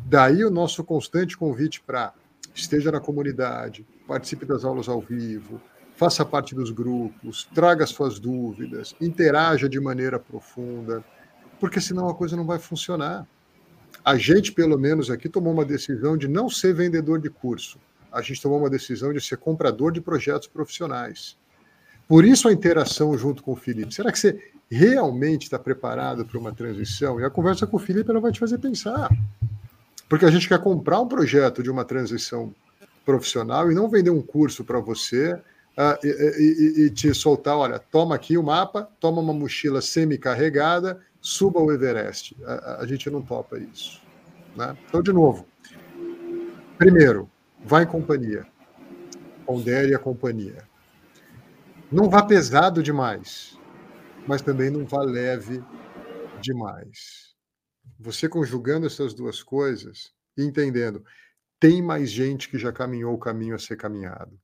Daí 0.06 0.44
o 0.44 0.50
nosso 0.50 0.84
constante 0.84 1.38
convite 1.38 1.82
para 1.82 2.14
esteja 2.54 2.92
na 2.92 3.00
comunidade, 3.00 3.86
participe 4.08 4.46
das 4.46 4.66
aulas 4.66 4.90
ao 4.90 5.00
vivo, 5.00 5.62
faça 5.96 6.26
parte 6.26 6.56
dos 6.56 6.72
grupos, 6.72 7.48
traga 7.54 7.86
suas 7.86 8.20
dúvidas, 8.20 8.96
interaja 9.00 9.68
de 9.68 9.80
maneira 9.80 10.18
profunda, 10.18 11.04
porque 11.60 11.82
senão 11.82 12.10
a 12.10 12.16
coisa 12.16 12.36
não 12.36 12.46
vai 12.46 12.58
funcionar. 12.58 13.28
A 14.04 14.18
gente, 14.18 14.52
pelo 14.52 14.78
menos 14.78 15.10
aqui, 15.10 15.28
tomou 15.30 15.54
uma 15.54 15.66
decisão 15.66 16.18
de 16.18 16.28
não 16.28 16.50
ser 16.50 16.74
vendedor 16.74 17.20
de 17.20 17.30
curso. 17.30 17.80
A 18.12 18.22
gente 18.22 18.42
tomou 18.42 18.58
uma 18.58 18.70
decisão 18.70 19.14
de 19.14 19.22
ser 19.22 19.38
comprador 19.38 19.92
de 19.92 20.02
projetos 20.02 20.48
profissionais. 20.48 21.38
Por 22.08 22.26
isso 22.26 22.48
a 22.48 22.54
interação 22.54 23.16
junto 23.18 23.44
com 23.44 23.52
o 23.52 23.56
Felipe. 23.56 23.94
Será 23.94 24.12
que 24.12 24.18
você 24.18 24.52
realmente 24.70 25.44
está 25.44 25.60
preparado 25.60 26.26
para 26.26 26.40
uma 26.40 26.52
transição? 26.52 27.20
E 27.20 27.24
a 27.24 27.30
conversa 27.30 27.68
com 27.68 27.78
o 27.78 27.80
Felipe 27.80 28.10
ela 28.10 28.20
vai 28.20 28.32
te 28.32 28.40
fazer 28.40 28.58
pensar. 28.58 29.10
Porque 30.08 30.26
a 30.26 30.32
gente 30.32 30.48
quer 30.48 30.60
comprar 30.60 31.00
um 31.00 31.08
projeto 31.08 31.62
de 31.62 31.70
uma 31.70 31.86
transição 31.86 32.52
profissional 33.06 33.72
e 33.72 33.76
não 33.76 33.88
vender 33.88 34.10
um 34.10 34.24
curso 34.24 34.64
para 34.64 34.80
você 34.80 35.34
uh, 35.34 36.04
e, 36.04 36.10
e, 36.10 36.86
e, 36.86 36.90
te 36.90 37.14
soltar, 37.14 37.56
olha, 37.56 37.78
toma 37.78 38.16
aqui 38.16 38.38
o 38.38 38.44
mapa, 38.44 38.90
toma 39.00 39.22
uma 39.22 39.34
mochila 39.34 39.82
semi-carregada, 39.82 41.00
suba 41.22 41.60
o 41.60 41.72
Everest. 41.72 42.36
A, 42.44 42.82
a, 42.82 42.88
gente 42.88 43.10
não 43.10 43.22
topa 43.22 43.58
isso. 43.58 44.02
Né? 44.56 44.78
Então, 44.88 45.02
de 45.02 45.12
novo, 45.12 45.46
primeiro, 46.78 47.30
vá 47.64 47.84
em 47.84 47.88
companhia. 47.88 48.46
Pondere 49.46 49.96
a 49.96 50.00
companhia. 50.00 50.68
Não 51.92 52.10
vá 52.10 52.22
pesado 52.24 52.84
demais, 52.84 53.58
mas 54.28 54.42
também 54.42 54.70
não 54.70 54.86
vá 54.86 55.02
leve 55.02 55.64
demais. 56.40 57.36
Você 58.00 58.30
conjugando 58.30 58.86
essas 58.86 59.14
duas 59.14 59.42
coisas 59.42 60.14
e 60.38 60.44
entendendo, 60.44 61.04
tem 61.60 61.82
mais 61.82 62.12
gente 62.12 62.48
que 62.48 62.58
já 62.58 62.72
caminhou 62.72 63.14
o 63.14 63.20
caminho 63.20 63.56
a 63.56 63.60
ser 63.60 63.76
caminhado. 63.76 64.40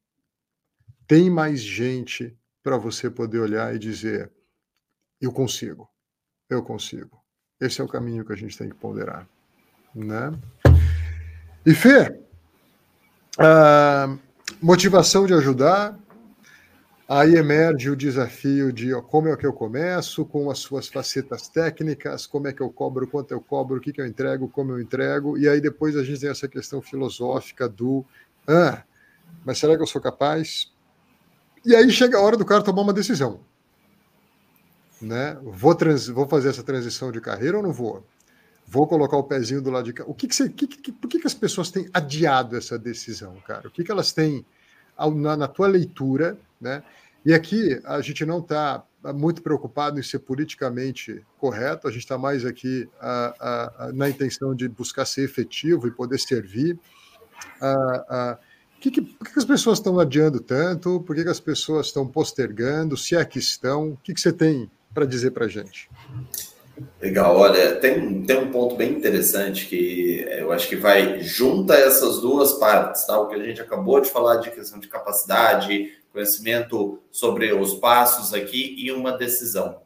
Tem 1.07 1.29
mais 1.29 1.59
gente 1.59 2.35
para 2.63 2.77
você 2.77 3.09
poder 3.09 3.39
olhar 3.39 3.73
e 3.75 3.79
dizer: 3.79 4.31
eu 5.21 5.31
consigo, 5.31 5.87
eu 6.49 6.63
consigo. 6.63 7.21
Esse 7.59 7.81
é 7.81 7.83
o 7.83 7.87
caminho 7.87 8.25
que 8.25 8.33
a 8.33 8.35
gente 8.35 8.57
tem 8.57 8.69
que 8.69 8.75
ponderar. 8.75 9.27
Né? 9.93 10.31
E 11.65 11.73
Fê, 11.73 12.19
motivação 14.61 15.25
de 15.25 15.33
ajudar, 15.33 15.97
Aí 17.07 17.35
emerge 17.35 17.87
o 17.91 17.95
desafio 17.95 18.73
de 18.73 18.91
como 19.03 19.27
é 19.27 19.37
que 19.37 19.45
eu 19.45 19.53
começo, 19.53 20.25
com 20.25 20.49
as 20.49 20.57
suas 20.57 20.87
facetas 20.87 21.47
técnicas, 21.47 22.25
como 22.25 22.47
é 22.47 22.53
que 22.53 22.61
eu 22.61 22.69
cobro, 22.71 23.07
quanto 23.07 23.31
eu 23.31 23.39
cobro, 23.39 23.77
o 23.77 23.79
que, 23.79 23.93
que 23.93 24.01
eu 24.01 24.07
entrego, 24.07 24.49
como 24.49 24.71
eu 24.71 24.81
entrego, 24.81 25.37
e 25.37 25.47
aí 25.47 25.61
depois 25.61 25.95
a 25.95 26.03
gente 26.03 26.19
tem 26.19 26.31
essa 26.31 26.47
questão 26.47 26.81
filosófica 26.81 27.69
do 27.69 28.03
ah, 28.47 28.83
mas 29.45 29.59
será 29.59 29.75
que 29.75 29.83
eu 29.83 29.87
sou 29.87 30.01
capaz? 30.01 30.73
E 31.63 31.75
aí 31.75 31.91
chega 31.91 32.17
a 32.17 32.21
hora 32.21 32.37
do 32.37 32.45
cara 32.45 32.63
tomar 32.63 32.81
uma 32.81 32.93
decisão. 32.93 33.39
Né? 35.01 35.37
Vou, 35.43 35.75
trans, 35.75 36.07
vou 36.07 36.27
fazer 36.27 36.49
essa 36.49 36.63
transição 36.63 37.11
de 37.11 37.19
carreira 37.19 37.57
ou 37.57 37.63
não 37.63 37.73
vou? 37.73 38.05
Vou 38.67 38.87
colocar 38.87 39.17
o 39.17 39.23
pezinho 39.23 39.61
do 39.61 39.69
lado 39.69 39.85
de 39.85 39.93
cá. 39.93 40.03
O 40.07 40.13
que, 40.13 40.27
que 40.27 40.35
você, 40.35 40.49
que, 40.49 40.65
que, 40.65 40.91
por 40.91 41.07
que, 41.07 41.19
que 41.19 41.27
as 41.27 41.33
pessoas 41.33 41.69
têm 41.69 41.87
adiado 41.93 42.57
essa 42.57 42.79
decisão, 42.79 43.35
cara? 43.45 43.67
O 43.67 43.71
que, 43.71 43.83
que 43.83 43.91
elas 43.91 44.11
têm 44.11 44.45
na, 45.15 45.37
na 45.37 45.47
tua 45.47 45.67
leitura, 45.67 46.37
né? 46.59 46.81
E 47.25 47.33
aqui 47.33 47.79
a 47.83 48.01
gente 48.01 48.25
não 48.25 48.39
está 48.39 48.83
muito 49.13 49.41
preocupado 49.41 49.99
em 49.99 50.03
ser 50.03 50.19
politicamente 50.19 51.23
correto, 51.37 51.87
a 51.87 51.91
gente 51.91 52.01
está 52.01 52.17
mais 52.17 52.45
aqui 52.45 52.87
a, 52.99 53.87
a, 53.87 53.91
na 53.93 54.09
intenção 54.09 54.55
de 54.55 54.67
buscar 54.67 55.05
ser 55.05 55.23
efetivo 55.23 55.87
e 55.87 55.91
poder 55.91 56.19
servir. 56.19 56.79
Que, 58.79 58.91
que, 58.91 59.01
por 59.01 59.27
que 59.27 59.39
as 59.39 59.45
pessoas 59.45 59.79
estão 59.79 59.99
adiando 59.99 60.39
tanto? 60.39 60.99
Por 61.01 61.15
que, 61.15 61.23
que 61.23 61.29
as 61.29 61.39
pessoas 61.39 61.87
estão 61.87 62.07
postergando? 62.07 62.95
Se 62.95 63.15
é 63.15 63.25
que 63.25 63.39
estão? 63.39 63.93
O 63.93 63.97
que, 63.97 64.13
que 64.13 64.21
você 64.21 64.31
tem 64.31 64.69
para 64.95 65.05
dizer 65.05 65.31
para 65.31 65.45
a 65.45 65.49
gente? 65.49 65.89
Legal, 67.01 67.37
olha, 67.37 67.75
tem, 67.75 68.23
tem 68.23 68.37
um 68.37 68.51
ponto 68.51 68.75
bem 68.75 68.93
interessante 68.93 69.65
que 69.67 70.25
eu 70.29 70.51
acho 70.51 70.67
que 70.67 70.75
vai 70.75 71.21
junta 71.21 71.73
essas 71.75 72.19
duas 72.19 72.53
partes, 72.53 73.05
tá? 73.05 73.19
O 73.19 73.27
que 73.27 73.35
a 73.35 73.43
gente 73.43 73.61
acabou 73.61 73.99
de 73.99 74.09
falar 74.09 74.37
de 74.37 74.51
questão 74.51 74.79
de 74.79 74.87
capacidade, 74.87 75.91
conhecimento 76.11 76.99
sobre 77.11 77.53
os 77.53 77.75
passos 77.75 78.33
aqui 78.33 78.75
e 78.77 78.91
uma 78.91 79.17
decisão. 79.17 79.81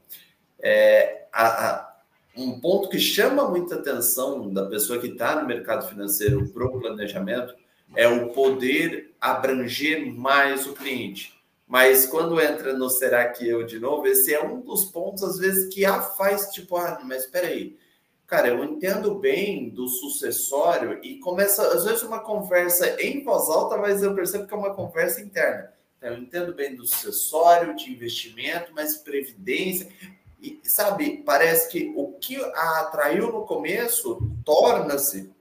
É, 0.60 1.26
a, 1.34 1.70
a, 1.70 1.96
um 2.38 2.60
ponto 2.60 2.90
que 2.90 3.00
chama 3.00 3.50
muita 3.50 3.76
atenção 3.76 4.52
da 4.52 4.66
pessoa 4.66 5.00
que 5.00 5.08
está 5.08 5.42
no 5.42 5.48
mercado 5.48 5.88
financeiro 5.88 6.48
para 6.50 6.66
o 6.66 6.80
planejamento 6.80 7.54
é 7.96 8.08
o 8.08 8.30
poder 8.30 9.16
abranger 9.20 10.14
mais 10.14 10.68
o 10.68 10.74
cliente. 10.74 11.39
Mas 11.70 12.08
quando 12.08 12.42
entra 12.42 12.74
no 12.74 12.90
será 12.90 13.30
que 13.30 13.48
eu 13.48 13.64
de 13.64 13.78
novo, 13.78 14.08
esse 14.08 14.34
é 14.34 14.44
um 14.44 14.60
dos 14.60 14.86
pontos, 14.86 15.22
às 15.22 15.38
vezes, 15.38 15.72
que 15.72 15.86
a 15.86 16.02
faz 16.02 16.50
tipo, 16.50 16.76
ah, 16.76 17.00
mas 17.04 17.26
espera 17.26 17.46
aí. 17.46 17.78
Cara, 18.26 18.48
eu 18.48 18.64
entendo 18.64 19.14
bem 19.20 19.70
do 19.70 19.88
sucessório 19.88 21.00
e 21.04 21.20
começa, 21.20 21.62
às 21.68 21.86
vezes, 21.86 22.02
uma 22.02 22.22
conversa 22.22 23.00
em 23.00 23.24
voz 23.24 23.48
alta, 23.50 23.78
mas 23.78 24.02
eu 24.02 24.16
percebo 24.16 24.48
que 24.48 24.54
é 24.54 24.58
uma 24.58 24.74
conversa 24.74 25.22
interna. 25.22 25.72
Então, 26.00 26.10
eu 26.10 26.18
entendo 26.18 26.56
bem 26.56 26.76
do 26.76 26.88
sucessório, 26.88 27.76
de 27.76 27.92
investimento, 27.92 28.72
mas 28.74 28.98
previdência. 28.98 29.88
E, 30.42 30.60
sabe, 30.64 31.22
parece 31.24 31.70
que 31.70 31.94
o 31.96 32.14
que 32.14 32.36
a 32.38 32.80
atraiu 32.80 33.32
no 33.32 33.46
começo 33.46 34.20
torna-se, 34.44 35.32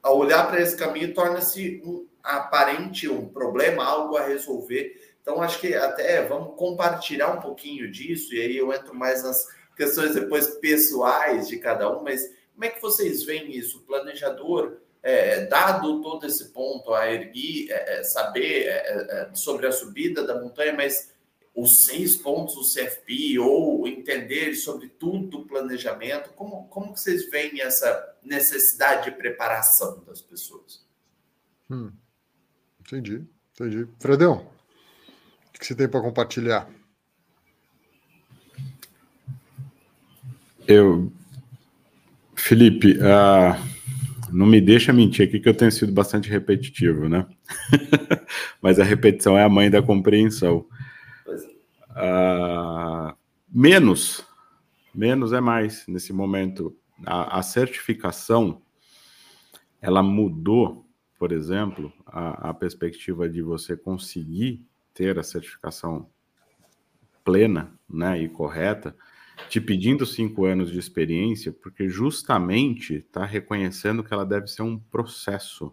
ao 0.00 0.18
olhar 0.18 0.46
para 0.46 0.60
esse 0.60 0.76
caminho, 0.76 1.12
torna-se 1.12 1.82
um 1.84 2.06
aparente, 2.22 3.08
um 3.08 3.26
problema, 3.26 3.84
algo 3.84 4.16
a 4.16 4.24
resolver 4.24 5.07
então, 5.28 5.42
acho 5.42 5.60
que 5.60 5.74
até 5.74 6.24
vamos 6.24 6.56
compartilhar 6.56 7.30
um 7.34 7.40
pouquinho 7.42 7.92
disso, 7.92 8.34
e 8.34 8.40
aí 8.40 8.56
eu 8.56 8.72
entro 8.72 8.94
mais 8.94 9.22
nas 9.22 9.46
questões 9.76 10.14
depois 10.14 10.46
pessoais 10.56 11.48
de 11.48 11.58
cada 11.58 11.94
um, 11.94 12.02
mas 12.02 12.22
como 12.54 12.64
é 12.64 12.70
que 12.70 12.80
vocês 12.80 13.24
veem 13.24 13.54
isso? 13.54 13.76
O 13.76 13.82
planejador, 13.82 14.78
é, 15.02 15.44
dado 15.44 16.00
todo 16.00 16.26
esse 16.26 16.48
ponto 16.48 16.94
a 16.94 17.12
erguer, 17.12 17.70
é, 17.70 17.98
é 17.98 18.04
saber 18.04 18.68
é, 18.68 19.28
é, 19.28 19.34
sobre 19.34 19.66
a 19.66 19.70
subida 19.70 20.26
da 20.26 20.40
montanha, 20.40 20.72
mas 20.72 21.12
os 21.54 21.84
seis 21.84 22.16
pontos 22.16 22.54
do 22.54 22.62
CFP 22.62 23.38
ou 23.38 23.86
entender 23.86 24.54
sobre 24.54 24.88
tudo 24.88 25.40
o 25.40 25.46
planejamento, 25.46 26.30
como, 26.30 26.68
como 26.68 26.94
que 26.94 27.00
vocês 27.00 27.28
veem 27.28 27.60
essa 27.60 28.16
necessidade 28.22 29.10
de 29.10 29.16
preparação 29.18 30.02
das 30.04 30.22
pessoas? 30.22 30.86
Hum, 31.70 31.92
entendi, 32.80 33.26
entendi. 33.52 33.86
Fredão? 34.00 34.56
Que 35.58 35.66
você 35.66 35.74
tem 35.74 35.88
para 35.88 36.00
compartilhar? 36.00 36.68
Eu, 40.66 41.12
Felipe, 42.36 42.92
uh, 42.98 43.58
não 44.30 44.46
me 44.46 44.60
deixa 44.60 44.92
mentir 44.92 45.26
aqui 45.26 45.40
que 45.40 45.48
eu 45.48 45.56
tenho 45.56 45.72
sido 45.72 45.92
bastante 45.92 46.28
repetitivo, 46.28 47.08
né? 47.08 47.26
Mas 48.62 48.78
a 48.78 48.84
repetição 48.84 49.36
é 49.36 49.42
a 49.42 49.48
mãe 49.48 49.70
da 49.70 49.82
compreensão. 49.82 50.66
Uh, 51.90 53.16
menos, 53.48 54.24
menos 54.94 55.32
é 55.32 55.40
mais 55.40 55.84
nesse 55.88 56.12
momento. 56.12 56.76
A, 57.04 57.38
a, 57.38 57.42
certificação, 57.42 58.60
ela 59.80 60.02
mudou, 60.02 60.86
por 61.18 61.32
exemplo, 61.32 61.92
a, 62.06 62.50
a 62.50 62.54
perspectiva 62.54 63.28
de 63.28 63.40
você 63.40 63.76
conseguir 63.76 64.64
ter 64.98 65.16
a 65.16 65.22
certificação 65.22 66.10
plena 67.22 67.72
né, 67.88 68.20
e 68.20 68.28
correta, 68.28 68.96
te 69.48 69.60
pedindo 69.60 70.04
cinco 70.04 70.44
anos 70.44 70.72
de 70.72 70.78
experiência, 70.80 71.52
porque 71.52 71.88
justamente 71.88 72.94
está 72.94 73.24
reconhecendo 73.24 74.02
que 74.02 74.12
ela 74.12 74.26
deve 74.26 74.48
ser 74.48 74.62
um 74.62 74.76
processo 74.76 75.72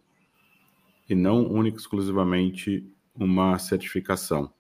e 1.10 1.16
não 1.16 1.52
única 1.52 1.80
exclusivamente 1.80 2.88
uma 3.16 3.58
certificação. 3.58 4.54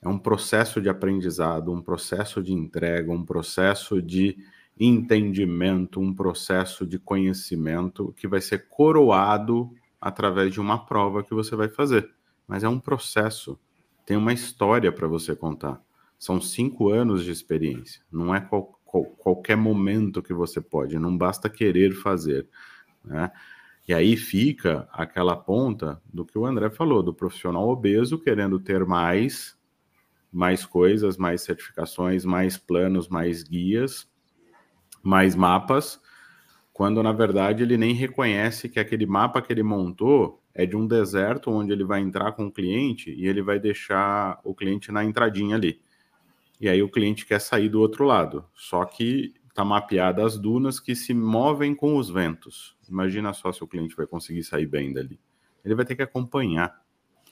É 0.00 0.08
um 0.08 0.18
processo 0.18 0.80
de 0.80 0.88
aprendizado, 0.88 1.72
um 1.72 1.82
processo 1.82 2.40
de 2.40 2.52
entrega, 2.52 3.10
um 3.10 3.24
processo 3.24 4.00
de 4.00 4.38
entendimento, 4.78 6.00
um 6.00 6.14
processo 6.14 6.86
de 6.86 6.96
conhecimento 6.96 8.14
que 8.16 8.28
vai 8.28 8.40
ser 8.40 8.68
coroado 8.68 9.68
através 10.00 10.52
de 10.52 10.60
uma 10.60 10.86
prova 10.86 11.24
que 11.24 11.34
você 11.34 11.56
vai 11.56 11.68
fazer. 11.68 12.08
Mas 12.46 12.62
é 12.62 12.68
um 12.68 12.78
processo 12.78 13.58
tem 14.10 14.16
uma 14.16 14.32
história 14.32 14.90
para 14.90 15.06
você 15.06 15.36
contar. 15.36 15.80
São 16.18 16.40
cinco 16.40 16.88
anos 16.88 17.22
de 17.22 17.30
experiência. 17.30 18.02
Não 18.10 18.34
é 18.34 18.40
qual, 18.40 18.76
qual, 18.84 19.04
qualquer 19.04 19.56
momento 19.56 20.20
que 20.20 20.34
você 20.34 20.60
pode. 20.60 20.98
Não 20.98 21.16
basta 21.16 21.48
querer 21.48 21.92
fazer. 21.92 22.48
Né? 23.04 23.30
E 23.86 23.94
aí 23.94 24.16
fica 24.16 24.88
aquela 24.90 25.36
ponta 25.36 26.02
do 26.12 26.26
que 26.26 26.36
o 26.36 26.44
André 26.44 26.70
falou, 26.70 27.04
do 27.04 27.14
profissional 27.14 27.68
obeso 27.68 28.18
querendo 28.18 28.58
ter 28.58 28.84
mais, 28.84 29.56
mais 30.32 30.66
coisas, 30.66 31.16
mais 31.16 31.42
certificações, 31.42 32.24
mais 32.24 32.58
planos, 32.58 33.08
mais 33.08 33.44
guias, 33.44 34.10
mais 35.04 35.36
mapas, 35.36 35.99
quando 36.80 37.02
na 37.02 37.12
verdade 37.12 37.62
ele 37.62 37.76
nem 37.76 37.92
reconhece 37.92 38.66
que 38.66 38.80
aquele 38.80 39.04
mapa 39.04 39.42
que 39.42 39.52
ele 39.52 39.62
montou 39.62 40.42
é 40.54 40.64
de 40.64 40.74
um 40.74 40.86
deserto 40.86 41.50
onde 41.50 41.72
ele 41.72 41.84
vai 41.84 42.00
entrar 42.00 42.32
com 42.32 42.46
o 42.46 42.50
cliente 42.50 43.10
e 43.10 43.28
ele 43.28 43.42
vai 43.42 43.60
deixar 43.60 44.40
o 44.42 44.54
cliente 44.54 44.90
na 44.90 45.04
entradinha 45.04 45.56
ali. 45.56 45.78
E 46.58 46.70
aí 46.70 46.82
o 46.82 46.88
cliente 46.88 47.26
quer 47.26 47.38
sair 47.38 47.68
do 47.68 47.78
outro 47.78 48.06
lado. 48.06 48.46
Só 48.54 48.82
que 48.86 49.34
está 49.46 49.62
mapeada 49.62 50.24
as 50.24 50.38
dunas 50.38 50.80
que 50.80 50.96
se 50.96 51.12
movem 51.12 51.74
com 51.74 51.98
os 51.98 52.08
ventos. 52.08 52.74
Imagina 52.88 53.34
só 53.34 53.52
se 53.52 53.62
o 53.62 53.66
cliente 53.66 53.94
vai 53.94 54.06
conseguir 54.06 54.42
sair 54.42 54.64
bem 54.64 54.90
dali. 54.90 55.20
Ele 55.62 55.74
vai 55.74 55.84
ter 55.84 55.94
que 55.94 56.02
acompanhar. 56.02 56.80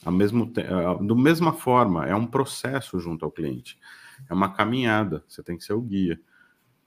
A 0.05 0.11
mesmo 0.11 0.45
do 1.01 1.17
mesma 1.17 1.55
forma, 1.55 2.07
é 2.07 2.15
um 2.15 2.27
processo 2.27 3.01
junto 3.01 3.25
ao 3.25 3.33
cliente. 3.33 3.79
É 4.29 4.35
uma 4.35 4.53
caminhada, 4.53 5.25
você 5.27 5.43
tem 5.43 5.57
que 5.57 5.65
ser 5.65 5.73
o 5.73 5.81
guia. 5.81 6.21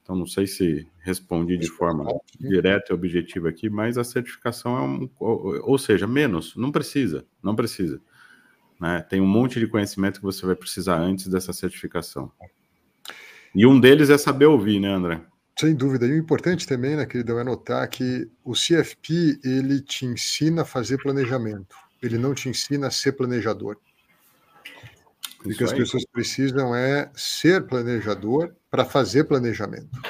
Então, 0.02 0.16
não 0.16 0.26
sei 0.26 0.46
se 0.46 0.86
respondi 0.98 1.56
de 1.56 1.68
forma 1.68 2.04
direta 2.38 2.86
e 2.90 2.94
objetiva 2.94 3.48
aqui, 3.48 3.70
mas 3.70 3.96
a 3.96 4.02
certificação 4.02 4.76
é 4.76 4.80
um. 4.80 5.10
Ou 5.18 5.78
seja, 5.78 6.06
menos, 6.06 6.56
não 6.56 6.72
precisa, 6.72 7.24
não 7.42 7.54
precisa. 7.54 8.00
Né? 8.80 9.00
Tem 9.08 9.20
um 9.20 9.26
monte 9.26 9.60
de 9.60 9.68
conhecimento 9.68 10.18
que 10.18 10.24
você 10.24 10.44
vai 10.44 10.56
precisar 10.56 10.96
antes 10.96 11.28
dessa 11.28 11.52
certificação. 11.52 12.32
E 13.54 13.64
um 13.64 13.78
deles 13.78 14.10
é 14.10 14.18
saber 14.18 14.46
ouvir, 14.46 14.80
né, 14.80 14.88
André? 14.88 15.20
Sem 15.56 15.74
dúvida. 15.74 16.06
E 16.06 16.12
o 16.12 16.16
importante 16.16 16.66
também, 16.66 16.96
né, 16.96 17.06
queridão, 17.06 17.38
é 17.38 17.44
notar 17.44 17.86
que 17.88 18.28
o 18.42 18.54
CFP 18.54 19.38
ele 19.44 19.80
te 19.80 20.04
ensina 20.04 20.62
a 20.62 20.64
fazer 20.64 20.98
planejamento. 21.00 21.76
Ele 22.02 22.18
não 22.18 22.34
te 22.34 22.48
ensina 22.48 22.88
a 22.88 22.90
ser 22.90 23.12
planejador. 23.12 23.76
O 25.44 25.48
que 25.48 25.64
as 25.64 25.72
pessoas 25.72 26.04
precisam 26.04 26.74
é 26.74 27.10
ser 27.14 27.66
planejador 27.66 28.54
para 28.70 28.84
fazer 28.84 29.24
planejamento. 29.24 30.00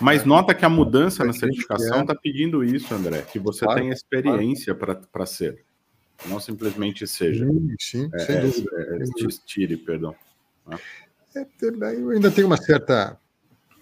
Mas 0.00 0.24
nota 0.24 0.54
que 0.54 0.64
a 0.64 0.68
mudança 0.68 1.24
na 1.24 1.32
certificação 1.32 2.02
está 2.02 2.14
pedindo 2.14 2.62
isso, 2.62 2.94
André, 2.94 3.22
que 3.22 3.38
você 3.38 3.64
claro, 3.64 3.80
tenha 3.80 3.92
experiência 3.92 4.74
claro. 4.74 5.00
para 5.10 5.26
ser, 5.26 5.64
não 6.26 6.38
simplesmente 6.38 7.06
seja. 7.06 7.44
Sim, 7.44 7.74
sim 7.80 8.10
é, 8.14 8.18
sem 8.20 8.36
é, 8.36 8.40
dúvida. 8.40 8.70
É, 8.76 9.28
tire, 9.44 9.76
perdão. 9.76 10.14
É, 11.34 11.46
eu 11.96 12.10
ainda 12.10 12.30
tenho 12.30 12.46
uma 12.46 12.56
certa 12.56 13.18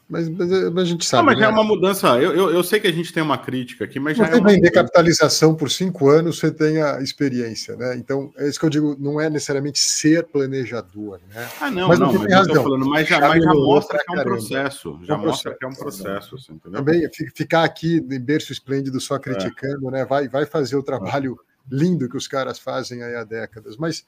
mas, 0.08 0.28
mas, 0.28 0.52
a 0.52 0.84
gente 0.84 1.04
sabe. 1.04 1.22
Não, 1.22 1.32
mas 1.32 1.38
né? 1.40 1.46
é 1.46 1.48
uma 1.48 1.64
mudança. 1.64 2.06
Eu, 2.20 2.32
eu, 2.32 2.50
eu, 2.52 2.62
sei 2.62 2.78
que 2.78 2.86
a 2.86 2.92
gente 2.92 3.12
tem 3.12 3.20
uma 3.20 3.36
crítica 3.36 3.84
aqui, 3.84 3.98
mas 3.98 4.16
já 4.16 4.24
você 4.24 4.34
é 4.34 4.38
uma... 4.38 4.50
vender 4.50 4.70
capitalização 4.70 5.52
por 5.52 5.68
cinco 5.68 6.08
anos, 6.08 6.38
você 6.38 6.48
tem 6.52 6.80
a 6.80 7.00
experiência, 7.00 7.74
né? 7.74 7.96
Então, 7.96 8.32
é 8.36 8.48
isso 8.48 8.58
que 8.58 8.64
eu 8.64 8.70
digo, 8.70 8.96
não 9.00 9.20
é 9.20 9.28
necessariamente 9.28 9.80
ser 9.80 10.24
planejador, 10.28 11.18
né? 11.34 11.48
Ah, 11.60 11.72
não, 11.72 11.88
mas 11.88 11.98
não, 11.98 12.12
mas 12.12 12.32
razão. 12.32 12.62
Falando, 12.62 12.88
mas 12.88 13.08
já, 13.08 13.18
mas 13.20 13.42
já 13.42 13.52
mostra 13.52 13.98
que 13.98 14.16
é 14.16 14.20
um 14.20 14.22
processo. 14.22 15.00
Já 15.02 15.14
é 15.14 15.16
um 15.16 15.20
mostra 15.20 15.50
processo, 15.50 15.58
que 15.58 15.64
é 15.64 15.68
um 15.68 15.74
processo, 15.74 16.34
assim? 16.36 16.58
Também 16.58 17.10
ficar 17.34 17.64
aqui 17.64 17.96
em 17.96 18.20
berço 18.20 18.52
esplêndido 18.52 19.00
só 19.00 19.18
criticando, 19.18 19.88
é. 19.88 19.90
né? 19.90 20.04
Vai, 20.04 20.28
vai 20.28 20.46
fazer 20.46 20.76
o 20.76 20.84
trabalho 20.84 21.36
lindo 21.68 22.08
que 22.08 22.16
os 22.16 22.28
caras 22.28 22.60
fazem 22.60 23.02
aí 23.02 23.16
há 23.16 23.24
décadas. 23.24 23.76
Mas. 23.76 24.06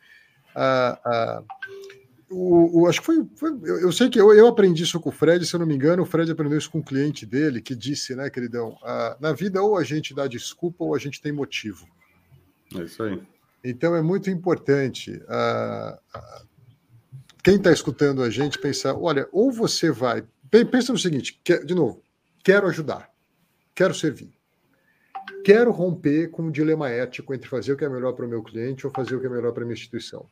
Uh, 0.54 1.40
uh, 1.40 1.44
o, 2.30 2.82
o, 2.82 2.86
acho 2.86 3.00
que 3.00 3.06
foi, 3.06 3.26
foi 3.36 3.50
eu, 3.62 3.80
eu, 3.80 3.92
sei 3.92 4.10
que 4.10 4.20
eu, 4.20 4.32
eu 4.34 4.46
aprendi 4.46 4.82
isso 4.82 5.00
com 5.00 5.08
o 5.08 5.12
Fred, 5.12 5.44
se 5.46 5.54
eu 5.54 5.60
não 5.60 5.66
me 5.66 5.74
engano, 5.74 6.02
o 6.02 6.06
Fred 6.06 6.30
aprendeu 6.30 6.58
isso 6.58 6.70
com 6.70 6.78
um 6.78 6.82
cliente 6.82 7.24
dele 7.24 7.62
que 7.62 7.74
disse, 7.74 8.14
né, 8.14 8.28
queridão, 8.28 8.76
ah, 8.82 9.16
na 9.20 9.32
vida 9.32 9.62
ou 9.62 9.78
a 9.78 9.84
gente 9.84 10.14
dá 10.14 10.26
desculpa 10.26 10.84
ou 10.84 10.94
a 10.94 10.98
gente 10.98 11.22
tem 11.22 11.32
motivo. 11.32 11.86
É 12.74 12.82
isso 12.82 13.02
aí. 13.02 13.20
Então 13.64 13.96
é 13.96 14.02
muito 14.02 14.28
importante 14.30 15.22
ah, 15.26 15.98
ah, 16.14 16.42
quem 17.42 17.56
está 17.56 17.72
escutando 17.72 18.22
a 18.22 18.28
gente 18.28 18.58
pensar, 18.58 18.94
olha, 18.94 19.26
ou 19.32 19.50
você 19.50 19.90
vai, 19.90 20.22
pensa 20.50 20.92
no 20.92 20.98
seguinte, 20.98 21.40
que, 21.42 21.64
de 21.64 21.74
novo, 21.74 22.02
quero 22.44 22.66
ajudar, 22.66 23.10
quero 23.74 23.94
servir, 23.94 24.34
quero 25.42 25.70
romper 25.70 26.30
com 26.30 26.46
o 26.46 26.52
dilema 26.52 26.90
ético 26.90 27.32
entre 27.32 27.48
fazer 27.48 27.72
o 27.72 27.76
que 27.76 27.86
é 27.86 27.88
melhor 27.88 28.12
para 28.12 28.26
o 28.26 28.28
meu 28.28 28.42
cliente 28.42 28.86
ou 28.86 28.92
fazer 28.92 29.16
o 29.16 29.20
que 29.20 29.26
é 29.26 29.30
melhor 29.30 29.52
para 29.52 29.62
a 29.62 29.66
minha 29.66 29.74
instituição 29.74 30.28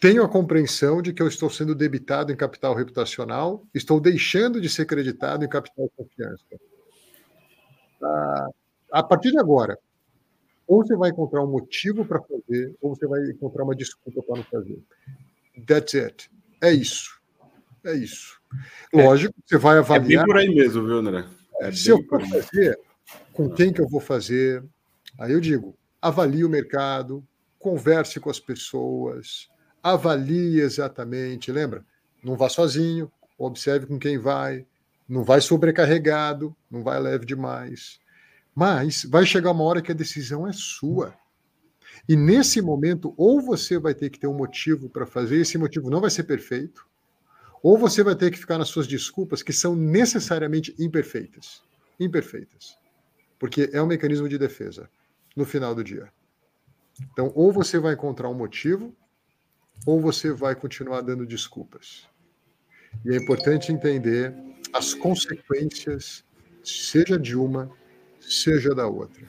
tenho 0.00 0.22
a 0.22 0.28
compreensão 0.28 1.02
de 1.02 1.12
que 1.12 1.22
eu 1.22 1.28
estou 1.28 1.50
sendo 1.50 1.74
debitado 1.74 2.32
em 2.32 2.36
capital 2.36 2.74
reputacional, 2.74 3.64
estou 3.74 4.00
deixando 4.00 4.60
de 4.60 4.68
ser 4.68 4.86
creditado 4.86 5.44
em 5.44 5.48
capital 5.48 5.90
confiança. 5.96 6.44
Ah, 8.02 8.48
a 8.92 9.02
partir 9.02 9.32
de 9.32 9.38
agora, 9.38 9.78
ou 10.66 10.84
você 10.84 10.94
vai 10.94 11.10
encontrar 11.10 11.42
um 11.42 11.50
motivo 11.50 12.04
para 12.04 12.20
fazer, 12.22 12.76
ou 12.80 12.94
você 12.94 13.06
vai 13.06 13.20
encontrar 13.30 13.64
uma 13.64 13.74
desculpa 13.74 14.22
para 14.22 14.36
não 14.36 14.44
fazer. 14.44 14.78
That's 15.66 15.94
it. 15.94 16.30
É 16.62 16.70
isso. 16.72 17.18
É 17.84 17.94
isso. 17.94 18.38
É. 18.92 19.02
Lógico, 19.02 19.34
é, 19.36 19.42
você 19.46 19.58
vai 19.58 19.78
avaliar. 19.78 20.22
É 20.22 20.26
bem 20.26 20.26
por 20.26 20.36
aí 20.36 20.54
mesmo, 20.54 20.84
viu, 20.84 20.98
André? 20.98 21.24
É 21.60 21.72
se 21.72 21.88
eu 21.88 22.02
for 22.04 22.20
fazer, 22.28 22.78
com 23.32 23.50
quem 23.50 23.72
que 23.72 23.80
eu 23.80 23.88
vou 23.88 24.00
fazer? 24.00 24.62
Aí 25.18 25.32
eu 25.32 25.40
digo, 25.40 25.76
avalie 26.00 26.44
o 26.44 26.48
mercado, 26.48 27.26
converse 27.58 28.20
com 28.20 28.30
as 28.30 28.38
pessoas, 28.38 29.48
avalie 29.82 30.60
exatamente, 30.60 31.52
lembra? 31.52 31.84
Não 32.22 32.36
vá 32.36 32.48
sozinho, 32.48 33.10
observe 33.38 33.86
com 33.86 33.98
quem 33.98 34.18
vai, 34.18 34.66
não 35.08 35.24
vai 35.24 35.40
sobrecarregado, 35.40 36.54
não 36.70 36.82
vai 36.82 37.00
leve 37.00 37.24
demais. 37.24 38.00
Mas 38.54 39.04
vai 39.04 39.24
chegar 39.24 39.52
uma 39.52 39.64
hora 39.64 39.80
que 39.80 39.92
a 39.92 39.94
decisão 39.94 40.46
é 40.46 40.52
sua. 40.52 41.14
E 42.08 42.16
nesse 42.16 42.60
momento, 42.60 43.14
ou 43.16 43.40
você 43.40 43.78
vai 43.78 43.94
ter 43.94 44.10
que 44.10 44.18
ter 44.18 44.26
um 44.26 44.34
motivo 44.34 44.88
para 44.88 45.06
fazer, 45.06 45.36
esse 45.36 45.56
motivo 45.56 45.90
não 45.90 46.00
vai 46.00 46.10
ser 46.10 46.24
perfeito, 46.24 46.86
ou 47.62 47.78
você 47.78 48.02
vai 48.02 48.14
ter 48.14 48.30
que 48.30 48.38
ficar 48.38 48.58
nas 48.58 48.68
suas 48.68 48.86
desculpas, 48.86 49.42
que 49.42 49.52
são 49.52 49.74
necessariamente 49.74 50.74
imperfeitas. 50.78 51.62
Imperfeitas. 51.98 52.78
Porque 53.38 53.70
é 53.72 53.82
um 53.82 53.86
mecanismo 53.86 54.28
de 54.28 54.38
defesa 54.38 54.88
no 55.34 55.44
final 55.44 55.74
do 55.74 55.82
dia. 55.82 56.12
Então, 57.12 57.32
ou 57.34 57.52
você 57.52 57.78
vai 57.78 57.94
encontrar 57.94 58.28
um 58.28 58.34
motivo, 58.34 58.94
ou 59.86 60.00
você 60.00 60.32
vai 60.32 60.54
continuar 60.54 61.00
dando 61.00 61.26
desculpas. 61.26 62.08
E 63.04 63.10
é 63.10 63.16
importante 63.16 63.72
entender 63.72 64.34
as 64.72 64.94
consequências, 64.94 66.24
seja 66.62 67.18
de 67.18 67.36
uma, 67.36 67.70
seja 68.20 68.74
da 68.74 68.86
outra. 68.86 69.24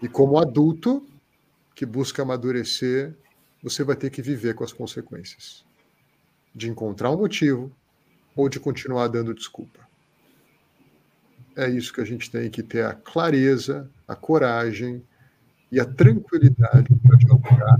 E 0.00 0.08
como 0.08 0.38
adulto 0.38 1.06
que 1.74 1.86
busca 1.86 2.22
amadurecer, 2.22 3.14
você 3.62 3.84
vai 3.84 3.96
ter 3.96 4.10
que 4.10 4.20
viver 4.20 4.54
com 4.54 4.64
as 4.64 4.72
consequências 4.72 5.64
de 6.54 6.68
encontrar 6.68 7.10
um 7.10 7.16
motivo 7.16 7.72
ou 8.36 8.48
de 8.48 8.60
continuar 8.60 9.08
dando 9.08 9.34
desculpa. 9.34 9.80
É 11.56 11.68
isso 11.68 11.92
que 11.92 12.00
a 12.00 12.04
gente 12.04 12.30
tem 12.30 12.50
que 12.50 12.62
ter 12.62 12.84
a 12.84 12.94
clareza, 12.94 13.90
a 14.08 14.16
coragem 14.16 15.02
e 15.70 15.78
a 15.78 15.84
tranquilidade 15.84 16.94
para 16.96 17.16
dialogar, 17.16 17.78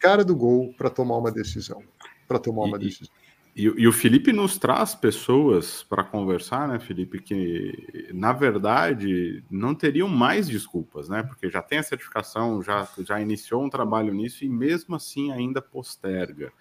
cara 0.00 0.24
do 0.24 0.34
gol 0.34 0.74
para 0.76 0.90
tomar 0.90 1.18
uma 1.18 1.30
decisão. 1.30 1.82
Para 2.26 2.38
tomar 2.38 2.64
uma 2.64 2.76
e, 2.78 2.80
decisão. 2.80 3.12
E, 3.54 3.62
e, 3.64 3.86
o 3.86 3.92
Felipe 3.92 4.32
nos 4.32 4.56
traz 4.56 4.94
pessoas 4.94 5.82
para 5.82 6.02
conversar, 6.02 6.66
né, 6.66 6.78
Felipe, 6.78 7.20
que 7.20 8.08
na 8.12 8.32
verdade 8.32 9.44
não 9.50 9.74
teriam 9.74 10.08
mais 10.08 10.48
desculpas, 10.48 11.08
né? 11.08 11.22
Porque 11.22 11.50
já 11.50 11.60
tem 11.60 11.78
a 11.78 11.82
certificação, 11.82 12.62
já, 12.62 12.88
já 13.00 13.20
iniciou 13.20 13.64
um 13.64 13.70
trabalho 13.70 14.14
nisso 14.14 14.44
e 14.44 14.48
mesmo 14.48 14.96
assim 14.96 15.30
ainda 15.30 15.60
posterga. 15.60 16.52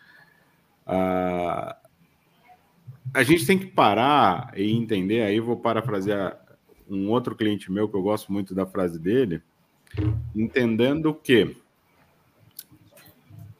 Ah, 0.85 1.77
a 3.13 3.23
gente 3.23 3.45
tem 3.45 3.57
que 3.57 3.67
parar 3.67 4.51
e 4.55 4.71
entender. 4.71 5.21
Aí 5.21 5.39
vou 5.39 5.57
parafrasear 5.57 6.39
um 6.89 7.09
outro 7.09 7.35
cliente 7.35 7.71
meu 7.71 7.87
que 7.87 7.95
eu 7.95 8.01
gosto 8.01 8.31
muito 8.31 8.55
da 8.55 8.65
frase 8.65 8.99
dele, 8.99 9.41
entendendo 10.35 11.13
que 11.13 11.55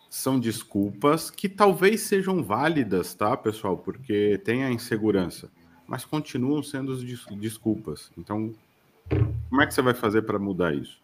são 0.09 0.39
desculpas 0.39 1.29
que 1.29 1.47
talvez 1.47 2.01
sejam 2.01 2.43
válidas, 2.43 3.13
tá, 3.13 3.37
pessoal? 3.37 3.77
Porque 3.77 4.41
tem 4.43 4.63
a 4.63 4.71
insegurança, 4.71 5.51
mas 5.87 6.03
continuam 6.03 6.63
sendo 6.63 6.97
desculpas. 7.37 8.11
Então, 8.17 8.53
como 9.49 9.61
é 9.61 9.67
que 9.67 9.73
você 9.73 9.81
vai 9.81 9.93
fazer 9.93 10.23
para 10.23 10.39
mudar 10.39 10.73
isso? 10.73 10.99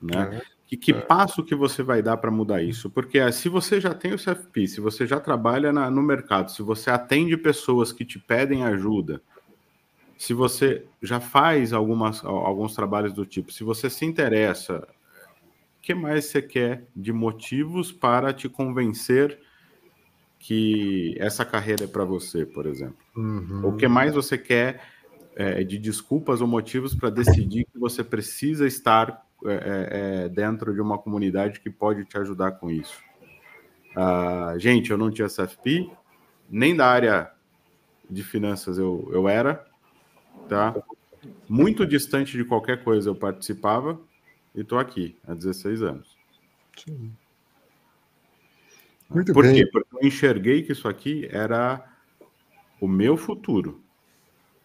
Né? 0.00 0.40
É, 0.40 0.42
que, 0.66 0.76
que 0.76 0.92
é. 0.92 1.00
passo 1.00 1.44
que 1.44 1.54
você 1.54 1.82
vai 1.82 2.02
dar 2.02 2.16
para 2.16 2.30
mudar 2.30 2.62
isso? 2.62 2.88
Porque 2.88 3.18
ah, 3.18 3.30
se 3.30 3.48
você 3.48 3.80
já 3.80 3.92
tem 3.92 4.14
o 4.14 4.18
CFP, 4.18 4.66
se 4.66 4.80
você 4.80 5.06
já 5.06 5.20
trabalha 5.20 5.72
na, 5.72 5.90
no 5.90 6.02
mercado, 6.02 6.50
se 6.50 6.62
você 6.62 6.90
atende 6.90 7.36
pessoas 7.36 7.92
que 7.92 8.04
te 8.04 8.18
pedem 8.18 8.64
ajuda, 8.64 9.20
se 10.16 10.32
você 10.32 10.86
já 11.02 11.20
faz 11.20 11.72
algumas, 11.72 12.24
alguns 12.24 12.74
trabalhos 12.74 13.12
do 13.12 13.26
tipo, 13.26 13.52
se 13.52 13.64
você 13.64 13.90
se 13.90 14.04
interessa 14.04 14.86
que 15.82 15.94
mais 15.94 16.26
você 16.26 16.40
quer 16.40 16.86
de 16.94 17.12
motivos 17.12 17.90
para 17.90 18.32
te 18.32 18.48
convencer 18.48 19.38
que 20.38 21.16
essa 21.18 21.44
carreira 21.44 21.84
é 21.84 21.86
para 21.88 22.04
você, 22.04 22.46
por 22.46 22.66
exemplo? 22.66 22.96
Uhum. 23.16 23.66
O 23.66 23.76
que 23.76 23.88
mais 23.88 24.14
você 24.14 24.38
quer 24.38 24.80
é, 25.34 25.64
de 25.64 25.78
desculpas 25.78 26.40
ou 26.40 26.46
motivos 26.46 26.94
para 26.94 27.10
decidir 27.10 27.64
que 27.64 27.78
você 27.78 28.04
precisa 28.04 28.66
estar 28.66 29.26
é, 29.44 29.52
é, 29.52 30.24
é, 30.24 30.28
dentro 30.28 30.72
de 30.72 30.80
uma 30.80 30.98
comunidade 30.98 31.60
que 31.60 31.68
pode 31.68 32.04
te 32.04 32.16
ajudar 32.16 32.52
com 32.52 32.70
isso? 32.70 33.00
Uh, 33.96 34.58
gente, 34.58 34.90
eu 34.90 34.96
não 34.96 35.10
tinha 35.10 35.28
CFP, 35.28 35.90
nem 36.48 36.74
da 36.74 36.86
área 36.86 37.30
de 38.08 38.22
finanças 38.22 38.78
eu, 38.78 39.08
eu 39.12 39.28
era, 39.28 39.66
tá? 40.48 40.74
Muito 41.48 41.86
distante 41.86 42.36
de 42.36 42.44
qualquer 42.44 42.82
coisa 42.82 43.10
eu 43.10 43.14
participava, 43.14 44.00
e 44.54 44.60
estou 44.60 44.78
aqui 44.78 45.16
há 45.26 45.34
16 45.34 45.82
anos. 45.82 46.16
Sim. 46.76 47.12
Muito 49.08 49.32
Por 49.32 49.44
bem. 49.44 49.56
quê? 49.56 49.66
Porque 49.66 49.88
eu 49.94 50.06
enxerguei 50.06 50.62
que 50.62 50.72
isso 50.72 50.88
aqui 50.88 51.28
era 51.30 51.86
o 52.80 52.88
meu 52.88 53.16
futuro. 53.16 53.82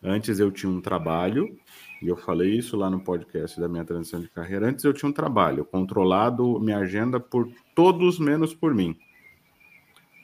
Antes 0.01 0.39
eu 0.39 0.51
tinha 0.51 0.71
um 0.71 0.79
trabalho, 0.79 1.57
e 2.01 2.07
eu 2.07 2.15
falei 2.15 2.55
isso 2.55 2.77
lá 2.77 2.89
no 2.89 3.01
podcast 3.01 3.59
da 3.59 3.67
minha 3.67 3.83
transição 3.83 4.21
de 4.21 4.29
carreira. 4.29 4.67
Antes 4.67 4.85
eu 4.85 4.93
tinha 4.93 5.09
um 5.09 5.13
trabalho 5.13 5.65
controlado, 5.65 6.59
minha 6.59 6.77
agenda 6.77 7.19
por 7.19 7.51
todos 7.75 8.19
menos 8.19 8.53
por 8.53 8.73
mim. 8.73 8.97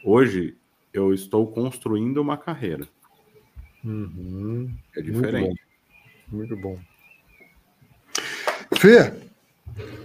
Hoje 0.06 0.56
eu 0.94 1.14
estou 1.14 1.52
construindo 1.52 2.22
uma 2.22 2.38
carreira. 2.38 2.88
Uhum. 3.84 4.74
É 4.96 5.02
diferente. 5.02 5.62
Muito 6.32 6.56
bom. 6.56 6.70
Muito 6.70 6.80
bom. 6.80 6.80
Fê, 8.78 9.14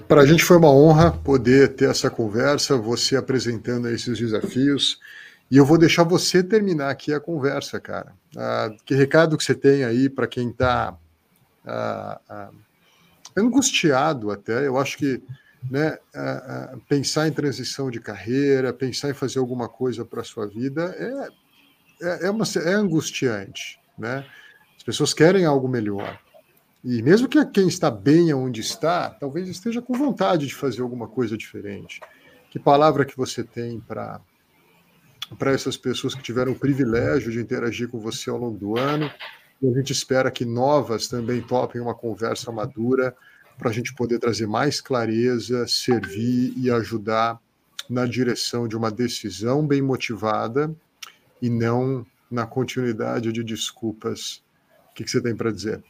para 0.08 0.22
a 0.22 0.26
gente 0.26 0.42
foi 0.42 0.56
uma 0.56 0.70
honra 0.70 1.12
poder 1.12 1.74
ter 1.74 1.90
essa 1.90 2.08
conversa, 2.08 2.76
você 2.76 3.16
apresentando 3.16 3.88
esses 3.88 4.18
desafios. 4.18 4.98
E 5.50 5.56
eu 5.56 5.64
vou 5.64 5.78
deixar 5.78 6.02
você 6.02 6.42
terminar 6.42 6.90
aqui 6.90 7.12
a 7.12 7.20
conversa, 7.20 7.78
cara. 7.78 8.12
Ah, 8.36 8.70
que 8.84 8.94
recado 8.94 9.36
que 9.36 9.44
você 9.44 9.54
tem 9.54 9.84
aí 9.84 10.08
para 10.08 10.26
quem 10.26 10.50
está 10.50 10.96
ah, 11.66 12.20
ah, 12.28 12.50
angustiado 13.36 14.30
até? 14.30 14.66
Eu 14.66 14.78
acho 14.78 14.96
que 14.96 15.22
né, 15.70 15.98
ah, 16.14 16.70
ah, 16.72 16.76
pensar 16.88 17.28
em 17.28 17.32
transição 17.32 17.90
de 17.90 18.00
carreira, 18.00 18.72
pensar 18.72 19.10
em 19.10 19.14
fazer 19.14 19.38
alguma 19.38 19.68
coisa 19.68 20.04
para 20.04 20.20
a 20.20 20.24
sua 20.24 20.46
vida 20.46 20.94
é, 20.98 22.06
é, 22.06 22.26
é, 22.26 22.30
uma, 22.30 22.44
é 22.64 22.72
angustiante. 22.72 23.78
Né? 23.98 24.24
As 24.76 24.82
pessoas 24.82 25.12
querem 25.12 25.44
algo 25.44 25.68
melhor. 25.68 26.18
E 26.84 27.02
mesmo 27.02 27.28
que 27.28 27.44
quem 27.46 27.66
está 27.66 27.90
bem 27.90 28.32
onde 28.32 28.60
está, 28.60 29.10
talvez 29.10 29.48
esteja 29.48 29.82
com 29.82 29.94
vontade 29.94 30.46
de 30.46 30.54
fazer 30.54 30.82
alguma 30.82 31.08
coisa 31.08 31.36
diferente. 31.36 32.00
Que 32.50 32.58
palavra 32.58 33.04
que 33.04 33.16
você 33.16 33.42
tem 33.42 33.80
para 33.80 34.20
para 35.38 35.52
essas 35.52 35.76
pessoas 35.76 36.14
que 36.14 36.22
tiveram 36.22 36.52
o 36.52 36.58
privilégio 36.58 37.30
de 37.30 37.38
interagir 37.38 37.88
com 37.88 37.98
você 37.98 38.30
ao 38.30 38.38
longo 38.38 38.56
do 38.56 38.78
ano. 38.78 39.10
E 39.60 39.68
a 39.68 39.72
gente 39.72 39.92
espera 39.92 40.30
que 40.30 40.44
novas 40.44 41.08
também 41.08 41.42
topem 41.42 41.80
uma 41.80 41.94
conversa 41.94 42.50
madura 42.50 43.14
para 43.58 43.70
a 43.70 43.72
gente 43.72 43.92
poder 43.92 44.18
trazer 44.18 44.46
mais 44.46 44.80
clareza, 44.80 45.66
servir 45.66 46.54
e 46.56 46.70
ajudar 46.70 47.38
na 47.90 48.06
direção 48.06 48.68
de 48.68 48.76
uma 48.76 48.90
decisão 48.90 49.66
bem 49.66 49.82
motivada 49.82 50.74
e 51.42 51.50
não 51.50 52.06
na 52.30 52.46
continuidade 52.46 53.32
de 53.32 53.42
desculpas. 53.42 54.42
O 54.90 54.94
que, 54.94 55.04
que 55.04 55.10
você 55.10 55.20
tem 55.20 55.34
para 55.34 55.50
dizer? 55.50 55.82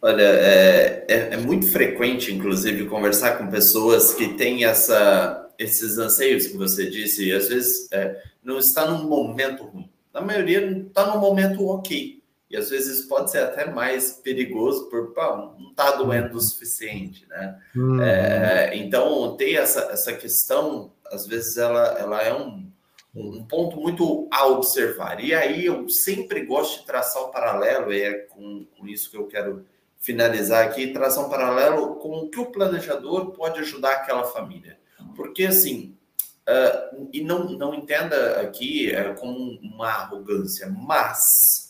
Olha, 0.00 0.22
é, 0.22 1.04
é, 1.08 1.16
é, 1.34 1.36
muito 1.36 1.70
frequente, 1.70 2.32
inclusive, 2.32 2.86
conversar 2.86 3.36
com 3.36 3.48
pessoas 3.48 4.14
que 4.14 4.34
têm 4.34 4.64
essa 4.64 5.44
esses 5.58 5.98
anseios 5.98 6.46
que 6.46 6.56
você 6.56 6.88
disse, 6.88 7.26
e 7.26 7.32
às 7.32 7.48
vezes 7.48 7.90
é, 7.90 8.22
não 8.44 8.58
está 8.58 8.88
num 8.88 9.08
momento 9.08 9.64
ruim. 9.64 9.90
Na 10.14 10.20
maioria 10.20 10.60
não 10.60 10.86
está 10.86 11.12
num 11.12 11.20
momento 11.20 11.66
ok. 11.66 12.22
E 12.48 12.56
às 12.56 12.70
vezes 12.70 13.04
pode 13.06 13.30
ser 13.30 13.38
até 13.38 13.68
mais 13.68 14.12
perigoso 14.12 14.88
por 14.88 15.12
pá, 15.12 15.36
não 15.36 15.70
estar 15.70 15.92
tá 15.92 15.96
doendo 15.96 16.36
o 16.36 16.40
suficiente, 16.40 17.26
né? 17.28 17.60
É, 18.02 18.76
então, 18.76 19.36
ter 19.36 19.54
essa, 19.54 19.80
essa 19.92 20.14
questão, 20.14 20.92
às 21.06 21.26
vezes 21.26 21.58
ela, 21.58 21.98
ela 21.98 22.22
é 22.22 22.32
um, 22.32 22.70
um 23.14 23.44
ponto 23.44 23.78
muito 23.78 24.28
a 24.30 24.46
observar. 24.46 25.22
E 25.22 25.34
aí 25.34 25.66
eu 25.66 25.88
sempre 25.90 26.46
gosto 26.46 26.80
de 26.80 26.86
traçar 26.86 27.26
um 27.26 27.30
paralelo, 27.30 27.92
e 27.92 28.00
é 28.00 28.12
com, 28.12 28.64
com 28.78 28.86
isso 28.86 29.10
que 29.10 29.16
eu 29.16 29.26
quero 29.26 29.66
finalizar 29.98 30.66
aqui, 30.66 30.92
traçar 30.92 31.26
um 31.26 31.28
paralelo 31.28 31.96
com 31.96 32.18
o 32.18 32.28
que 32.28 32.38
o 32.38 32.46
planejador 32.46 33.32
pode 33.32 33.60
ajudar 33.60 33.92
aquela 33.92 34.24
família. 34.24 34.78
Porque, 35.16 35.46
assim, 35.46 35.96
uh, 36.48 37.08
e 37.12 37.22
não, 37.22 37.50
não 37.50 37.74
entenda 37.74 38.40
aqui 38.40 38.92
uh, 38.92 39.18
como 39.18 39.58
uma 39.60 39.88
arrogância, 39.88 40.68
mas 40.68 41.68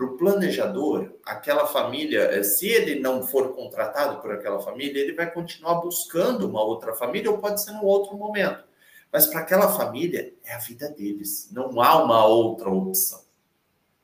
para 0.00 0.04
o 0.04 0.16
planejador, 0.16 1.12
aquela 1.26 1.66
família, 1.66 2.20
eh, 2.32 2.42
se 2.42 2.66
ele 2.66 3.00
não 3.00 3.22
for 3.22 3.54
contratado 3.54 4.18
por 4.22 4.32
aquela 4.32 4.58
família, 4.58 4.98
ele 4.98 5.12
vai 5.12 5.30
continuar 5.30 5.74
buscando 5.74 6.48
uma 6.48 6.62
outra 6.62 6.94
família, 6.94 7.30
ou 7.30 7.36
pode 7.36 7.62
ser 7.62 7.72
num 7.72 7.84
outro 7.84 8.16
momento. 8.16 8.64
Mas 9.12 9.26
para 9.26 9.40
aquela 9.40 9.68
família, 9.76 10.32
é 10.42 10.54
a 10.54 10.58
vida 10.58 10.88
deles. 10.88 11.50
Não 11.52 11.82
há 11.82 12.02
uma 12.02 12.24
outra 12.24 12.70
opção. 12.70 13.20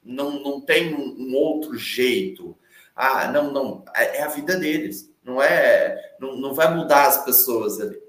Não, 0.04 0.38
não 0.42 0.60
tem 0.60 0.94
um, 0.94 1.16
um 1.18 1.34
outro 1.34 1.74
jeito. 1.76 2.54
Ah, 2.96 3.30
não, 3.30 3.52
não. 3.52 3.84
É, 3.94 4.18
é 4.18 4.22
a 4.22 4.28
vida 4.28 4.56
deles. 4.56 5.12
Não 5.22 5.40
é. 5.42 6.16
Não, 6.18 6.36
não 6.36 6.54
vai 6.54 6.74
mudar 6.74 7.06
as 7.06 7.24
pessoas 7.24 7.78
ali. 7.80 8.00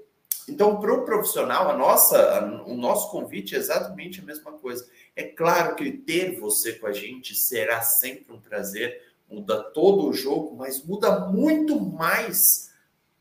Então, 0.48 0.80
para 0.80 0.94
o 0.94 1.04
profissional, 1.04 1.70
a 1.70 1.76
nossa, 1.76 2.42
o 2.66 2.74
nosso 2.74 3.10
convite 3.10 3.54
é 3.54 3.58
exatamente 3.58 4.20
a 4.20 4.24
mesma 4.24 4.52
coisa. 4.52 4.88
É 5.14 5.24
claro 5.24 5.76
que 5.76 5.92
ter 5.92 6.40
você 6.40 6.72
com 6.72 6.86
a 6.86 6.92
gente 6.92 7.34
será 7.34 7.82
sempre 7.82 8.32
um 8.34 8.40
prazer, 8.40 9.02
muda 9.30 9.62
todo 9.62 10.08
o 10.08 10.14
jogo, 10.14 10.56
mas 10.56 10.82
muda 10.82 11.20
muito 11.26 11.78
mais 11.78 12.70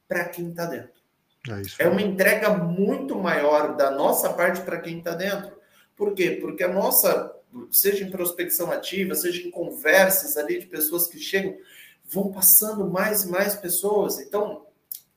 para 0.08 0.24
quem 0.30 0.52
está 0.52 0.66
dentro. 0.66 0.98
É, 1.80 1.86
é, 1.86 1.88
uma 1.88 2.02
entrega 2.02 2.50
muito 2.50 3.16
maior 3.16 3.76
da 3.76 3.92
nossa 3.92 4.32
parte 4.32 4.62
para 4.62 4.80
quem 4.80 5.00
está 5.00 5.14
dentro. 5.14 5.52
Por 5.96 6.14
quê? 6.14 6.38
Porque 6.42 6.64
a 6.64 6.68
nossa, 6.68 7.34
seja 7.72 8.04
em 8.04 8.12
prospecção 8.12 8.72
ativa, 8.72 9.16
seja 9.16 9.46
em 9.46 9.52
conversas 9.52 10.38
ali 10.38 10.60
de 10.60 10.68
pessoas 10.68 11.08
que 11.08 11.20
chegam, 11.20 11.58
vão 12.06 12.32
passando 12.32 12.90
mais 12.90 13.24
e 13.24 13.30
mais 13.30 13.56
pessoas. 13.56 14.20
Então, 14.20 14.66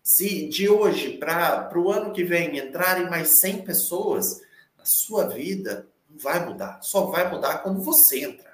se 0.02 0.48
de 0.48 0.68
hoje 0.68 1.18
para 1.18 1.70
o 1.76 1.90
ano 1.90 2.12
que 2.12 2.24
vem 2.24 2.58
entrarem 2.58 3.08
mais 3.08 3.40
100 3.40 3.62
pessoas, 3.62 4.40
a 4.78 4.84
sua 4.84 5.28
vida 5.28 5.88
não 6.08 6.18
vai 6.18 6.44
mudar. 6.44 6.80
Só 6.82 7.06
vai 7.06 7.30
mudar 7.30 7.58
quando 7.58 7.82
você 7.82 8.24
entrar. 8.24 8.50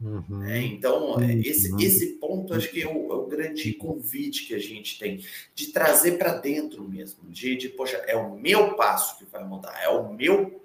Uhum. 0.00 0.44
É, 0.44 0.60
então, 0.60 1.20
é, 1.20 1.24
uhum. 1.24 1.40
esse, 1.44 1.74
esse 1.84 2.06
ponto 2.18 2.54
acho 2.54 2.70
que 2.70 2.82
é 2.82 2.86
o, 2.86 3.10
é 3.10 3.14
o, 3.16 3.26
grande 3.26 3.72
convite 3.72 4.46
que 4.46 4.54
a 4.54 4.58
gente 4.58 4.96
tem, 4.96 5.24
de 5.56 5.72
trazer 5.72 6.12
para 6.12 6.34
dentro 6.34 6.88
mesmo, 6.88 7.28
de, 7.28 7.56
de, 7.56 7.68
poxa, 7.68 7.96
é 8.06 8.16
o 8.16 8.36
meu 8.36 8.76
passo 8.76 9.18
que 9.18 9.24
vai 9.24 9.42
mudar, 9.44 9.76
é 9.82 9.88
o 9.88 10.12
meu, 10.12 10.62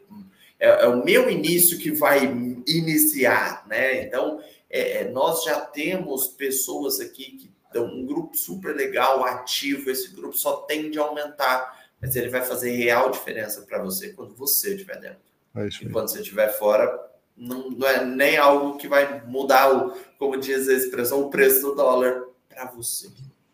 é, 0.59 0.67
é 0.67 0.87
o 0.87 1.03
meu 1.03 1.29
início 1.29 1.77
que 1.79 1.91
vai 1.91 2.25
iniciar, 2.67 3.65
né? 3.67 4.03
Então, 4.03 4.41
é, 4.69 5.03
é 5.03 5.09
nós 5.09 5.43
já 5.43 5.59
temos 5.59 6.27
pessoas 6.29 6.99
aqui 6.99 7.37
que 7.37 7.53
então, 7.73 7.87
um 7.87 8.05
grupo 8.05 8.37
super 8.37 8.75
legal, 8.75 9.25
ativo, 9.25 9.89
esse 9.89 10.13
grupo 10.13 10.37
só 10.37 10.57
tende 10.57 10.99
a 10.99 11.01
aumentar, 11.01 11.89
mas 11.99 12.15
ele 12.15 12.29
vai 12.29 12.43
fazer 12.43 12.69
real 12.69 13.09
diferença 13.09 13.63
para 13.63 13.81
você 13.81 14.13
quando 14.13 14.35
você 14.35 14.75
estiver 14.75 14.99
dentro. 14.99 15.17
É 15.55 15.67
e 15.81 15.89
quando 15.89 16.07
você 16.07 16.19
estiver 16.19 16.49
fora, 16.49 16.99
não, 17.35 17.71
não, 17.71 17.87
é 17.87 18.05
nem 18.05 18.37
algo 18.37 18.77
que 18.77 18.87
vai 18.87 19.25
mudar, 19.25 19.73
o, 19.73 19.97
como 20.19 20.37
diz 20.37 20.69
a 20.69 20.73
expressão, 20.73 21.23
o 21.23 21.31
preço 21.31 21.61
do 21.61 21.75
dólar 21.75 22.21
para 22.47 22.65
você. 22.65 23.07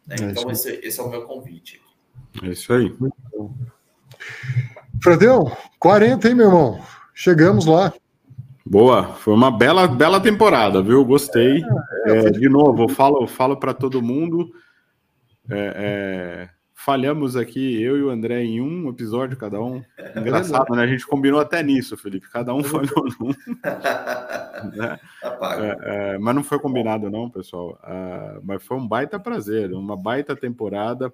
Né? 0.06 0.18
É 0.20 0.24
então, 0.26 0.52
esse, 0.52 0.70
esse, 0.84 1.00
é 1.00 1.04
o 1.04 1.10
meu 1.10 1.26
convite. 1.26 1.82
É 2.44 2.48
isso 2.48 2.74
aí. 2.74 2.94
Fredão, 5.02 5.50
40, 5.80 6.28
hein, 6.28 6.36
meu 6.36 6.48
irmão? 6.48 6.80
Chegamos 7.14 7.66
lá. 7.66 7.94
Boa, 8.66 9.04
foi 9.16 9.34
uma 9.34 9.50
bela, 9.50 9.88
bela 9.88 10.20
temporada, 10.20 10.82
viu? 10.82 11.04
Gostei. 11.06 11.64
É, 12.06 12.12
é, 12.12 12.30
de 12.30 12.50
novo, 12.50 12.88
falo, 12.90 13.26
falo 13.26 13.58
para 13.58 13.74
todo 13.74 14.02
mundo. 14.02 14.52
É, 15.50 15.74
é, 15.76 16.50
falhamos 16.76 17.38
aqui, 17.38 17.82
eu 17.82 17.98
e 17.98 18.04
o 18.04 18.10
André, 18.10 18.44
em 18.44 18.62
um 18.62 18.90
episódio 18.90 19.38
cada 19.38 19.62
um. 19.62 19.82
Engraçado, 20.16 20.76
né? 20.76 20.84
A 20.84 20.88
gente 20.88 21.08
combinou 21.08 21.40
até 21.40 21.64
nisso, 21.64 21.98
Felipe. 21.98 22.30
Cada 22.30 22.54
um 22.54 22.62
falhou 22.62 23.06
num. 23.20 23.30
né? 24.76 25.00
É, 25.82 26.18
mas 26.18 26.36
não 26.36 26.44
foi 26.44 26.60
combinado, 26.60 27.10
não, 27.10 27.30
pessoal. 27.30 27.80
Uh, 27.84 28.42
mas 28.44 28.62
foi 28.64 28.78
um 28.78 28.88
baita 28.88 29.18
prazer, 29.18 29.72
uma 29.72 29.96
baita 29.96 30.36
temporada. 30.36 31.14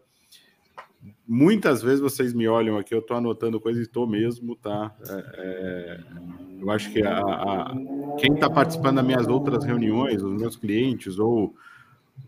Muitas 1.28 1.82
vezes 1.82 2.00
vocês 2.00 2.34
me 2.34 2.48
olham 2.48 2.78
aqui, 2.78 2.94
eu 2.94 3.00
estou 3.00 3.18
anotando 3.18 3.60
coisas 3.60 3.84
e 3.84 3.86
estou 3.88 4.08
mesmo, 4.08 4.56
tá? 4.56 4.96
É, 5.10 6.00
eu 6.60 6.70
acho 6.70 6.92
que 6.92 7.02
a, 7.02 7.20
a 7.20 7.76
quem 8.20 8.34
está 8.34 8.50
participando 8.50 8.98
das 8.98 9.06
minhas 9.06 9.28
outras 9.28 9.64
reuniões, 9.64 10.22
os 10.22 10.40
meus 10.40 10.56
clientes, 10.56 11.18
ou 11.20 11.56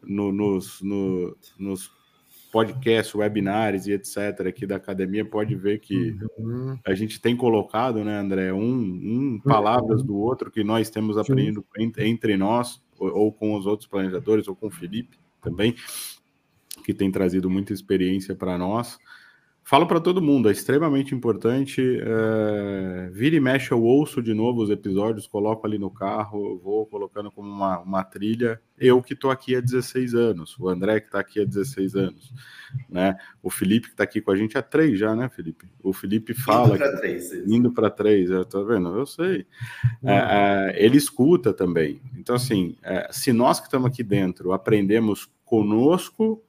no, 0.03 0.31
nos, 0.31 0.81
no, 0.81 1.35
nos 1.57 1.91
podcasts, 2.51 3.13
webinars 3.13 3.87
e 3.87 3.93
etc. 3.93 4.47
aqui 4.47 4.65
da 4.65 4.77
academia, 4.77 5.23
pode 5.23 5.55
ver 5.55 5.79
que 5.79 6.17
uhum. 6.37 6.77
a 6.85 6.93
gente 6.93 7.21
tem 7.21 7.35
colocado, 7.35 8.03
né, 8.03 8.19
André, 8.19 8.51
um, 8.53 8.73
um 8.73 9.41
palavras 9.43 10.01
do 10.03 10.17
outro 10.17 10.49
que 10.49 10.63
nós 10.63 10.89
temos 10.89 11.17
aprendido 11.17 11.65
entre 11.99 12.37
nós, 12.37 12.81
ou, 12.97 13.15
ou 13.15 13.31
com 13.31 13.55
os 13.55 13.65
outros 13.65 13.87
planejadores, 13.87 14.47
ou 14.47 14.55
com 14.55 14.67
o 14.67 14.71
Felipe 14.71 15.19
também, 15.41 15.75
que 16.87 16.93
tem 16.93 17.11
trazido 17.11 17.49
muita 17.49 17.73
experiência 17.73 18.33
para 18.33 18.57
nós 18.57 18.97
Falo 19.69 19.85
para 19.85 19.99
todo 19.99 20.21
mundo, 20.21 20.47
é 20.47 20.53
extremamente 20.53 21.13
importante. 21.13 21.81
É... 22.01 23.09
Vira 23.11 23.35
e 23.35 23.39
mexe, 23.41 23.73
eu 23.73 23.83
ouço 23.83 24.23
de 24.23 24.33
novo 24.33 24.61
os 24.61 24.69
episódios, 24.69 25.27
coloco 25.27 25.67
ali 25.67 25.77
no 25.77 25.91
carro, 25.91 26.57
vou 26.63 26.85
colocando 26.85 27.29
como 27.29 27.49
uma, 27.49 27.77
uma 27.79 28.01
trilha. 28.01 28.61
Eu 28.79 29.01
que 29.01 29.11
estou 29.11 29.29
aqui 29.29 29.57
há 29.57 29.59
16 29.59 30.15
anos, 30.15 30.57
o 30.57 30.69
André 30.69 31.01
que 31.01 31.07
está 31.07 31.19
aqui 31.19 31.41
há 31.41 31.43
16 31.43 31.95
anos, 31.97 32.33
né? 32.89 33.17
O 33.43 33.49
Felipe 33.49 33.87
que 33.87 33.93
está 33.93 34.05
aqui 34.05 34.21
com 34.21 34.31
a 34.31 34.37
gente 34.37 34.57
há 34.57 34.61
três 34.61 34.97
já, 34.97 35.13
né, 35.13 35.27
Felipe? 35.27 35.67
O 35.83 35.91
Felipe 35.91 36.33
fala. 36.33 36.69
Indo 36.69 36.77
para 36.77 36.97
três. 36.97 37.33
Indo 37.33 37.71
para 37.73 37.89
três, 37.89 38.29
tá 38.47 38.63
vendo? 38.63 38.97
Eu 38.97 39.05
sei. 39.05 39.45
Uhum. 40.01 40.09
É, 40.09 40.75
é, 40.77 40.85
ele 40.85 40.95
escuta 40.95 41.51
também. 41.51 42.01
Então, 42.17 42.37
assim, 42.37 42.77
é, 42.81 43.09
se 43.11 43.33
nós 43.33 43.59
que 43.59 43.65
estamos 43.65 43.87
aqui 43.87 44.01
dentro 44.01 44.53
aprendemos 44.53 45.29
conosco, 45.43 46.41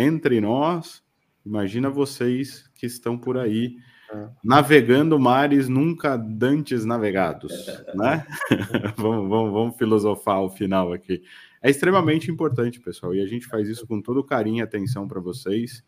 entre 0.00 0.40
nós 0.40 1.02
Imagina 1.48 1.88
vocês 1.88 2.70
que 2.74 2.84
estão 2.84 3.16
por 3.16 3.38
aí 3.38 3.76
é. 4.12 4.28
navegando 4.44 5.18
mares 5.18 5.66
nunca 5.66 6.14
dantes 6.14 6.84
navegados, 6.84 7.50
né? 7.96 8.26
vamos, 8.98 9.28
vamos, 9.30 9.52
vamos 9.52 9.76
filosofar 9.78 10.42
o 10.42 10.50
final 10.50 10.92
aqui. 10.92 11.22
É 11.62 11.70
extremamente 11.70 12.30
importante, 12.30 12.78
pessoal, 12.78 13.14
e 13.14 13.22
a 13.22 13.26
gente 13.26 13.46
faz 13.46 13.66
isso 13.66 13.86
com 13.86 14.02
todo 14.02 14.22
carinho 14.22 14.58
e 14.58 14.60
atenção 14.60 15.08
para 15.08 15.20
vocês. 15.20 15.82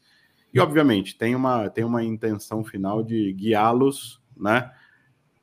E, 0.52 0.58
obviamente, 0.58 1.16
tem 1.16 1.36
uma, 1.36 1.68
tem 1.68 1.84
uma 1.84 2.02
intenção 2.02 2.64
final 2.64 3.02
de 3.02 3.34
guiá-los 3.34 4.18
né, 4.34 4.70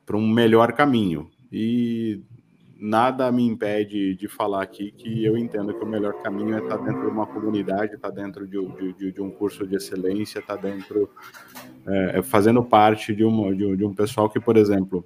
para 0.04 0.18
um 0.18 0.28
melhor 0.28 0.74
caminho. 0.74 1.30
E 1.52 2.24
nada 2.80 3.32
me 3.32 3.46
impede 3.46 4.16
de 4.16 4.28
falar 4.28 4.62
aqui 4.62 4.92
que 4.92 5.24
eu 5.24 5.38
entendo 5.38 5.74
que 5.74 5.84
o 5.84 5.88
melhor 5.88 6.22
caminho 6.22 6.56
é 6.56 6.60
estar 6.60 6.78
dentro 6.78 7.02
de 7.02 7.08
uma 7.08 7.26
comunidade, 7.26 7.96
estar 7.96 8.12
dentro 8.12 8.48
de, 8.48 8.94
de, 8.94 9.12
de 9.12 9.22
um 9.22 9.30
curso 9.30 9.66
de 9.66 9.76
excelência, 9.76 10.40
estar 10.40 10.56
dentro, 10.56 11.10
é, 11.86 12.20
é, 12.20 12.22
fazendo 12.22 12.64
parte 12.64 13.16
de, 13.16 13.24
uma, 13.24 13.54
de, 13.56 13.78
de 13.78 13.86
um 13.86 13.94
pessoal 13.94 14.30
que, 14.30 14.40
por 14.40 14.58
exemplo, 14.58 15.06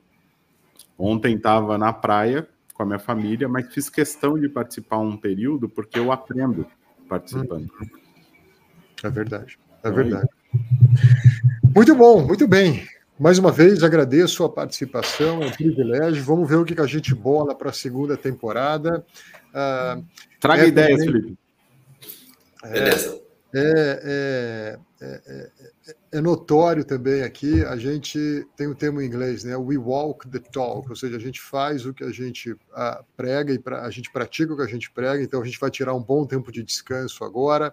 ontem 0.98 1.36
estava 1.36 1.78
na 1.78 1.94
praia 1.94 2.48
com 2.74 2.84
a 2.84 2.86
minha 2.86 3.00
família, 3.00 3.48
mas 3.48 3.74
fiz 3.74 3.90
questão 3.90 4.40
de 4.40 4.50
participar 4.50 4.98
um 5.00 5.18
período 5.18 5.70
porque 5.70 6.00
eu 6.00 6.12
aprendo 6.12 6.66
participando. 7.08 7.70
É 9.04 9.10
verdade, 9.10 9.58
é 9.84 9.90
então, 9.90 9.94
verdade. 9.94 10.28
Muito 11.76 11.96
bom, 11.96 12.26
muito 12.26 12.48
bem. 12.48 12.86
Mais 13.22 13.38
uma 13.38 13.52
vez, 13.52 13.84
agradeço 13.84 14.44
a 14.44 14.50
participação, 14.50 15.44
é 15.44 15.46
um 15.46 15.52
privilégio. 15.52 16.24
Vamos 16.24 16.50
ver 16.50 16.56
o 16.56 16.66
que, 16.66 16.82
a 16.82 16.88
gente 16.88 17.14
bola 17.14 17.54
para 17.54 17.70
a 17.70 17.74
segunda 17.74 18.18
temporada. 18.18 19.06
Uh, 19.50 20.04
Traga 20.40 20.64
é 20.64 20.68
ideias, 20.70 21.06
também... 21.06 21.22
Felipe. 21.22 21.38
É, 22.64 22.72
Beleza. 22.72 23.22
É, 23.54 24.02
é, 24.04 24.80
é, 25.02 25.50
é, 26.14 26.22
notório 26.22 26.84
também 26.84 27.22
aqui, 27.22 27.64
a 27.66 27.76
gente 27.76 28.48
tem 28.58 28.66
o 28.66 28.72
um 28.72 28.74
termo 28.74 29.00
em 29.00 29.06
inglês, 29.06 29.44
né? 29.44 29.56
We 29.56 29.78
walk 29.78 30.28
the 30.28 30.40
talk, 30.40 30.90
ou 30.90 30.96
seja, 30.96 31.18
a 31.18 31.20
gente 31.20 31.40
faz 31.40 31.86
o 31.86 31.94
que 31.94 32.04
a 32.04 32.12
gente 32.12 32.54
uh, 32.54 33.06
prega 33.16 33.54
e 33.54 33.60
pra, 33.60 33.84
a 33.84 33.92
gente 33.92 34.12
pratica 34.12 34.54
o 34.54 34.56
que 34.56 34.64
a 34.64 34.68
gente 34.68 34.90
prega, 34.90 35.22
então 35.22 35.42
a 35.42 35.46
gente 35.46 35.60
vai 35.60 35.70
tirar 35.70 35.94
um 35.94 36.02
bom 36.02 36.26
tempo 36.26 36.52
de 36.52 36.64
descanso 36.64 37.24
agora. 37.24 37.72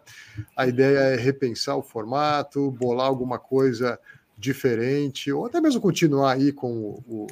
A 0.55 0.67
ideia 0.67 0.99
é 0.99 1.17
repensar 1.17 1.77
o 1.77 1.83
formato, 1.83 2.71
bolar 2.73 3.07
alguma 3.07 3.39
coisa 3.39 3.99
diferente, 4.39 5.33
ou 5.33 5.47
até 5.47 5.61
mesmo 5.61 5.81
continuar 5.81 6.35
aí 6.35 6.53
com 6.53 6.71
o, 6.73 7.05
o, 7.07 7.27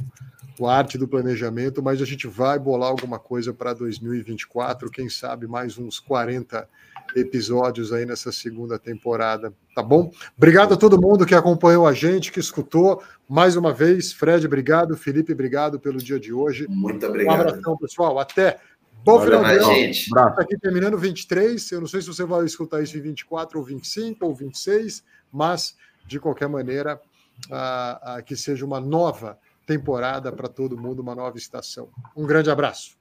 o 0.58 0.66
arte 0.66 0.98
do 0.98 1.06
planejamento, 1.06 1.82
mas 1.82 2.02
a 2.02 2.04
gente 2.04 2.26
vai 2.26 2.58
bolar 2.58 2.90
alguma 2.90 3.18
coisa 3.18 3.54
para 3.54 3.72
2024, 3.72 4.90
quem 4.90 5.08
sabe 5.08 5.46
mais 5.46 5.78
uns 5.78 6.00
40 6.00 6.68
episódios 7.14 7.92
aí 7.92 8.04
nessa 8.04 8.32
segunda 8.32 8.78
temporada, 8.78 9.52
tá 9.74 9.82
bom? 9.82 10.10
Obrigado 10.36 10.74
a 10.74 10.76
todo 10.76 11.00
mundo 11.00 11.24
que 11.24 11.34
acompanhou 11.34 11.86
a 11.86 11.92
gente, 11.92 12.32
que 12.32 12.40
escutou. 12.40 13.02
Mais 13.28 13.56
uma 13.56 13.72
vez, 13.72 14.12
Fred, 14.12 14.44
obrigado. 14.46 14.96
Felipe, 14.96 15.32
obrigado 15.32 15.78
pelo 15.78 15.98
dia 15.98 16.18
de 16.18 16.32
hoje. 16.32 16.66
Muito 16.68 17.06
obrigado. 17.06 17.38
Um 17.38 17.40
abração, 17.40 17.76
pessoal. 17.76 18.18
Até. 18.18 18.58
Bom 19.04 19.20
final 19.20 19.44
de 19.44 19.50
ano. 19.52 19.74
Gente. 19.74 20.10
Tá 20.10 20.34
aqui 20.38 20.58
terminando 20.58 20.98
23. 20.98 21.70
Eu 21.70 21.80
não 21.80 21.86
sei 21.86 22.00
se 22.00 22.08
você 22.08 22.24
vai 22.24 22.44
escutar 22.44 22.82
isso 22.82 22.98
em 22.98 23.00
24 23.00 23.58
ou 23.58 23.64
25 23.64 24.26
ou 24.26 24.34
26, 24.34 25.04
mas 25.32 25.76
de 26.06 26.20
qualquer 26.20 26.48
maneira, 26.48 27.00
uh, 27.50 28.18
uh, 28.20 28.24
que 28.24 28.36
seja 28.36 28.64
uma 28.64 28.80
nova 28.80 29.38
temporada 29.66 30.32
para 30.32 30.48
todo 30.48 30.78
mundo, 30.78 31.00
uma 31.00 31.14
nova 31.14 31.36
estação. 31.36 31.88
Um 32.16 32.24
grande 32.26 32.50
abraço. 32.50 32.96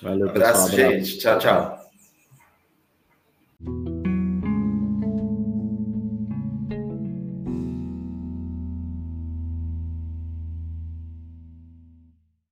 Valeu, 0.00 0.30
pessoal. 0.32 0.50
Abraço, 0.50 0.76
gente. 0.76 1.18
Tchau, 1.18 1.38
tchau. 1.38 1.88